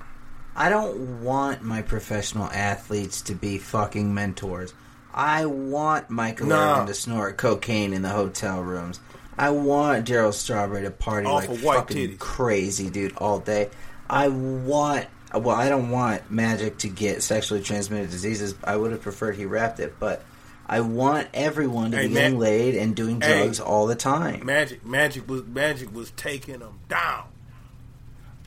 I 0.56 0.70
don't 0.70 1.22
want 1.22 1.62
my 1.62 1.82
professional 1.82 2.46
athletes 2.46 3.22
to 3.22 3.34
be 3.34 3.58
fucking 3.58 4.12
mentors. 4.12 4.72
I 5.14 5.46
want 5.46 6.10
Michael 6.10 6.48
Nah. 6.48 6.72
Irvin 6.76 6.86
to 6.86 6.94
snort 6.94 7.36
cocaine 7.36 7.92
in 7.92 8.02
the 8.02 8.08
hotel 8.08 8.60
rooms. 8.62 8.98
I 9.38 9.50
want 9.50 10.06
Darryl 10.06 10.34
Strawberry 10.34 10.82
to 10.82 10.90
party 10.90 11.26
Off 11.26 11.48
like 11.48 11.58
fucking 11.60 11.96
titties. 11.96 12.18
crazy, 12.18 12.90
dude, 12.90 13.16
all 13.16 13.38
day. 13.38 13.70
I 14.10 14.28
want. 14.28 15.06
Well, 15.34 15.50
I 15.54 15.68
don't 15.68 15.90
want 15.90 16.30
Magic 16.30 16.78
to 16.78 16.88
get 16.88 17.22
sexually 17.22 17.62
transmitted 17.62 18.10
diseases. 18.10 18.54
I 18.64 18.76
would 18.76 18.92
have 18.92 19.02
preferred 19.02 19.36
he 19.36 19.44
wrapped 19.44 19.78
it, 19.78 19.94
but 20.00 20.24
I 20.66 20.80
want 20.80 21.28
everyone 21.34 21.90
to 21.92 21.98
Hey, 21.98 22.08
be 22.08 22.14
getting 22.14 22.34
Ma- 22.34 22.40
laid 22.40 22.74
and 22.74 22.96
doing 22.96 23.20
Hey. 23.20 23.42
drugs 23.42 23.60
all 23.60 23.86
the 23.86 23.94
time. 23.94 24.44
Magic, 24.46 24.84
Magic 24.86 25.28
was 25.28 25.44
Magic 25.44 25.94
was 25.94 26.10
taking 26.12 26.60
them 26.60 26.78
down. 26.88 27.24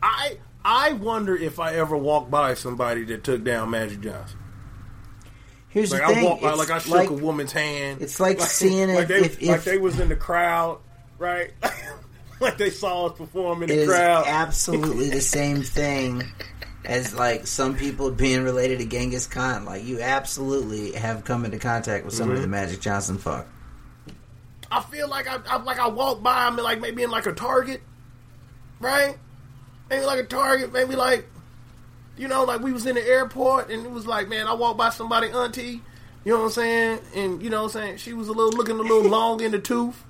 I 0.01 0.37
I 0.65 0.93
wonder 0.93 1.35
if 1.35 1.59
I 1.59 1.73
ever 1.75 1.95
walked 1.95 2.29
by 2.31 2.53
somebody 2.55 3.03
that 3.05 3.23
took 3.23 3.43
down 3.43 3.69
Magic 3.71 4.01
Johnson. 4.01 4.37
Here's 5.71 5.91
Like 5.91 6.01
the 6.01 6.07
thing. 6.15 6.17
I 6.19 6.23
walked 6.29 6.41
by, 6.41 6.49
it's 6.49 6.57
like 6.59 6.69
I 6.71 6.79
shook 6.79 6.93
like- 6.93 7.09
a 7.09 7.13
woman's 7.13 7.51
hand. 7.51 8.01
it's 8.01 8.19
like 8.19 8.39
seeing 8.41 8.93
like 8.93 9.03
if- 9.03 9.07
they, 9.09 9.19
if- 9.19 9.41
like 9.41 9.57
if- 9.59 9.65
they 9.65 9.77
was 9.77 9.99
in 9.99 10.09
the 10.09 10.15
crowd, 10.15 10.79
right? 11.17 11.51
like 12.41 12.57
they 12.57 12.69
saw 12.69 13.07
us 13.07 13.17
perform 13.17 13.63
in 13.63 13.69
It 13.69 13.75
the 13.75 13.81
is 13.83 13.87
crowd. 13.89 14.25
absolutely 14.27 15.09
the 15.09 15.21
same 15.21 15.61
thing 15.63 16.23
as 16.83 17.13
like 17.15 17.45
some 17.47 17.75
people 17.77 18.11
being 18.11 18.43
related 18.43 18.79
to 18.79 18.85
Genghis 18.85 19.27
Khan. 19.27 19.63
Like 19.65 19.85
you 19.85 20.01
absolutely 20.01 20.91
have 20.93 21.23
come 21.23 21.45
into 21.45 21.59
contact 21.59 22.03
with 22.05 22.13
somebody 22.15 22.39
Mm-hmm. 22.41 22.51
the 22.51 22.57
Magic 22.57 22.81
Johnson 22.81 23.17
fuck. 23.17 23.47
I 24.69 24.81
feel 24.81 25.07
like 25.09 25.27
I, 25.27 25.37
I 25.49 25.61
like 25.61 25.79
I 25.79 25.87
walked 25.87 26.23
by 26.23 26.47
him, 26.47 26.57
like 26.57 26.79
maybe 26.81 27.03
in 27.03 27.11
like 27.11 27.25
a 27.27 27.33
Target, 27.33 27.81
right? 28.79 29.17
Maybe 29.89 30.05
like 30.05 30.19
a 30.19 30.23
Target, 30.25 30.71
maybe 30.73 30.95
like, 30.95 31.27
you 32.21 32.27
know, 32.27 32.43
like 32.43 32.61
we 32.61 32.71
was 32.71 32.85
in 32.85 32.93
the 32.93 33.01
airport 33.07 33.71
and 33.71 33.83
it 33.83 33.91
was 33.91 34.05
like, 34.05 34.29
man, 34.29 34.47
I 34.47 34.53
walked 34.53 34.77
by 34.77 34.91
somebody 34.91 35.29
auntie, 35.29 35.81
you 36.23 36.31
know 36.31 36.37
what 36.37 36.45
I'm 36.45 36.51
saying, 36.51 36.99
and 37.15 37.41
you 37.41 37.49
know 37.49 37.63
what 37.63 37.75
I'm 37.75 37.81
saying, 37.81 37.97
she 37.97 38.13
was 38.13 38.27
a 38.27 38.31
little 38.31 38.51
looking 38.51 38.77
a 38.77 38.81
little 38.83 39.09
long 39.09 39.41
in 39.41 39.51
the 39.51 39.59
tooth 39.59 40.03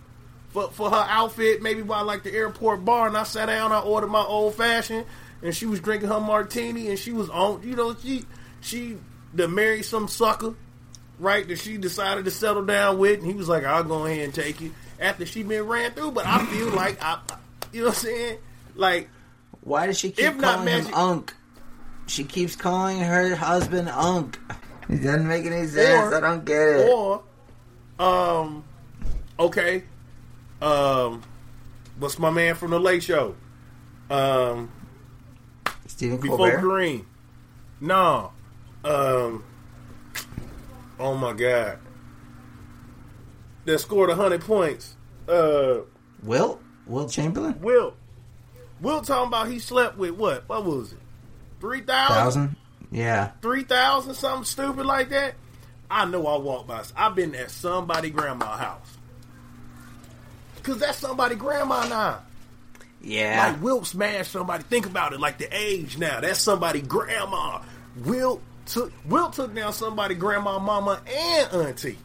for 0.49 0.69
for 0.71 0.89
her 0.89 1.05
outfit, 1.07 1.61
maybe 1.61 1.81
by 1.81 2.01
like 2.01 2.23
the 2.23 2.33
airport 2.33 2.83
bar, 2.83 3.07
and 3.07 3.15
I 3.17 3.23
sat 3.23 3.45
down, 3.45 3.71
I 3.71 3.79
ordered 3.79 4.09
my 4.09 4.21
old 4.21 4.55
fashioned, 4.55 5.05
and 5.41 5.55
she 5.55 5.65
was 5.65 5.79
drinking 5.79 6.09
her 6.09 6.19
martini, 6.19 6.89
and 6.89 6.99
she 6.99 7.13
was 7.13 7.29
on, 7.29 7.63
you 7.63 7.77
know, 7.77 7.95
she 7.95 8.25
she 8.59 8.97
to 9.37 9.47
marry 9.47 9.81
some 9.81 10.09
sucker 10.09 10.53
right, 11.17 11.47
that 11.47 11.59
she 11.59 11.77
decided 11.77 12.25
to 12.25 12.31
settle 12.31 12.65
down 12.65 12.97
with, 12.97 13.19
and 13.19 13.27
he 13.27 13.33
was 13.33 13.47
like, 13.47 13.63
"I'll 13.63 13.83
go 13.85 14.05
ahead 14.05 14.25
and 14.25 14.33
take 14.33 14.59
you." 14.59 14.73
After 14.99 15.25
she 15.25 15.43
been 15.43 15.63
ran 15.65 15.91
through, 15.91 16.11
but 16.11 16.25
I 16.25 16.45
feel 16.47 16.69
like 16.71 17.01
I, 17.01 17.19
you 17.71 17.81
know 17.81 17.87
what 17.87 17.95
I'm 17.95 18.01
saying? 18.03 18.37
Like, 18.75 19.09
Why 19.61 19.85
does 19.87 19.97
she 19.97 20.09
keep 20.11 20.25
If 20.25 20.35
not 20.37 20.57
calling 20.57 20.67
him 20.67 20.83
Magic- 20.83 20.97
Unk? 20.97 21.35
She 22.11 22.25
keeps 22.25 22.57
calling 22.57 22.99
her 22.99 23.33
husband 23.37 23.87
Unk. 23.87 24.37
It 24.89 24.97
doesn't 24.97 25.25
make 25.25 25.45
any 25.45 25.65
sense. 25.65 26.11
Or- 26.11 26.17
I 26.17 26.19
don't 26.19 26.43
get 26.43 26.57
it. 26.61 26.89
or, 26.89 27.23
um, 27.97 28.65
okay, 29.39 29.83
um, 30.61 31.23
what's 31.97 32.19
my 32.19 32.29
man 32.29 32.55
from 32.55 32.71
the 32.71 32.79
Late 32.81 33.01
Show? 33.01 33.33
Um, 34.09 34.69
Stephen 35.87 36.17
before 36.17 36.35
Colbert. 36.37 36.57
Kareem. 36.61 37.05
No, 37.79 38.33
um, 38.83 39.45
oh 40.99 41.15
my 41.15 41.31
god, 41.31 41.79
that 43.63 43.79
scored 43.79 44.09
hundred 44.09 44.41
points. 44.41 44.97
Uh. 45.29 45.77
Wilt? 46.23 46.61
Will 46.85 47.07
Chamberlain? 47.07 47.61
Will. 47.61 47.93
Will 48.81 48.99
talking 49.01 49.29
about 49.29 49.47
he 49.47 49.59
slept 49.59 49.97
with 49.97 50.11
what? 50.11 50.49
What 50.49 50.65
was 50.65 50.91
it? 50.91 50.99
3,000? 51.61 52.55
Yeah. 52.91 53.31
3,000? 53.41 54.13
Something 54.13 54.43
stupid 54.43 54.85
like 54.85 55.09
that? 55.09 55.35
I 55.89 56.05
know 56.05 56.27
I 56.27 56.37
walked 56.37 56.67
by. 56.67 56.83
I've 56.95 57.15
been 57.15 57.35
at 57.35 57.51
somebody 57.51 58.09
grandma 58.09 58.57
house. 58.57 58.97
Because 60.55 60.79
that's 60.79 60.97
somebody 60.97 61.35
grandma 61.35 61.87
now. 61.87 62.21
Yeah. 63.01 63.51
Like 63.51 63.63
Wilt 63.63 63.87
smashed 63.87 64.31
somebody. 64.31 64.63
Think 64.63 64.85
about 64.85 65.13
it. 65.13 65.19
Like 65.19 65.37
the 65.37 65.47
age 65.55 65.97
now. 65.97 66.19
That's 66.19 66.39
somebody 66.39 66.81
grandma. 66.81 67.61
Wilt 68.05 68.41
took, 68.65 68.91
Wilt 69.05 69.33
took 69.33 69.55
down 69.55 69.73
somebody 69.73 70.15
grandma, 70.15 70.59
mama, 70.59 71.01
and 71.07 71.53
auntie. 71.53 71.97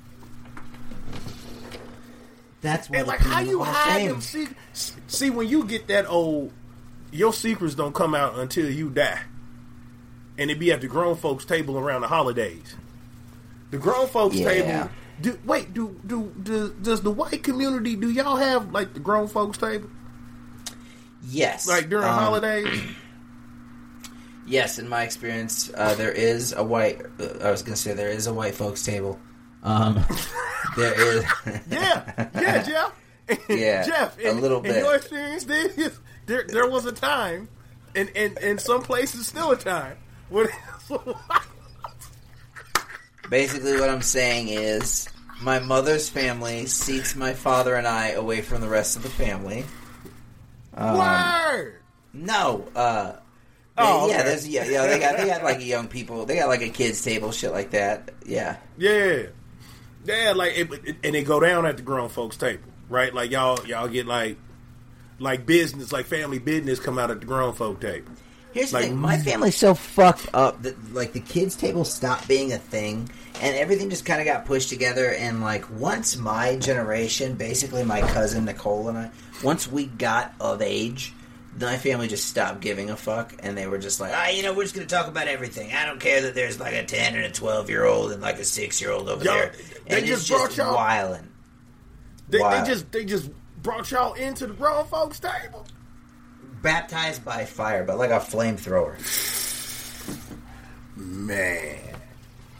That's 2.63 2.89
what 2.91 2.99
And 2.99 3.09
like, 3.09 3.21
how 3.21 3.41
you 3.41 3.63
hide 3.63 4.09
them? 4.09 4.21
See, 4.21 4.49
see, 5.07 5.31
when 5.31 5.49
you 5.49 5.65
get 5.65 5.87
that 5.89 6.09
old, 6.09 6.53
your 7.13 7.33
secrets 7.33 7.75
don't 7.75 7.95
come 7.95 8.15
out 8.15 8.39
until 8.39 8.69
you 8.69 8.91
die, 8.91 9.21
and 10.39 10.51
it 10.51 10.59
be 10.59 10.73
at 10.73 10.81
the 10.81 10.87
grown 10.89 11.17
folks' 11.17 11.45
table 11.45 11.79
around 11.79 12.03
the 12.03 12.09
holidays. 12.09 12.75
The 13.71 13.79
grown 13.79 14.07
folks' 14.07 14.37
Yeah. 14.37 14.49
table. 14.49 14.91
Do 15.21 15.39
wait? 15.47 15.73
Do, 15.75 15.99
do 16.07 16.33
do 16.43 16.75
does 16.83 17.01
the 17.03 17.11
white 17.11 17.43
community? 17.43 17.97
Do 17.97 18.11
y'all 18.11 18.37
have 18.37 18.71
like 18.73 18.93
the 18.95 19.01
grown 19.01 19.29
folks' 19.29 19.57
table 19.59 19.89
Yes. 21.29 21.67
like 21.67 21.89
during 21.89 22.05
Um, 22.07 22.15
holidays? 22.15 22.69
Yes, 24.49 24.79
in 24.79 24.89
my 24.89 25.03
experience, 25.03 25.73
uh, 25.77 25.95
there 25.97 26.13
is 26.13 26.53
a 26.53 26.63
white. 26.63 27.03
Uh, 27.19 27.25
I 27.43 27.51
was 27.51 27.63
going 27.63 27.75
to 27.75 27.81
say 27.81 27.95
there 27.95 28.11
is 28.11 28.29
a 28.29 28.33
white 28.33 28.55
folks 28.55 28.85
table. 28.85 29.19
Um, 29.65 30.05
there 30.77 30.95
is. 31.01 31.25
Yeah, 31.69 32.29
yeah, 32.33 32.63
Jeff. 32.63 32.93
Yeah, 33.49 33.83
Jeff. 33.85 34.17
a 34.21 34.31
In, 34.31 34.41
little 34.41 34.63
In 34.65 34.73
your 34.77 34.95
experience, 34.95 35.43
there, 35.45 35.69
there 36.27 36.45
there 36.47 36.69
was 36.71 36.87
a 36.87 36.93
time, 36.93 37.49
and 37.97 38.09
and 38.15 38.39
in 38.39 38.59
some 38.59 38.83
places 38.83 39.27
still 39.27 39.51
a 39.51 39.57
time 39.57 39.97
when. 40.29 40.47
Basically, 43.31 43.79
what 43.81 43.91
I'm 43.91 44.03
saying 44.03 44.49
is, 44.49 45.09
my 45.43 45.59
mother's 45.59 46.09
family 46.09 46.67
seats 46.67 47.17
my 47.17 47.35
father 47.35 47.75
and 47.75 47.87
I 47.87 48.11
away 48.11 48.41
from 48.41 48.61
the 48.61 48.69
rest 48.69 48.97
of 48.97 49.03
the 49.03 49.09
family. 49.11 49.65
Um, 50.75 50.97
Word. 50.99 51.81
No, 52.13 52.69
uh, 52.77 53.13
they- 53.13 53.19
Oh, 53.79 54.09
yeah, 54.09 54.15
okay. 54.21 54.25
there's 54.29 54.49
yeah, 54.49 54.65
yeah. 54.65 54.87
They 54.87 54.99
got 55.01 55.17
they 55.19 55.27
got 55.27 55.43
like 55.43 55.59
a 55.59 55.65
young 55.65 55.89
people. 55.89 56.25
They 56.25 56.37
got 56.37 56.49
like 56.49 56.63
a 56.63 56.69
kids 56.71 57.03
table, 57.03 57.31
shit 57.33 57.51
like 57.53 57.73
that. 57.73 58.11
Yeah, 58.25 58.57
Yeah, 58.79 59.25
yeah, 60.05 60.33
like 60.35 60.57
it, 60.57 60.73
it- 60.85 60.97
and 61.05 61.15
they 61.15 61.25
go 61.25 61.41
down 61.41 61.67
at 61.67 61.77
the 61.77 61.83
grown 61.83 62.09
folks 62.09 62.37
table, 62.37 62.63
right? 62.89 63.13
Like 63.13 63.31
y'all, 63.33 63.67
y'all 63.67 63.89
get 63.89 64.07
like, 64.07 64.39
like 65.19 65.45
business, 65.45 65.93
like 65.93 66.07
family 66.07 66.39
business, 66.39 66.79
come 66.81 66.99
out 66.99 67.11
at 67.11 67.21
the 67.21 67.27
grown 67.27 67.53
folk 67.55 67.81
table. 67.81 68.13
Here's 68.57 68.73
Like- 68.73 68.85
the 68.85 68.89
thing: 68.89 68.97
my 68.97 69.19
family's 69.19 69.57
so 69.57 69.75
fucked 69.75 70.29
up 70.33 70.63
that 70.63 70.95
like 70.95 71.13
the 71.13 71.21
kids' 71.21 71.57
table 71.57 71.85
stopped 71.85 72.27
being 72.27 72.53
a 72.53 72.59
thing, 72.59 73.11
and 73.43 73.55
everything 73.57 73.91
just 73.91 74.05
kind 74.07 74.21
of 74.21 74.27
got 74.27 74.47
pushed 74.47 74.71
together. 74.71 75.11
And 75.11 75.43
like 75.43 75.69
once 75.71 76.17
my 76.17 76.57
generation, 76.57 77.35
basically 77.35 77.85
my 77.85 78.01
cousin 78.01 78.47
Nicole 78.47 78.89
and 78.89 78.97
I, 78.99 79.11
once 79.43 79.69
we 79.71 79.85
got 79.87 80.33
of 80.41 80.63
age, 80.63 81.13
my 81.61 81.77
family 81.77 82.09
just 82.09 82.27
stopped 82.31 82.61
giving 82.61 82.89
a 82.89 82.97
fuck, 82.97 83.35
and 83.41 83.59
they 83.59 83.67
were 83.67 83.77
just 83.79 84.01
like, 84.01 84.13
ah, 84.15 84.29
you 84.29 84.43
know, 84.43 84.55
we're 84.55 84.63
just 84.63 84.75
gonna 84.75 84.87
talk 84.87 85.07
about 85.07 85.29
everything. 85.29 85.73
I 85.75 85.85
don't 85.85 86.01
care 86.01 86.23
that 86.23 86.35
there's 86.35 86.59
like 86.59 86.73
a 86.75 86.85
ten 86.85 87.15
and 87.15 87.25
a 87.27 87.31
twelve 87.31 87.69
year 87.69 87.85
old 87.85 88.11
and 88.13 88.23
like 88.23 88.39
a 88.39 88.45
six 88.45 88.81
year 88.81 88.91
old 88.91 89.09
over 89.11 89.23
Y'all- 89.23 89.35
there. 89.35 89.53
they 89.87 89.99
And 89.99 90.07
just 90.07 90.29
brought 90.29 90.57
y'all- 90.57 90.75
wilding. 90.75 91.29
They, 92.29 92.39
they 92.39 92.63
just, 92.67 92.91
they 92.91 93.05
just 93.05 93.29
brought 93.63 93.91
y'all 93.91 94.15
into 94.15 94.47
the 94.47 94.55
grown 94.55 94.85
folks 94.87 95.21
table. 95.21 95.67
Baptized 96.67 97.25
by 97.25 97.45
fire, 97.45 97.85
but 97.85 97.97
like 97.97 98.11
a 98.11 98.19
flamethrower. 98.19 98.97
Man, 100.97 101.79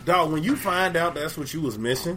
dog, 0.05 0.31
when 0.31 0.45
you 0.45 0.55
find 0.55 0.95
out 0.95 1.17
that's 1.17 1.37
what 1.37 1.53
you 1.53 1.61
was 1.61 1.77
missing, 1.77 2.17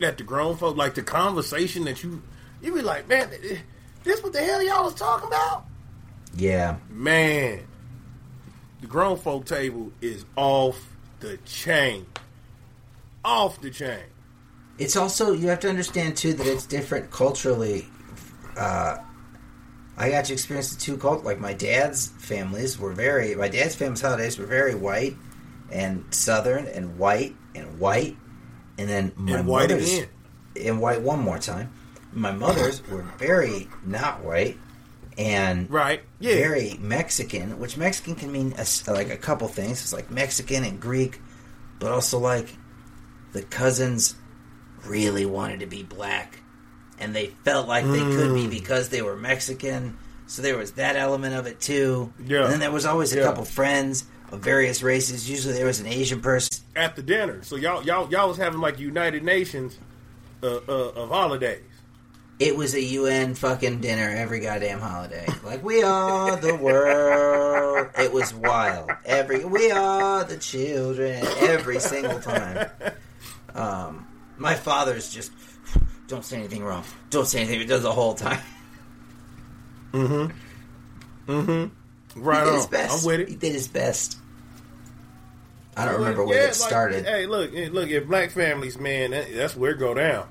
that 0.00 0.18
the 0.18 0.24
grown 0.24 0.56
folk, 0.56 0.76
like 0.76 0.96
the 0.96 1.04
conversation 1.04 1.84
that 1.84 2.02
you, 2.02 2.20
you 2.60 2.74
be 2.74 2.82
like, 2.82 3.08
man, 3.08 3.30
this 4.02 4.20
what 4.20 4.32
the 4.32 4.40
hell 4.40 4.60
y'all 4.60 4.82
was 4.82 4.96
talking 4.96 5.28
about? 5.28 5.66
Yeah. 6.34 6.78
Man, 6.88 7.60
the 8.80 8.88
grown 8.88 9.16
folk 9.16 9.44
table 9.44 9.92
is 10.00 10.24
off 10.34 10.88
the 11.20 11.36
chain. 11.44 12.04
Off 13.24 13.60
the 13.60 13.70
chain. 13.70 14.02
It's 14.76 14.96
also 14.96 15.34
you 15.34 15.46
have 15.50 15.60
to 15.60 15.68
understand 15.68 16.16
too 16.16 16.32
that 16.32 16.48
it's 16.48 16.66
different 16.66 17.12
culturally 17.12 17.86
uh, 18.56 18.96
I 19.96 20.10
got 20.10 20.24
to 20.26 20.32
experience 20.32 20.74
the 20.74 20.80
two 20.80 20.96
cult. 20.96 21.24
Like 21.24 21.38
my 21.38 21.52
dad's 21.52 22.08
families 22.08 22.78
were 22.78 22.92
very. 22.92 23.34
My 23.34 23.48
dad's 23.48 23.74
family's 23.74 24.00
holidays 24.00 24.38
were 24.38 24.46
very 24.46 24.74
white 24.74 25.16
and 25.70 26.04
southern 26.10 26.66
and 26.66 26.98
white 26.98 27.34
and 27.54 27.78
white, 27.78 28.16
and 28.78 28.88
then 28.88 29.12
my 29.16 29.38
And 29.38 29.46
white 29.46 29.70
mother's 29.70 29.92
again. 29.98 30.08
and 30.64 30.80
white 30.80 31.02
one 31.02 31.20
more 31.20 31.38
time. 31.38 31.72
My 32.12 32.32
mother's 32.32 32.86
were 32.88 33.02
very 33.18 33.68
not 33.84 34.24
white 34.24 34.58
and 35.18 35.70
Right. 35.70 36.02
Yeah. 36.18 36.34
very 36.34 36.76
Mexican, 36.80 37.58
which 37.60 37.76
Mexican 37.76 38.14
can 38.16 38.32
mean 38.32 38.54
a 38.58 38.66
like 38.90 39.10
a 39.10 39.16
couple 39.16 39.46
things. 39.48 39.80
It's 39.82 39.92
like 39.92 40.10
Mexican 40.10 40.64
and 40.64 40.80
Greek, 40.80 41.20
but 41.78 41.92
also 41.92 42.18
like 42.18 42.56
the 43.32 43.42
cousins 43.42 44.14
really 44.84 45.26
wanted 45.26 45.60
to 45.60 45.66
be 45.66 45.82
black, 45.84 46.39
and 47.00 47.14
they 47.14 47.28
felt 47.44 47.66
like 47.68 47.84
they 47.84 47.98
could 48.00 48.34
be 48.34 48.44
Mm. 48.46 48.50
because 48.50 48.88
they 48.90 49.02
were 49.02 49.16
Mexican. 49.16 49.96
So 50.26 50.42
there 50.42 50.56
was 50.56 50.72
that 50.72 50.94
element 50.96 51.34
of 51.34 51.46
it 51.46 51.60
too. 51.60 52.12
Yeah. 52.24 52.44
And 52.44 52.52
then 52.52 52.60
there 52.60 52.70
was 52.70 52.86
always 52.86 53.12
a 53.12 53.16
Yeah. 53.16 53.24
couple 53.24 53.44
friends 53.44 54.04
of 54.30 54.40
various 54.40 54.82
races. 54.82 55.28
Usually 55.28 55.54
there 55.54 55.66
was 55.66 55.80
an 55.80 55.86
Asian 55.86 56.20
person. 56.20 56.62
At 56.76 56.94
the 56.96 57.02
dinner. 57.02 57.40
So 57.42 57.56
y'all 57.56 57.82
y'all 57.82 58.08
y'all 58.10 58.28
was 58.28 58.36
having 58.36 58.60
like 58.60 58.78
United 58.78 59.24
Nations 59.24 59.76
uh, 60.42 60.46
uh, 60.68 60.72
of 60.94 61.08
holidays. 61.08 61.62
It 62.38 62.56
was 62.56 62.74
a 62.74 62.80
UN 62.80 63.34
fucking 63.34 63.80
dinner 63.82 64.08
every 64.16 64.40
goddamn 64.40 64.80
holiday. 64.80 65.26
Like 65.44 65.62
we 65.62 65.82
are 65.82 66.36
the 66.36 66.54
world. 66.54 67.88
It 67.98 68.12
was 68.12 68.32
wild. 68.32 68.90
Every 69.04 69.44
we 69.44 69.70
are 69.72 70.24
the 70.24 70.38
children. 70.38 71.22
Every 71.40 71.80
single 71.80 72.20
time. 72.20 72.68
Um, 73.52 74.06
my 74.38 74.54
father's 74.54 75.12
just 75.12 75.32
don't 76.10 76.24
say 76.24 76.38
anything 76.38 76.62
wrong. 76.64 76.84
Don't 77.10 77.26
say 77.26 77.38
anything. 77.40 77.60
He 77.60 77.66
does 77.66 77.82
the 77.82 77.92
whole 77.92 78.14
time. 78.14 78.40
Mm-hmm. 79.92 81.32
Mm-hmm. 81.32 82.20
Right 82.20 82.38
he 82.38 82.44
did 82.44 82.48
on. 82.48 82.54
his 82.54 82.66
best. 82.66 82.98
I'm 82.98 83.06
with 83.06 83.20
it. 83.20 83.28
He 83.28 83.36
did 83.36 83.52
his 83.52 83.68
best. 83.68 84.18
I 85.76 85.84
don't 85.84 85.94
remember 85.94 86.22
yeah, 86.22 86.28
where 86.28 86.42
it 86.42 86.46
like, 86.46 86.54
started. 86.54 87.04
hey, 87.06 87.26
look, 87.26 87.52
look 87.72 87.90
at 87.90 88.06
black 88.06 88.30
families, 88.30 88.78
man. 88.78 89.12
that- 89.12 89.32
that's 89.34 89.56
where 89.56 89.70
it 89.70 89.78
go 89.78 89.94
down. 89.94 90.28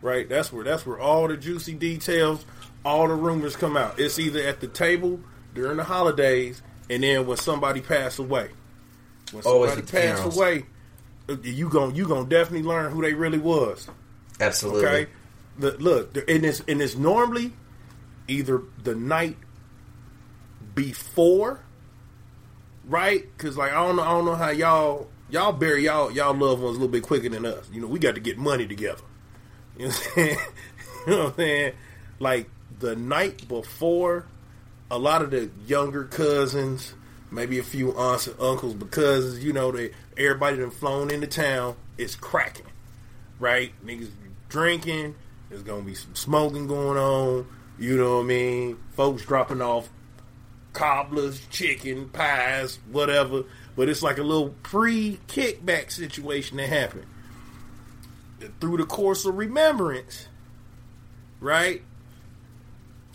Right. 0.00 0.28
That's 0.28 0.52
where 0.52 0.64
that's 0.64 0.84
where 0.84 0.98
all 0.98 1.28
the 1.28 1.36
juicy 1.36 1.74
details, 1.74 2.44
all 2.84 3.06
the 3.06 3.14
rumors 3.14 3.54
come 3.54 3.76
out. 3.76 4.00
It's 4.00 4.18
either 4.18 4.40
at 4.40 4.60
the 4.60 4.66
table 4.66 5.20
during 5.54 5.76
the 5.76 5.84
holidays, 5.84 6.60
and 6.90 7.02
then 7.04 7.26
when 7.26 7.36
somebody 7.36 7.80
pass 7.80 8.18
away. 8.18 8.48
When 9.30 9.42
somebody 9.44 9.82
pass 9.82 10.36
away, 10.36 10.66
uh, 11.28 11.36
you 11.42 11.68
gon' 11.68 11.94
you 11.94 12.08
gonna 12.08 12.28
definitely 12.28 12.66
learn 12.66 12.90
who 12.90 13.00
they 13.02 13.14
really 13.14 13.38
was. 13.38 13.88
Absolutely. 14.42 14.86
Okay. 14.86 15.06
Look, 15.58 16.16
and 16.28 16.44
it's 16.44 16.60
and 16.66 16.80
it's 16.82 16.96
normally 16.96 17.52
either 18.26 18.62
the 18.82 18.94
night 18.94 19.36
before, 20.74 21.60
right? 22.86 23.24
Because 23.36 23.56
like 23.56 23.72
I 23.72 23.86
don't 23.86 23.96
know, 23.96 24.02
I 24.02 24.10
don't 24.10 24.24
know 24.24 24.34
how 24.34 24.50
y'all 24.50 25.08
y'all 25.30 25.52
bury 25.52 25.84
y'all 25.84 26.10
y'all 26.10 26.34
loved 26.34 26.62
ones 26.62 26.76
a 26.76 26.80
little 26.80 26.88
bit 26.88 27.02
quicker 27.02 27.28
than 27.28 27.44
us. 27.46 27.68
You 27.72 27.80
know, 27.80 27.86
we 27.86 27.98
got 27.98 28.14
to 28.14 28.20
get 28.20 28.38
money 28.38 28.66
together. 28.66 29.02
You 29.78 29.86
know 29.86 29.92
what 29.94 30.06
I'm 30.06 30.14
saying? 30.14 30.38
you 31.06 31.12
know 31.12 31.18
what 31.18 31.26
I'm 31.28 31.36
saying? 31.36 31.72
Like 32.18 32.50
the 32.78 32.94
night 32.94 33.48
before, 33.48 34.26
a 34.90 34.98
lot 34.98 35.22
of 35.22 35.30
the 35.30 35.50
younger 35.66 36.04
cousins, 36.04 36.92
maybe 37.30 37.58
a 37.58 37.62
few 37.62 37.92
aunts 37.92 38.26
and 38.26 38.38
uncles, 38.38 38.74
because 38.74 39.42
you 39.42 39.54
know 39.54 39.72
they 39.72 39.92
everybody 40.16 40.58
done 40.58 40.70
flown 40.70 41.10
into 41.10 41.26
town. 41.26 41.76
It's 41.96 42.14
cracking 42.14 42.66
right? 43.42 43.72
Niggas 43.84 44.08
drinking. 44.52 45.14
There's 45.48 45.62
gonna 45.62 45.82
be 45.82 45.94
some 45.94 46.14
smoking 46.14 46.66
going 46.66 46.98
on. 46.98 47.46
You 47.78 47.96
know 47.96 48.16
what 48.16 48.24
I 48.24 48.26
mean? 48.26 48.78
Folks 48.92 49.24
dropping 49.24 49.60
off 49.60 49.88
cobblers, 50.72 51.44
chicken, 51.48 52.08
pies, 52.10 52.78
whatever. 52.90 53.44
But 53.74 53.88
it's 53.88 54.02
like 54.02 54.18
a 54.18 54.22
little 54.22 54.50
pre-kickback 54.62 55.90
situation 55.90 56.58
that 56.58 56.68
happened. 56.68 57.06
Through 58.60 58.76
the 58.78 58.86
course 58.86 59.24
of 59.24 59.36
remembrance, 59.36 60.28
right? 61.40 61.82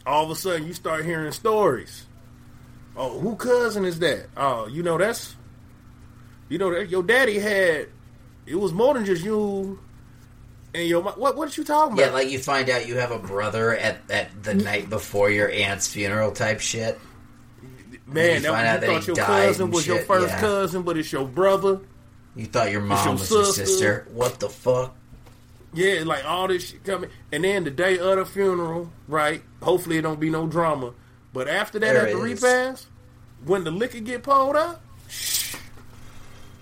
All 0.05 0.25
of 0.25 0.31
a 0.31 0.35
sudden 0.35 0.65
you 0.65 0.73
start 0.73 1.05
hearing 1.05 1.31
stories. 1.31 2.05
Oh, 2.95 3.19
who 3.19 3.35
cousin 3.35 3.85
is 3.85 3.99
that? 3.99 4.27
Oh, 4.35 4.67
you 4.67 4.81
know 4.81 4.97
that's 4.97 5.35
you 6.49 6.57
know 6.57 6.71
that 6.73 6.89
your 6.89 7.03
daddy 7.03 7.37
had 7.37 7.89
it 8.45 8.55
was 8.55 8.73
more 8.73 8.93
than 8.93 9.05
just 9.05 9.23
you 9.23 9.79
and 10.73 10.87
your 10.87 11.01
what 11.01 11.35
what 11.35 11.57
you 11.57 11.63
talking 11.63 11.93
about? 11.93 12.05
Yeah, 12.05 12.11
like 12.11 12.29
you 12.29 12.39
find 12.39 12.69
out 12.69 12.87
you 12.87 12.97
have 12.97 13.11
a 13.11 13.19
brother 13.19 13.75
at, 13.75 13.99
at 14.09 14.43
the 14.43 14.53
mm. 14.53 14.63
night 14.63 14.89
before 14.89 15.29
your 15.29 15.49
aunt's 15.49 15.87
funeral 15.91 16.31
type 16.31 16.59
shit. 16.59 16.99
Man, 18.05 18.35
you 18.35 18.41
that, 18.41 18.79
find 18.79 18.81
you 18.81 18.87
thought 18.87 19.07
your 19.07 19.15
cousin 19.25 19.71
was 19.71 19.85
your 19.85 19.99
first 19.99 20.29
yeah. 20.29 20.39
cousin, 20.39 20.83
but 20.83 20.97
it's 20.97 21.11
your 21.11 21.27
brother. 21.27 21.81
You 22.35 22.45
thought 22.45 22.71
your 22.71 22.81
mom 22.81 23.03
your 23.03 23.13
was 23.13 23.29
your 23.29 23.45
sister. 23.45 23.65
sister. 23.65 24.07
What 24.11 24.39
the 24.39 24.49
fuck? 24.49 24.95
Yeah, 25.73 26.03
like 26.05 26.23
all 26.25 26.47
this 26.47 26.69
shit 26.69 26.83
coming, 26.83 27.09
and 27.31 27.43
then 27.43 27.63
the 27.63 27.71
day 27.71 27.99
of 27.99 28.17
the 28.17 28.25
funeral, 28.25 28.91
right? 29.07 29.41
Hopefully, 29.61 29.97
it 29.97 30.01
don't 30.01 30.19
be 30.19 30.29
no 30.29 30.47
drama. 30.47 30.93
But 31.33 31.47
after 31.47 31.79
that, 31.79 31.93
There 31.93 32.07
at 32.07 32.13
the 32.13 32.23
is. 32.23 32.41
repast, 32.41 32.87
when 33.45 33.63
the 33.63 33.71
liquor 33.71 33.99
get 33.99 34.23
pulled 34.23 34.55
up, 34.55 34.81
shh, 35.09 35.55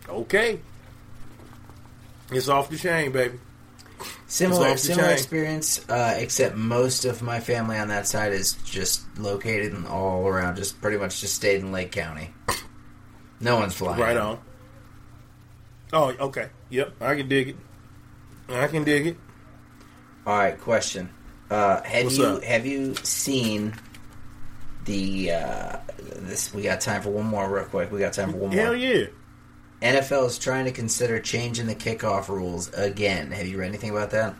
okay, 0.09 0.59
it's 2.31 2.49
off 2.49 2.69
the 2.69 2.77
chain, 2.77 3.11
baby. 3.11 3.39
Similar, 4.35 4.75
similar 4.75 5.11
experience, 5.11 5.87
uh, 5.87 6.15
except 6.17 6.57
most 6.57 7.05
of 7.05 7.21
my 7.21 7.39
family 7.39 7.77
on 7.77 7.87
that 7.87 8.05
side 8.05 8.33
is 8.33 8.55
just 8.65 9.05
located 9.17 9.73
in 9.73 9.85
all 9.85 10.27
around, 10.27 10.57
just 10.57 10.81
pretty 10.81 10.97
much 10.97 11.21
just 11.21 11.35
stayed 11.35 11.61
in 11.61 11.71
Lake 11.71 11.93
County. 11.93 12.33
No 13.39 13.55
one's 13.55 13.75
flying. 13.75 13.97
Right 13.97 14.17
on. 14.17 14.39
Oh, 15.93 16.09
okay. 16.19 16.49
Yep, 16.69 17.01
I 17.01 17.15
can 17.15 17.29
dig 17.29 17.47
it. 17.47 17.55
I 18.49 18.67
can 18.67 18.83
dig 18.83 19.07
it. 19.07 19.17
All 20.27 20.37
right, 20.37 20.59
question. 20.59 21.09
Uh, 21.49 21.81
have 21.83 22.03
What's 22.03 22.17
you 22.17 22.25
up? 22.25 22.43
have 22.43 22.65
you 22.65 22.93
seen 23.03 23.73
the 24.83 25.31
uh, 25.31 25.77
this? 26.17 26.53
We 26.53 26.61
got 26.61 26.81
time 26.81 27.01
for 27.01 27.11
one 27.11 27.27
more, 27.27 27.49
real 27.49 27.63
quick. 27.63 27.89
We 27.89 27.99
got 27.99 28.11
time 28.11 28.33
for 28.33 28.37
one 28.37 28.49
more. 28.53 28.59
Hell 28.59 28.75
yeah. 28.75 29.05
NFL 29.85 30.27
is 30.27 30.39
trying 30.39 30.65
to 30.65 30.71
consider 30.71 31.19
changing 31.19 31.67
the 31.67 31.75
kickoff 31.75 32.27
rules 32.27 32.69
again. 32.73 33.31
Have 33.31 33.47
you 33.47 33.57
read 33.57 33.67
anything 33.69 33.91
about 33.91 34.11
that? 34.11 34.35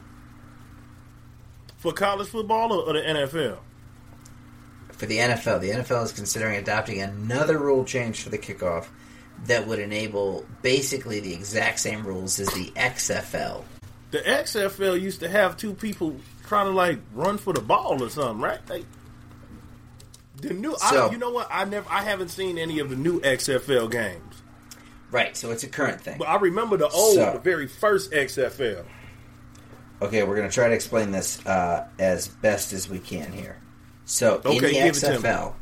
For 1.78 1.94
college 1.94 2.28
football 2.30 2.74
or, 2.74 2.90
or 2.90 2.94
the 2.94 3.02
NFL? 3.02 3.60
For 4.94 5.06
the 5.06 5.18
NFL, 5.18 5.62
the 5.62 5.72
NFL 5.72 6.04
is 6.06 6.12
considering 6.14 6.56
adopting 6.58 7.02
another 7.02 7.58
rule 7.60 7.84
change 7.84 8.22
for 8.22 8.30
the 8.30 8.38
kickoff 8.38 8.88
that 9.46 9.68
would 9.68 9.80
enable 9.80 10.46
basically 10.62 11.20
the 11.20 11.34
exact 11.34 11.80
same 11.80 12.06
rules 12.06 12.40
as 12.40 12.48
the 12.54 12.72
XFL. 12.72 13.64
The 14.12 14.20
XFL 14.20 15.00
used 15.00 15.20
to 15.20 15.28
have 15.30 15.58
two 15.58 15.74
people 15.74 16.16
trying 16.48 16.68
to 16.68 16.72
like 16.72 17.00
run 17.14 17.38
for 17.38 17.52
the 17.54 17.60
ball 17.60 18.02
or 18.02 18.10
something, 18.10 18.40
right? 18.42 18.60
Like, 18.70 18.86
the 20.38 20.54
new, 20.54 20.76
So- 20.78 21.08
I, 21.08 21.12
you 21.12 21.18
know 21.18 21.32
what? 21.32 21.48
I 21.52 21.66
never, 21.66 21.88
I 21.90 22.02
haven't 22.04 22.30
seen 22.30 22.58
any 22.58 22.80
of 22.80 22.90
the 22.90 22.96
new 22.96 23.20
XFL 23.22 23.92
games, 23.92 24.35
Right, 25.16 25.36
so 25.38 25.52
it's 25.52 25.64
a 25.64 25.68
current 25.70 26.02
thing. 26.02 26.18
but 26.20 26.28
I 26.28 26.36
remember 26.36 26.76
the 26.78 26.90
old, 26.90 27.16
So- 27.16 27.32
the 27.34 27.40
very 27.40 27.68
first 27.68 28.12
XFL. 28.12 28.84
Okay, 30.02 30.24
we're 30.24 30.36
going 30.36 30.50
to 30.50 30.54
try 30.54 30.68
to 30.68 30.74
explain 30.74 31.12
this 31.12 31.44
uh, 31.46 31.88
as 31.98 32.28
best 32.28 32.74
as 32.74 32.90
we 32.90 33.00
can 33.00 33.32
here. 33.32 33.56
So, 34.04 34.42
in 34.46 34.62
the 34.62 34.72
give 34.72 34.86
it 34.86 34.94
to 34.96 35.12
me. 35.12 35.16
XFL, 35.18 35.54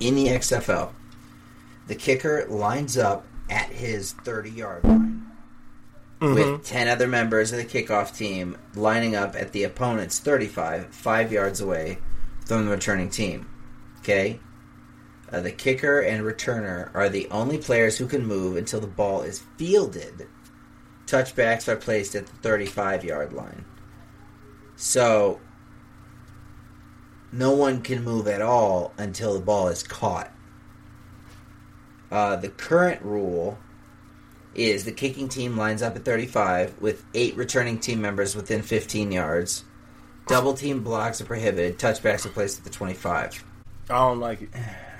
in 0.00 0.14
the 0.14 0.26
XFL, 0.28 0.92
the 1.88 1.94
kicker 1.96 2.46
lines 2.48 2.96
up 2.96 3.26
at 3.50 3.66
his 3.70 4.12
30 4.12 4.50
yard 4.50 4.84
line 4.84 5.26
Mm-hmm. 6.20 6.34
with 6.52 6.64
10 6.64 6.86
other 6.86 7.08
members 7.08 7.50
of 7.50 7.58
the 7.58 7.64
kickoff 7.64 8.16
team 8.16 8.56
lining 8.76 9.16
up 9.16 9.34
at 9.34 9.50
the 9.50 9.64
opponent's 9.64 10.20
35, 10.20 10.86
five 10.94 11.32
yards 11.32 11.60
away 11.60 11.98
from 12.46 12.64
the 12.66 12.70
returning 12.70 13.10
team. 13.10 13.48
Okay? 13.98 14.38
Uh, 15.32 15.40
the 15.40 15.50
kicker 15.50 16.00
and 16.00 16.24
returner 16.24 16.90
are 16.94 17.08
the 17.08 17.26
only 17.30 17.56
players 17.56 17.96
who 17.96 18.06
can 18.06 18.26
move 18.26 18.56
until 18.56 18.80
the 18.80 18.86
ball 18.86 19.22
is 19.22 19.42
fielded. 19.56 20.28
Touchbacks 21.06 21.68
are 21.68 21.76
placed 21.76 22.14
at 22.14 22.26
the 22.26 22.32
35 22.36 23.04
yard 23.04 23.32
line. 23.32 23.64
So, 24.76 25.40
no 27.32 27.52
one 27.52 27.80
can 27.80 28.04
move 28.04 28.28
at 28.28 28.42
all 28.42 28.92
until 28.98 29.34
the 29.34 29.40
ball 29.40 29.68
is 29.68 29.82
caught. 29.82 30.30
Uh, 32.10 32.36
the 32.36 32.50
current 32.50 33.00
rule 33.02 33.56
is 34.54 34.84
the 34.84 34.92
kicking 34.92 35.30
team 35.30 35.56
lines 35.56 35.80
up 35.80 35.96
at 35.96 36.04
35 36.04 36.78
with 36.78 37.06
eight 37.14 37.34
returning 37.36 37.78
team 37.78 38.02
members 38.02 38.36
within 38.36 38.60
15 38.60 39.10
yards. 39.10 39.64
Double 40.26 40.52
team 40.52 40.82
blocks 40.82 41.22
are 41.22 41.24
prohibited. 41.24 41.78
Touchbacks 41.78 42.26
are 42.26 42.30
placed 42.30 42.58
at 42.58 42.64
the 42.64 42.70
25. 42.70 43.44
I 43.88 43.94
don't 43.94 44.20
like 44.20 44.42
it. 44.42 44.50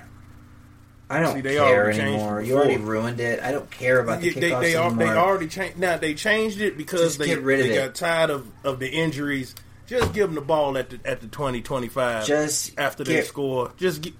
I 1.09 1.19
don't 1.19 1.35
See, 1.35 1.41
they 1.41 1.55
care 1.55 1.83
already 1.83 1.99
anymore. 1.99 2.41
You 2.41 2.57
already 2.57 2.77
ruined 2.77 3.19
it. 3.19 3.41
I 3.41 3.51
don't 3.51 3.69
care 3.69 3.99
about 3.99 4.21
the 4.21 4.31
They, 4.31 4.39
they, 4.39 4.49
kickoffs 4.51 4.61
they, 4.61 4.75
anymore. 4.75 5.05
they 5.05 5.09
already 5.11 5.47
changed. 5.47 5.77
Now 5.77 5.97
they 5.97 6.13
changed 6.13 6.61
it 6.61 6.77
because 6.77 7.01
Just 7.01 7.19
they, 7.19 7.27
get 7.27 7.45
they 7.45 7.75
got 7.75 7.95
tired 7.95 8.29
of, 8.29 8.47
of 8.63 8.79
the 8.79 8.89
injuries 8.89 9.53
Just 9.85 10.13
give 10.13 10.27
them 10.27 10.35
the 10.35 10.41
ball 10.41 10.77
at 10.77 10.89
the 10.89 10.99
at 11.05 11.21
the 11.21 11.27
20, 11.27 11.61
25 11.61 12.25
Just 12.25 12.79
after 12.79 13.03
they 13.03 13.21
score. 13.21 13.73
Just 13.77 14.01
get 14.01 14.13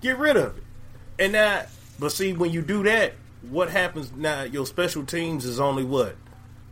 get 0.00 0.18
rid 0.18 0.36
of 0.36 0.56
it. 0.56 0.62
And 1.18 1.32
now, 1.32 1.64
but 1.98 2.12
see, 2.12 2.32
when 2.32 2.50
you 2.52 2.62
do 2.62 2.84
that, 2.84 3.14
what 3.42 3.70
happens 3.70 4.12
now? 4.14 4.42
Your 4.42 4.66
special 4.66 5.04
teams 5.04 5.44
is 5.44 5.58
only 5.58 5.82
what 5.84 6.14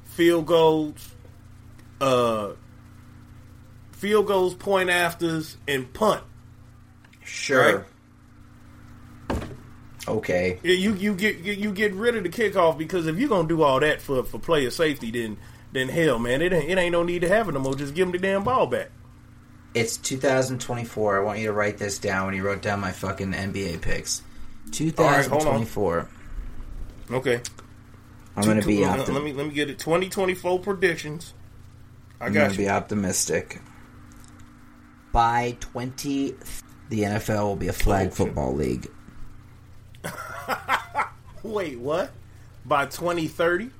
field 0.05 0.47
goals, 0.47 1.15
uh, 2.01 2.51
field 3.93 4.27
goals, 4.27 4.55
point 4.55 4.91
afters, 4.91 5.57
and 5.67 5.93
punt. 5.93 6.23
Sure. 7.25 7.87
Okay. 10.09 10.59
You 10.63 10.95
you 10.95 11.15
get 11.15 11.39
you 11.39 11.73
get 11.73 11.93
rid 11.95 12.17
of 12.17 12.23
the 12.23 12.29
kickoff 12.29 12.79
because 12.79 13.07
if 13.07 13.19
you're 13.19 13.29
gonna 13.29 13.49
do 13.49 13.63
all 13.63 13.81
that 13.81 14.01
for 14.01 14.23
for 14.23 14.39
player 14.39 14.71
safety, 14.71 15.11
then 15.11 15.37
then 15.73 15.89
hell, 15.89 16.19
man, 16.19 16.43
it 16.43 16.53
ain't 16.53 16.71
it 16.71 16.79
ain't 16.79 16.93
no 16.93 17.03
need 17.03 17.23
to 17.23 17.29
have 17.29 17.49
it 17.49 17.53
no 17.53 17.61
more. 17.61 17.75
Just 17.75 17.95
give 17.95 18.07
them 18.07 18.13
the 18.13 18.19
damn 18.19 18.45
ball 18.45 18.67
back. 18.67 18.91
It's 19.75 19.97
2024. 19.99 21.19
I 21.19 21.23
want 21.23 21.39
you 21.39 21.49
to 21.49 21.53
write 21.53 21.77
this 21.79 21.99
down 21.99 22.27
when 22.27 22.35
you 22.35 22.43
wrote 22.43 22.63
down 22.63 22.81
my 22.81 22.93
fucking 22.93 23.33
NBA 23.33 23.83
picks. 23.83 24.23
right, 25.07 25.25
2024. 25.25 26.09
Okay, 27.11 27.41
I'm 28.37 28.45
going 28.45 28.61
to 28.61 28.67
be 28.67 28.87
let, 28.87 29.09
let 29.09 29.23
me 29.23 29.33
let 29.33 29.47
me 29.47 29.53
get 29.53 29.69
it. 29.69 29.79
2024 29.79 30.61
predictions. 30.61 31.35
I 32.21 32.31
got 32.31 32.53
to 32.53 32.57
be 32.57 32.69
optimistic. 32.69 33.61
By 35.13 35.57
20 35.61 36.35
the 36.89 37.03
NFL 37.03 37.43
will 37.43 37.57
be 37.57 37.69
a 37.69 37.73
flag 37.73 38.13
football 38.13 38.55
league. 38.55 38.89
Wait, 41.47 41.79
what? 41.79 42.11
By 42.65 42.87
2030? 42.87 43.71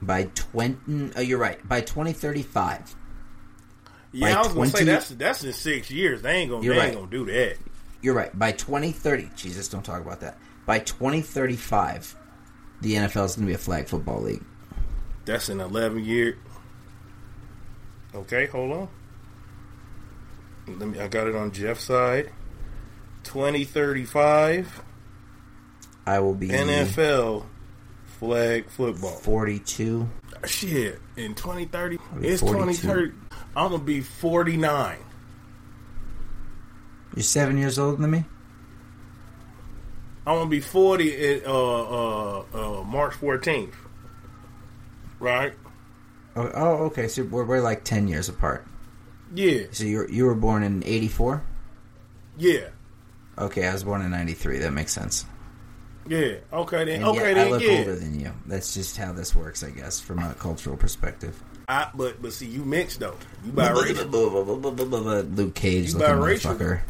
By 0.00 0.24
20 0.34 1.12
oh, 1.16 1.20
you're 1.20 1.38
right. 1.38 1.66
By 1.68 1.80
2035. 1.80 2.96
Yeah, 4.12 4.26
By 4.26 4.32
I 4.32 4.38
was 4.38 4.54
gonna 4.54 4.66
say 4.68 4.84
that's 4.84 5.08
that's 5.10 5.44
in 5.44 5.52
six 5.52 5.90
years. 5.90 6.22
They 6.22 6.32
ain't 6.32 6.50
gonna 6.50 6.62
they 6.62 6.68
right. 6.70 6.88
ain't 6.88 6.96
gonna 6.96 7.10
do 7.10 7.24
that. 7.26 7.56
You're 8.02 8.14
right. 8.14 8.36
By 8.36 8.52
2030, 8.52 9.30
Jesus, 9.36 9.68
don't 9.68 9.84
talk 9.84 10.00
about 10.00 10.20
that. 10.20 10.36
By 10.66 10.80
2035, 10.80 12.16
the 12.80 12.94
NFL 12.94 13.26
is 13.26 13.36
going 13.36 13.46
to 13.46 13.50
be 13.50 13.54
a 13.54 13.58
flag 13.58 13.86
football 13.86 14.20
league. 14.20 14.42
That's 15.24 15.48
an 15.48 15.60
11 15.60 16.04
year. 16.04 16.36
Okay, 18.12 18.46
hold 18.46 18.72
on. 18.72 18.88
Let 20.66 20.88
me. 20.88 20.98
I 20.98 21.06
got 21.06 21.28
it 21.28 21.36
on 21.36 21.52
Jeff's 21.52 21.84
side. 21.84 22.30
2035 23.22 24.82
I 26.06 26.20
will 26.20 26.34
be 26.34 26.48
NFL 26.48 27.46
flag 28.18 28.68
football. 28.70 29.10
42. 29.10 30.08
Shit, 30.44 31.00
in 31.16 31.34
2030, 31.34 31.98
it's 32.20 32.40
2030. 32.40 33.12
I'm 33.54 33.70
gonna 33.70 33.82
be 33.82 34.00
49. 34.00 34.98
You're 37.14 37.22
seven 37.22 37.58
years 37.58 37.78
older 37.78 38.00
than 38.00 38.10
me? 38.10 38.24
I'm 40.26 40.36
gonna 40.36 40.50
be 40.50 40.60
40 40.60 41.26
in 41.26 41.42
uh, 41.46 41.50
uh, 41.52 42.44
uh, 42.54 42.82
March 42.84 43.14
14th. 43.14 43.74
Right? 45.18 45.54
Oh, 46.34 46.50
oh 46.54 46.74
okay. 46.86 47.08
So 47.08 47.24
we're, 47.24 47.44
we're 47.44 47.60
like 47.60 47.84
10 47.84 48.08
years 48.08 48.28
apart. 48.28 48.66
Yeah, 49.34 49.62
So 49.72 49.84
you 49.84 50.06
you 50.08 50.26
were 50.26 50.34
born 50.34 50.62
in 50.62 50.84
84? 50.84 51.42
yeah, 52.36 52.68
Okay, 53.38 53.66
I 53.66 53.72
was 53.72 53.82
born 53.82 54.02
in 54.02 54.10
93. 54.10 54.58
That 54.58 54.72
makes 54.72 54.92
sense. 54.92 55.24
Yeah. 56.06 56.34
Okay 56.52 56.84
then. 56.84 56.96
And 56.96 57.04
okay 57.04 57.34
then. 57.34 57.46
I 57.46 57.50
look 57.50 57.62
yeah. 57.62 57.78
older 57.78 57.96
than 57.96 58.18
you. 58.18 58.32
That's 58.46 58.74
just 58.74 58.96
how 58.96 59.12
this 59.12 59.34
works, 59.34 59.62
I 59.62 59.70
guess, 59.70 60.00
from 60.00 60.18
a 60.18 60.34
cultural 60.34 60.76
perspective. 60.76 61.40
I, 61.68 61.88
but 61.94 62.20
but 62.20 62.32
see, 62.32 62.46
you 62.46 62.64
mixed 62.64 63.00
though. 63.00 63.16
You 63.44 63.52
biracial. 63.52 65.36
Luke 65.36 65.54
Cage 65.54 65.92
You 65.92 65.98
looking 65.98 66.14
biracial. 66.16 66.56
motherfucker. 66.56 66.80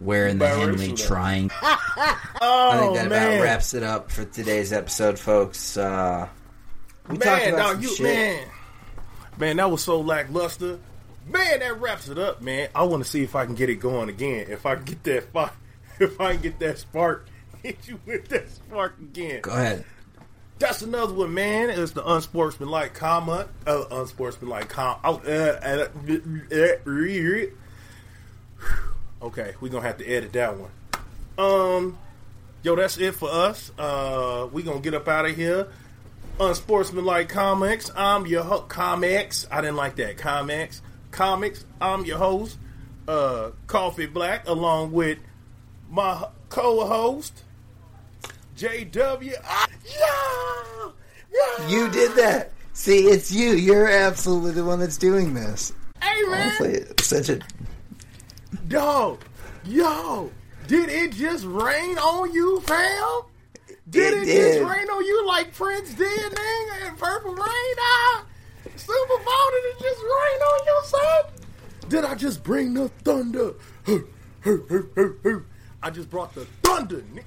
Wearing 0.00 0.38
the 0.38 0.48
Henley 0.48 0.94
trying. 0.94 1.50
Oh 1.52 1.60
I 2.42 2.78
think 2.80 2.94
that 2.94 3.08
man, 3.08 3.34
about 3.34 3.44
wraps 3.44 3.74
it 3.74 3.82
up 3.82 4.10
for 4.10 4.24
today's 4.24 4.72
episode, 4.72 5.18
folks. 5.18 5.76
Uh, 5.76 6.28
we 7.08 7.18
talked 7.18 7.44
man, 7.44 7.54
about 7.54 7.74
dog, 7.74 7.82
you 7.82 7.94
shit. 7.94 8.04
man, 8.04 8.48
man, 9.38 9.56
that 9.56 9.70
was 9.70 9.82
so 9.84 10.00
lackluster. 10.00 10.78
Man, 11.26 11.60
that 11.60 11.80
wraps 11.80 12.08
it 12.08 12.18
up, 12.18 12.42
man. 12.42 12.68
I 12.74 12.82
want 12.82 13.04
to 13.04 13.08
see 13.08 13.22
if 13.22 13.36
I 13.36 13.46
can 13.46 13.54
get 13.54 13.70
it 13.70 13.76
going 13.76 14.08
again. 14.08 14.46
If 14.48 14.66
I 14.66 14.74
can 14.74 14.84
get 14.84 15.04
that 15.04 15.22
spark, 15.24 15.52
if 16.00 16.20
I 16.20 16.32
can 16.32 16.42
get 16.42 16.58
that 16.58 16.78
spark, 16.78 17.26
hit 17.62 17.88
you 17.88 18.00
with 18.06 18.28
that 18.28 18.50
spark 18.50 18.98
again. 19.00 19.40
Go 19.42 19.52
ahead. 19.52 19.84
That's 20.58 20.82
another 20.82 21.12
one, 21.14 21.34
man. 21.34 21.70
It's 21.70 21.92
the 21.92 22.08
unsportsmanlike 22.08 22.94
comment. 22.94 23.48
Uh, 23.66 23.84
unsportsmanlike 23.90 24.68
com. 24.68 24.96
Oh, 25.02 25.20
uh, 25.26 25.88
uh, 26.52 26.54
uh, 26.54 27.46
okay, 29.26 29.54
we're 29.60 29.68
gonna 29.70 29.86
have 29.86 29.98
to 29.98 30.06
edit 30.06 30.32
that 30.34 30.56
one. 30.56 30.70
Um, 31.36 31.98
yo, 32.62 32.76
that's 32.76 32.98
it 32.98 33.14
for 33.16 33.28
us. 33.28 33.72
Uh, 33.76 34.48
we 34.52 34.62
gonna 34.62 34.80
get 34.80 34.94
up 34.94 35.08
out 35.08 35.26
of 35.26 35.34
here. 35.34 35.66
Unsportsmanlike 36.38 37.28
comics. 37.28 37.90
I'm 37.96 38.26
your 38.26 38.44
ho- 38.44 38.60
comics. 38.62 39.46
I 39.50 39.60
didn't 39.62 39.76
like 39.76 39.96
that. 39.96 40.16
Comics, 40.16 40.80
comics. 41.10 41.64
I'm 41.80 42.04
your 42.04 42.18
host, 42.18 42.56
uh, 43.08 43.50
Koffe 43.66 44.12
Black, 44.12 44.46
along 44.46 44.92
with 44.92 45.18
my 45.90 46.28
co-host. 46.48 47.42
JW. 48.66 49.34
Ah, 49.44 49.66
yeah, 49.84 50.90
yeah. 51.32 51.68
You 51.68 51.90
did 51.90 52.14
that. 52.14 52.52
See, 52.74 53.06
it's 53.08 53.32
you. 53.32 53.54
You're 53.54 53.88
absolutely 53.88 54.52
the 54.52 54.64
one 54.64 54.78
that's 54.78 54.96
doing 54.96 55.34
this. 55.34 55.72
Hey 56.00 56.22
man, 56.28 56.52
Honestly, 56.60 56.84
such 57.00 57.28
a 57.28 57.40
dog, 58.68 59.20
yo, 59.64 60.30
did 60.68 60.88
it 60.90 61.10
just 61.12 61.44
rain 61.44 61.98
on 61.98 62.32
you, 62.32 62.60
fam? 62.60 63.22
Did 63.90 64.14
It 64.14 64.22
it, 64.22 64.24
did. 64.26 64.58
just 64.60 64.70
rain 64.76 64.88
on 64.88 65.04
you 65.04 65.26
like 65.26 65.52
Prince 65.54 65.92
did, 65.94 66.08
nigga, 66.32 66.88
and 66.88 66.98
Purple 66.98 67.34
Rain? 67.34 67.74
Ah, 67.80 68.24
Super 68.76 69.24
Bowl, 69.24 69.50
did 69.50 69.64
it 69.64 69.78
just 69.80 70.00
rain 70.02 70.40
on 70.40 70.66
your 70.66 70.84
son? 70.84 71.88
Did 71.88 72.04
I 72.04 72.14
just 72.14 72.44
bring 72.44 72.74
the 72.74 72.88
thunder? 73.04 73.54
I 75.82 75.90
just 75.90 76.08
brought 76.10 76.32
the 76.34 76.44
thunder, 76.62 77.02
ni- 77.12 77.22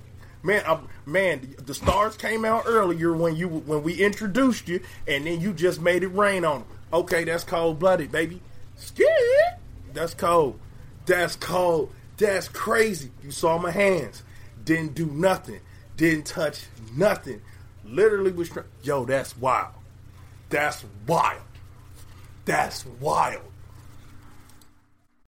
man. 0.46 0.64
I, 0.66 0.80
man, 1.06 1.56
the 1.66 1.74
stars 1.74 2.16
came 2.16 2.46
out 2.46 2.64
earlier 2.66 3.14
when 3.14 3.36
you 3.36 3.48
when 3.48 3.84
we 3.84 3.93
introduced 3.96 4.68
you, 4.68 4.82
and 5.08 5.26
then 5.26 5.41
you 5.41 5.54
just 5.54 5.82
made 5.82 6.04
it 6.04 6.10
rain 6.10 6.46
on 6.46 6.60
them. 6.60 6.70
Okay, 6.93 7.24
that's 7.24 7.43
cold 7.43 7.80
blooded, 7.80 8.12
baby. 8.12 8.41
Skid. 8.76 9.08
That's 9.93 10.14
cold. 10.14 10.60
That's 11.06 11.36
cold. 11.36 11.91
That's 12.18 12.48
crazy. 12.48 13.12
You 13.24 13.32
saw 13.32 13.58
my 13.58 13.72
hands. 13.72 14.24
Didn't 14.64 14.96
do 14.96 15.08
nothing. 15.08 15.60
Didn't 15.98 16.26
touch 16.26 16.66
nothing. 16.96 17.41
Literally 17.84 18.32
was. 18.32 18.52
Yo, 18.84 19.06
that's 19.06 19.38
wild. 19.38 19.74
That's 20.50 20.86
wild. 21.08 21.41
That's 22.46 22.86
wild. 23.00 23.41